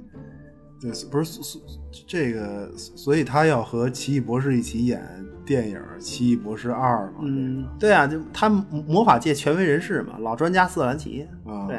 [0.79, 1.59] 对，不是
[2.07, 5.01] 这个，所以他要和奇异博士一起演
[5.45, 11.27] 电影《奇异博士二》嘛，嗯，对啊，就他魔法界权威人士嘛，老专家斯特兰奇。
[11.45, 11.77] 啊，对，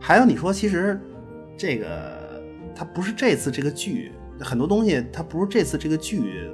[0.00, 1.00] 还有你说，其实
[1.56, 2.42] 这个
[2.74, 6.50] 他不是这次这个剧很多东西，它不是这次这个剧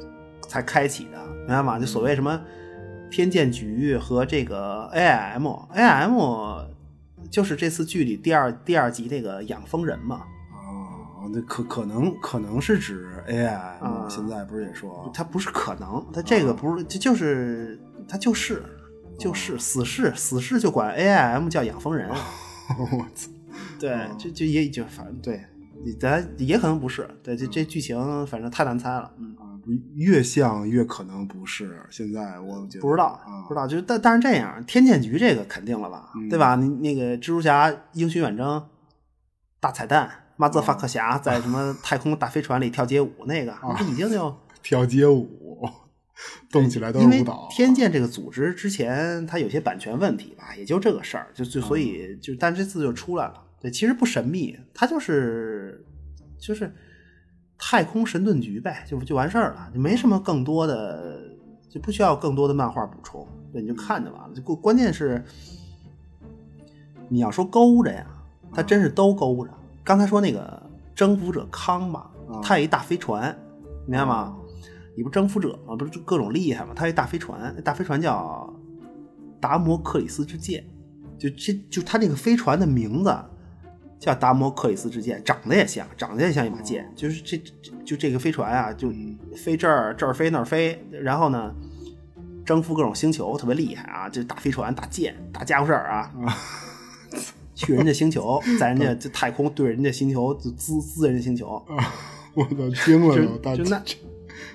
[0.48, 1.78] 才开启的，明白吗？
[1.78, 2.40] 就所谓什么
[3.10, 6.66] 天剑局和这个 AIM，AIM
[7.30, 10.22] 就是这次剧里第二第二集那个养蜂人嘛，
[10.52, 14.06] 哦，那可可能可能是指 AI，、啊。
[14.08, 15.10] 现在不是也说。
[15.14, 18.62] 它不是可能，它这个不是，这就是它就是
[19.18, 22.08] 就是死侍，死侍就管 AIM 叫养蜂人。
[22.78, 23.30] 我操，
[23.78, 25.44] 对，就就也就反正对，
[25.98, 29.58] 咱也可能不是，对，这这剧情反正太难猜了，嗯，啊，
[29.94, 31.80] 越像越可能不是。
[31.90, 36.56] 现在我觉得不知道啊，不知道，就是但但是这样，天剑局这个肯定了吧，嗯对吧？
[36.56, 38.64] 你那个蜘蛛侠英雄远征
[39.60, 45.68] 大彩蛋，马泽法克侠在什么 太空大飞船里跳街舞那个，这已经就 跳街舞，
[46.50, 47.48] 动起来都是舞蹈。
[47.50, 53.34] 天剑这个组织之前它有些版权问题吧，也就这个事儿，就就所以就但这次就出来了。
[53.62, 55.86] 对，其实不神秘，它就是
[56.36, 56.74] 就是
[57.56, 61.22] 太空神盾局呗，就就完事儿了，就没什么更多的，
[61.68, 64.34] 就不需要更多的漫画补充，对，你就看就完了。
[64.34, 65.24] 就关关键是
[67.08, 68.04] 你要说勾着呀，
[68.52, 69.50] 它真是都勾着。
[69.84, 70.60] 刚才说那个
[70.92, 72.10] 征服者康吧，
[72.42, 73.32] 他有一大飞船，
[73.86, 74.36] 明白吗？
[74.96, 75.76] 你不征服者吗？
[75.76, 76.72] 不是各种厉害吗？
[76.74, 78.52] 他有一大飞船，那大飞船叫
[79.40, 80.64] 达摩克里斯之剑，
[81.16, 83.16] 就这就他那个飞船的名字
[84.02, 88.92] 叫达摩克里斯之剑，长得也像，长得也像一把剑，就是这这就这个飞船啊，就
[89.36, 91.54] 飞这儿这儿飞那儿飞，然后呢
[92.44, 94.08] 征服各种星球，特别厉害啊！
[94.08, 96.10] 这大飞船、大剑、大家伙事儿啊，
[97.54, 101.64] 去人家星球， 在人家这太空对人家星球就滋滋人家星球，
[102.34, 103.82] 我都惊了 就都，就那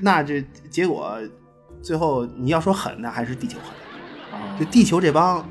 [0.02, 1.18] 那这结果
[1.82, 3.70] 最后你要说狠，那还是地球狠。
[4.38, 5.48] 啊就地球这帮，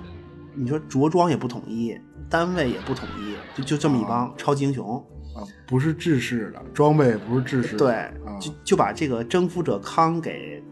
[0.54, 1.98] 你说着装也不统一，
[2.28, 4.96] 单位也不统一，就就这么一帮超级英雄，
[5.34, 8.38] 啊，不是制式的装备，也不是制式的，对，啊。
[8.40, 10.62] 就就把这个征服者康给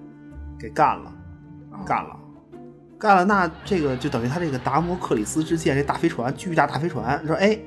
[0.58, 1.12] 给干了，
[1.70, 1.82] 啊。
[1.86, 2.20] 干了。
[2.98, 7.58] 干了，那这个就等于他这个达摩克里斯之剑这大飞船，巨大大飞船，说哎，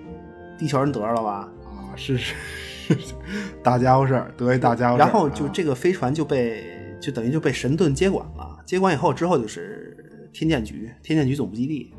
[0.58, 1.48] 地球人得着了吧？
[1.66, 2.34] 啊，是是
[2.88, 2.96] 是，
[3.62, 5.06] 大家伙事儿，得一大家伙事儿。
[5.06, 5.52] 然后就啊。
[5.54, 11.97] 这个飞船就被就等于就被神盾接管了，接管以后之后就是天剑局，天剑局总部基地，哦，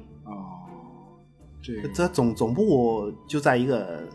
[1.63, 4.09] 这个它总总部就在一个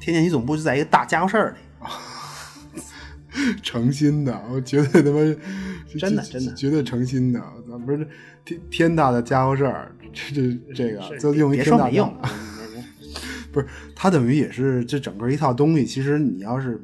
[0.00, 5.18] 天剑局总部就在一个大家伙事儿里，诚心的，我绝对他妈
[5.98, 8.06] 真的真的绝对诚心的，咱不是
[8.44, 12.16] 天天大的家伙事儿，这这这个是就用一别天大家说没用，
[13.52, 16.80] 不是，它等于也是这整个一套东西，其实你要是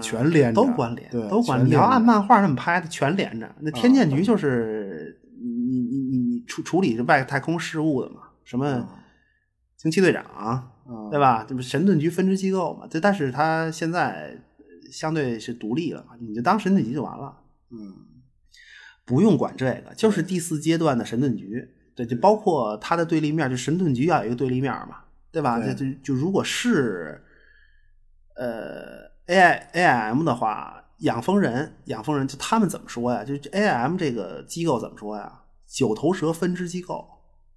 [0.00, 1.68] 全连着，都关联，对，都关联。
[1.68, 3.54] 你要按漫画那么拍的，全连着。
[3.60, 8.86] 那天剑局就是你你你你处处理这外太空事务的嘛，什么
[9.80, 11.42] 惊奇队长，嗯对吧？
[11.48, 12.86] 这不神盾局分支机构嘛？
[12.90, 14.36] 这但是它现在
[14.92, 17.34] 相对是独立了嘛，你就当神盾局就完了。
[17.70, 17.94] 嗯
[19.06, 21.66] 不用管这个，就是第四阶段的神盾局，
[21.96, 24.98] 对，就包括它的对立面，就神盾局要有一个对立面嘛，
[25.32, 25.58] 对吧？
[25.58, 27.24] 对就就就如果是
[28.36, 33.24] 呃 A I A I M 的话，养蜂人养蜂人就他们怎么说呀？
[33.24, 35.40] 就 A I M 这个机构怎么说呀？
[35.66, 37.08] 九头蛇分支机构，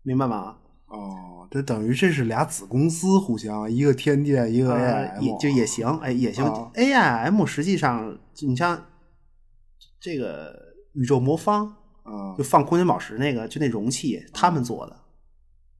[0.01, 0.57] 明白吗？
[0.93, 4.77] 哦，这等于这是俩子公司互相，一个天界，一个
[5.19, 6.45] 也就也行，哎，也行。
[6.45, 8.79] 啊 A I M 实际上，你像
[9.99, 10.55] 这个
[10.93, 11.65] 宇宙魔方，
[12.03, 14.95] 啊就放空间宝石那个，就那容器，他们做的。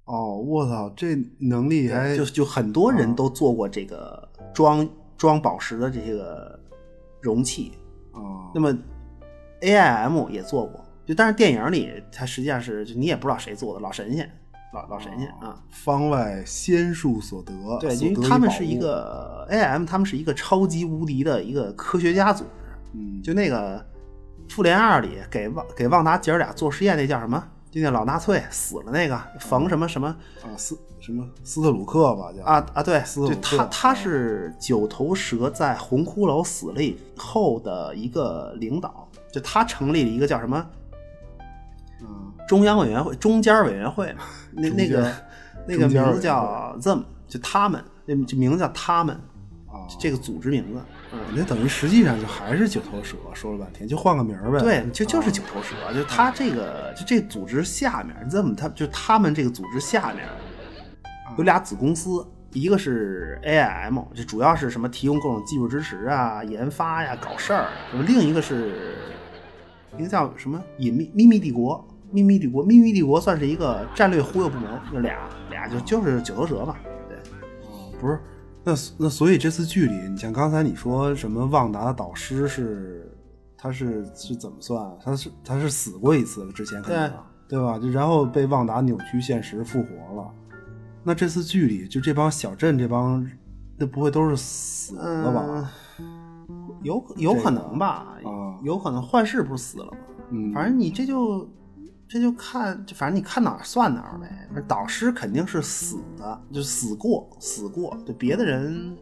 [0.06, 6.60] 哦，我操，这能力还就就很多人都做过这个装装宝石的这个
[7.22, 7.72] 容器。
[8.14, 8.76] 哦，那么
[9.61, 14.30] AIM 也做过，就但是电影里它实际上是就你也不知道谁做的，老神仙，
[14.74, 15.56] 老老神仙啊。
[15.70, 22.50] 方外仙术所得，对，因为他们是一个 AM，他们是一个超级无敌的一个科学家组织。
[22.94, 23.80] 嗯，就那个
[24.54, 27.44] 《复联二》里给旺给旺达姐儿俩做实验那叫什么？
[27.72, 30.08] 就那老纳粹死了那个冯什么什么
[30.44, 40.82] 啊斯什么斯特鲁克吧叫啊啊对，就斯鲁克他他是九头蛇在红骷髅死了以后的一个领导，就他成立了一个叫什么嗯
[42.48, 45.11] 中央委员会、中间委员会嘛， 那那个
[45.68, 49.15] 那个名字叫 them，就他们，那就名字叫他们，
[49.68, 50.82] 啊，这个组织名字。
[51.36, 54.60] 那等于实际上就还是九头蛇，说了半天就换个名儿呗。
[54.60, 60.28] 对，就就是九头蛇，就他这个就这组织下面，，them 他就他们这个组织下面
[61.38, 67.68] 有俩子公司，一个是 AIM，就主要是什么提供各种技术支持啊、研发呀、搞事儿；
[68.07, 68.95] 另一个是
[69.99, 75.18] 一个叫什么隐秘秘密帝国，秘密帝国，秘密帝国算是一个战略忽悠部门，就俩
[75.49, 76.76] 俩就就是九头蛇嘛，
[77.10, 77.18] 对。
[77.99, 78.19] 不是，
[78.64, 83.11] 那那所以这次剧里，你像刚才你说什么旺达的导师是，
[83.57, 84.95] 他是是怎么算？
[85.03, 87.11] 他是他是死过一次了，之前可能
[87.49, 87.80] 对吧？
[87.80, 90.31] 就然后被旺达扭曲现实复活了。
[91.03, 93.27] 那这次剧里，就这帮小镇这帮，
[93.77, 95.72] 那不会都是死了吧？
[96.84, 99.98] 有有可能吧，啊有可能幻视不是死了吗？
[100.30, 101.48] 嗯，反正你这就
[102.14, 104.61] 这就看，就反正你看哪儿算哪儿呗。
[104.68, 107.98] 导师肯定是死的，就死过，死过。
[108.06, 108.95] 对别的人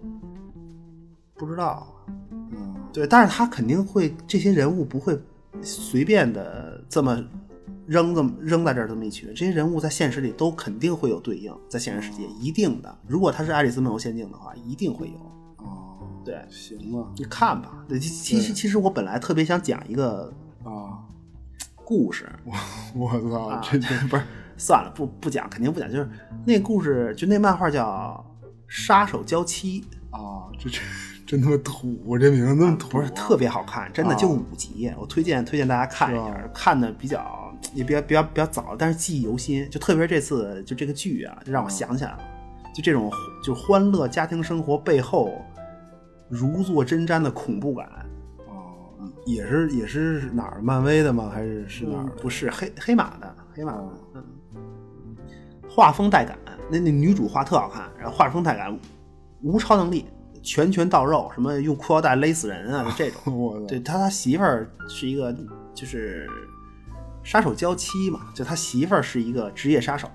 [1.35, 1.93] 不知道，
[2.29, 5.21] 嗯对，但是他肯定会，这些人物不会
[5.61, 7.21] 随便的这么
[7.85, 9.27] 扔这么扔在这儿这么一群。
[9.35, 12.97] 这些人物在现实里都肯定会有对应，在现实世界一定的。
[13.05, 15.65] 如果他是爱丽丝梦游仙境的话，一定会有。
[15.65, 17.83] 哦，对，行吧，你看吧。
[17.89, 20.50] 对，其其实其实我本来特别想讲一个啊，
[21.91, 22.25] 故事，
[22.95, 23.61] 我我操，啊。
[23.61, 24.23] 这这不是。
[24.55, 25.91] 算了，不不讲，肯定不讲。
[25.91, 26.09] 就是
[26.45, 28.25] 那故事，就那漫画叫
[28.69, 29.83] 《杀手娇妻。
[30.11, 30.79] 啊，这这
[31.25, 34.17] 真他妈土，我这名字那么》，土、不是特别好看，真的啊。
[34.17, 39.69] 就五集，我推荐推荐大家看一是下，看的比较也比较比较比较早，但是记忆犹新。
[39.69, 42.19] 就特别是这次就这个剧啊，就让我想起来了，
[42.73, 43.11] 就这种
[43.43, 45.41] 就欢乐家庭生活背后
[46.29, 47.89] 如坐针毡的恐怖感。
[49.21, 51.29] 哦，也是也是哪儿漫威的吗？
[51.33, 52.11] 还是是哪儿的？
[52.21, 54.23] 不是黑黑马的，黑马的哦，嗯，
[55.69, 56.37] 画风带感，
[56.69, 58.77] 那那女主画特好看，然后画风带感，
[59.41, 60.05] 无超能力，
[60.41, 63.65] 拳拳到肉，什么用裤腰带勒死人啊，就这种。
[63.67, 65.35] 对他，他媳妇儿是一个
[65.73, 66.27] 就是
[67.23, 70.09] 杀手娇妻嘛，就他媳妇儿是一个职业杀手，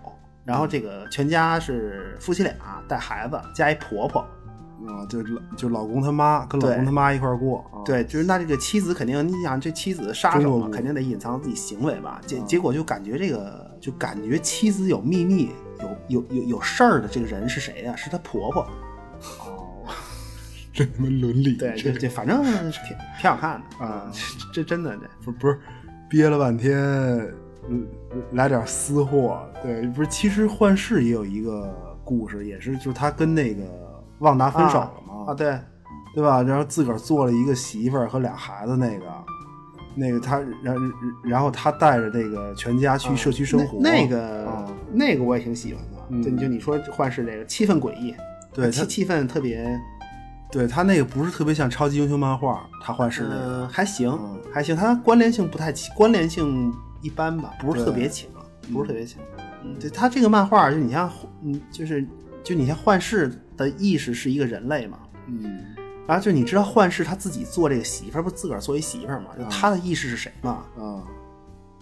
[0.44, 2.52] 然后这个全家是夫妻俩
[2.88, 4.26] 带孩子加一婆婆，
[4.86, 12.20] 啊，就老就老公他妈跟老公他妈一块儿过，啊、对，就是那这个妻子肯定，你想这妻子杀手嘛，肯定得隐藏自己行为吧？
[12.26, 15.50] 结啊结果就感觉这个，就感觉妻子有秘密、
[16.08, 18.62] 有有有有事儿的这个人是谁呀、是她婆婆。
[19.40, 19.84] 哦，
[20.72, 24.10] 这他妈伦理，对，这这这反正挺挺好看的啊
[24.52, 25.58] 这这真的这不不是
[26.08, 26.76] 憋了半天，
[27.68, 27.86] 嗯
[28.32, 31.74] 来点私货，对，不是，其实幻视也有一个
[32.04, 33.62] 故事，也是就是他跟那个
[34.20, 35.58] 旺达分手了嘛，啊，对，
[36.14, 36.42] 对吧？
[36.42, 39.04] 然后自个儿做了一个媳妇儿和俩孩子，那个，
[39.94, 40.76] 那个他，然
[41.22, 45.96] 然后他带着这个全家去社区生活，啊那那个、啊那个我也挺喜欢的。
[46.08, 48.14] 嗯就就你说幻视这个气氛诡异，
[48.52, 49.66] 对他气气氛特别，
[50.52, 56.72] 对他那个不是特别像超级英雄漫画，他幻视那个，嗯，还行嗯还行，他关联性不太强，关联性
[57.02, 58.30] 一般吧，不是特别强，
[58.72, 59.20] 不是特别强。
[59.64, 61.10] 嗯，对，他这个漫画就你像，
[61.42, 62.06] 嗯，就是
[62.46, 65.74] 就你像幻视的意识是一个人类嘛，嗯
[66.06, 69.30] 然后就你知道幻视他自己做这个媳妇儿，不自个儿做一媳妇儿嘛？
[69.36, 70.64] 就啊他的意识是谁嘛？
[70.78, 71.02] 啊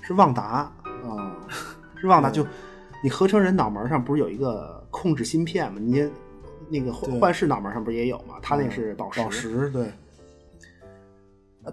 [0.00, 1.36] 是旺达，啊
[2.00, 2.30] 是旺达。
[2.30, 2.46] 就
[3.02, 5.78] 你合成人脑门上不是有一个控制芯片吗？
[5.78, 6.08] 你
[6.70, 8.36] 那个对幻视脑门上不是也有吗？
[8.40, 9.92] 他那是宝石，宝石对，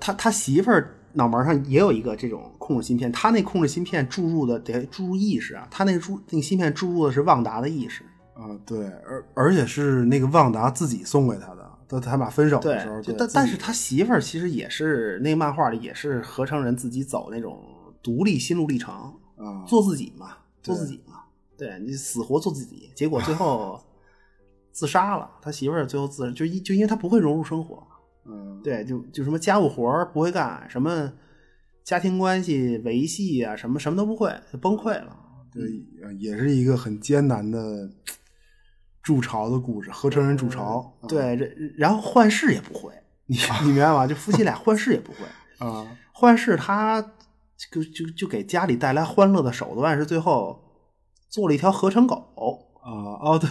[0.01, 8.03] 他他媳妇儿脑门上也有一个这种控制芯片，他那控制芯片注入的得注入意识啊，他那个注那个芯片注入的是旺达的意识。
[8.33, 17.59] 啊对，而而且是那个旺达自己送给他的，他他俩分手的时候，，对但但是他媳妇儿其实也是那个漫画里也是合成人自己走那种
[18.01, 18.93] 独立心路历程，
[19.37, 21.23] 啊做自己嘛，做自己嘛，
[21.57, 23.79] 对你死活做自己，结果最后
[24.71, 25.29] 自杀了。
[25.41, 27.85] 他媳妇儿最后自就因就因为他不会融入生活，
[28.25, 31.11] 嗯对，就就什么家务活儿不会干，什么
[31.83, 35.17] 家庭关系维系啊，什么什么都不会，就崩溃了。
[35.53, 35.61] 对，
[36.01, 37.89] 呃也是一个很艰难的
[39.01, 40.97] 筑巢的故事，合成人筑巢。
[41.07, 42.91] 对，这然后幻视也不会，
[43.27, 44.05] 你 你明白吗？
[44.07, 45.19] 就夫妻俩幻视也不会，
[45.65, 47.01] 啊幻视他
[47.71, 50.63] 就就就给家里带来欢乐的手段是最后
[51.29, 52.15] 做了一条合成狗
[52.83, 52.85] 啊
[53.21, 53.49] 哦 对。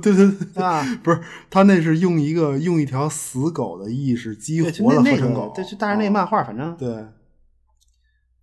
[0.00, 7.06] 对对对啊，不是他那是用一个用一条死狗的意识激活了合成狗，对，但是那漫画反正对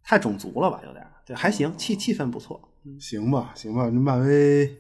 [0.04, 2.62] 太种族了吧，有点对，还行，气气氛不错，
[3.00, 4.78] 行吧行吧，那漫威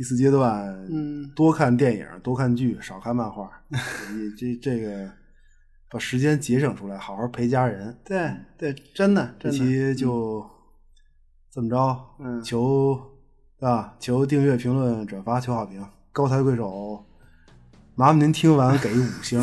[0.00, 5.06] 第四阶段，嗯，多看电影，多看剧，少看漫画， 你这这个
[5.90, 10.42] 把时间节省出来，好好陪家人，对对，真的，这期就
[11.50, 12.98] 这么着，嗯，求。
[13.58, 13.94] 啊！
[14.00, 15.86] 求订阅、评论、转发，求好评。
[16.12, 17.04] 高抬贵手，
[17.94, 19.38] 麻烦您听完给五星，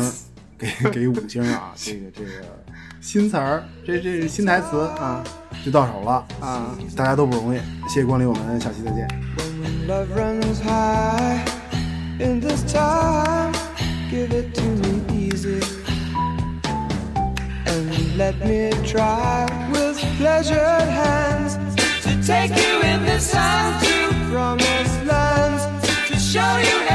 [0.58, 1.72] 给 给五星啊！
[1.76, 2.30] 这个这个
[3.00, 5.22] 新词儿，这这是新台词啊，
[5.64, 7.58] 就到手了啊，大家都不容易，
[7.88, 9.08] 谢谢光临，我们下期再见。
[17.66, 18.70] And let me
[19.70, 21.56] with pleasure hands
[22.02, 23.04] to take you in
[23.80, 25.62] to promise lands
[26.08, 26.87] to show you.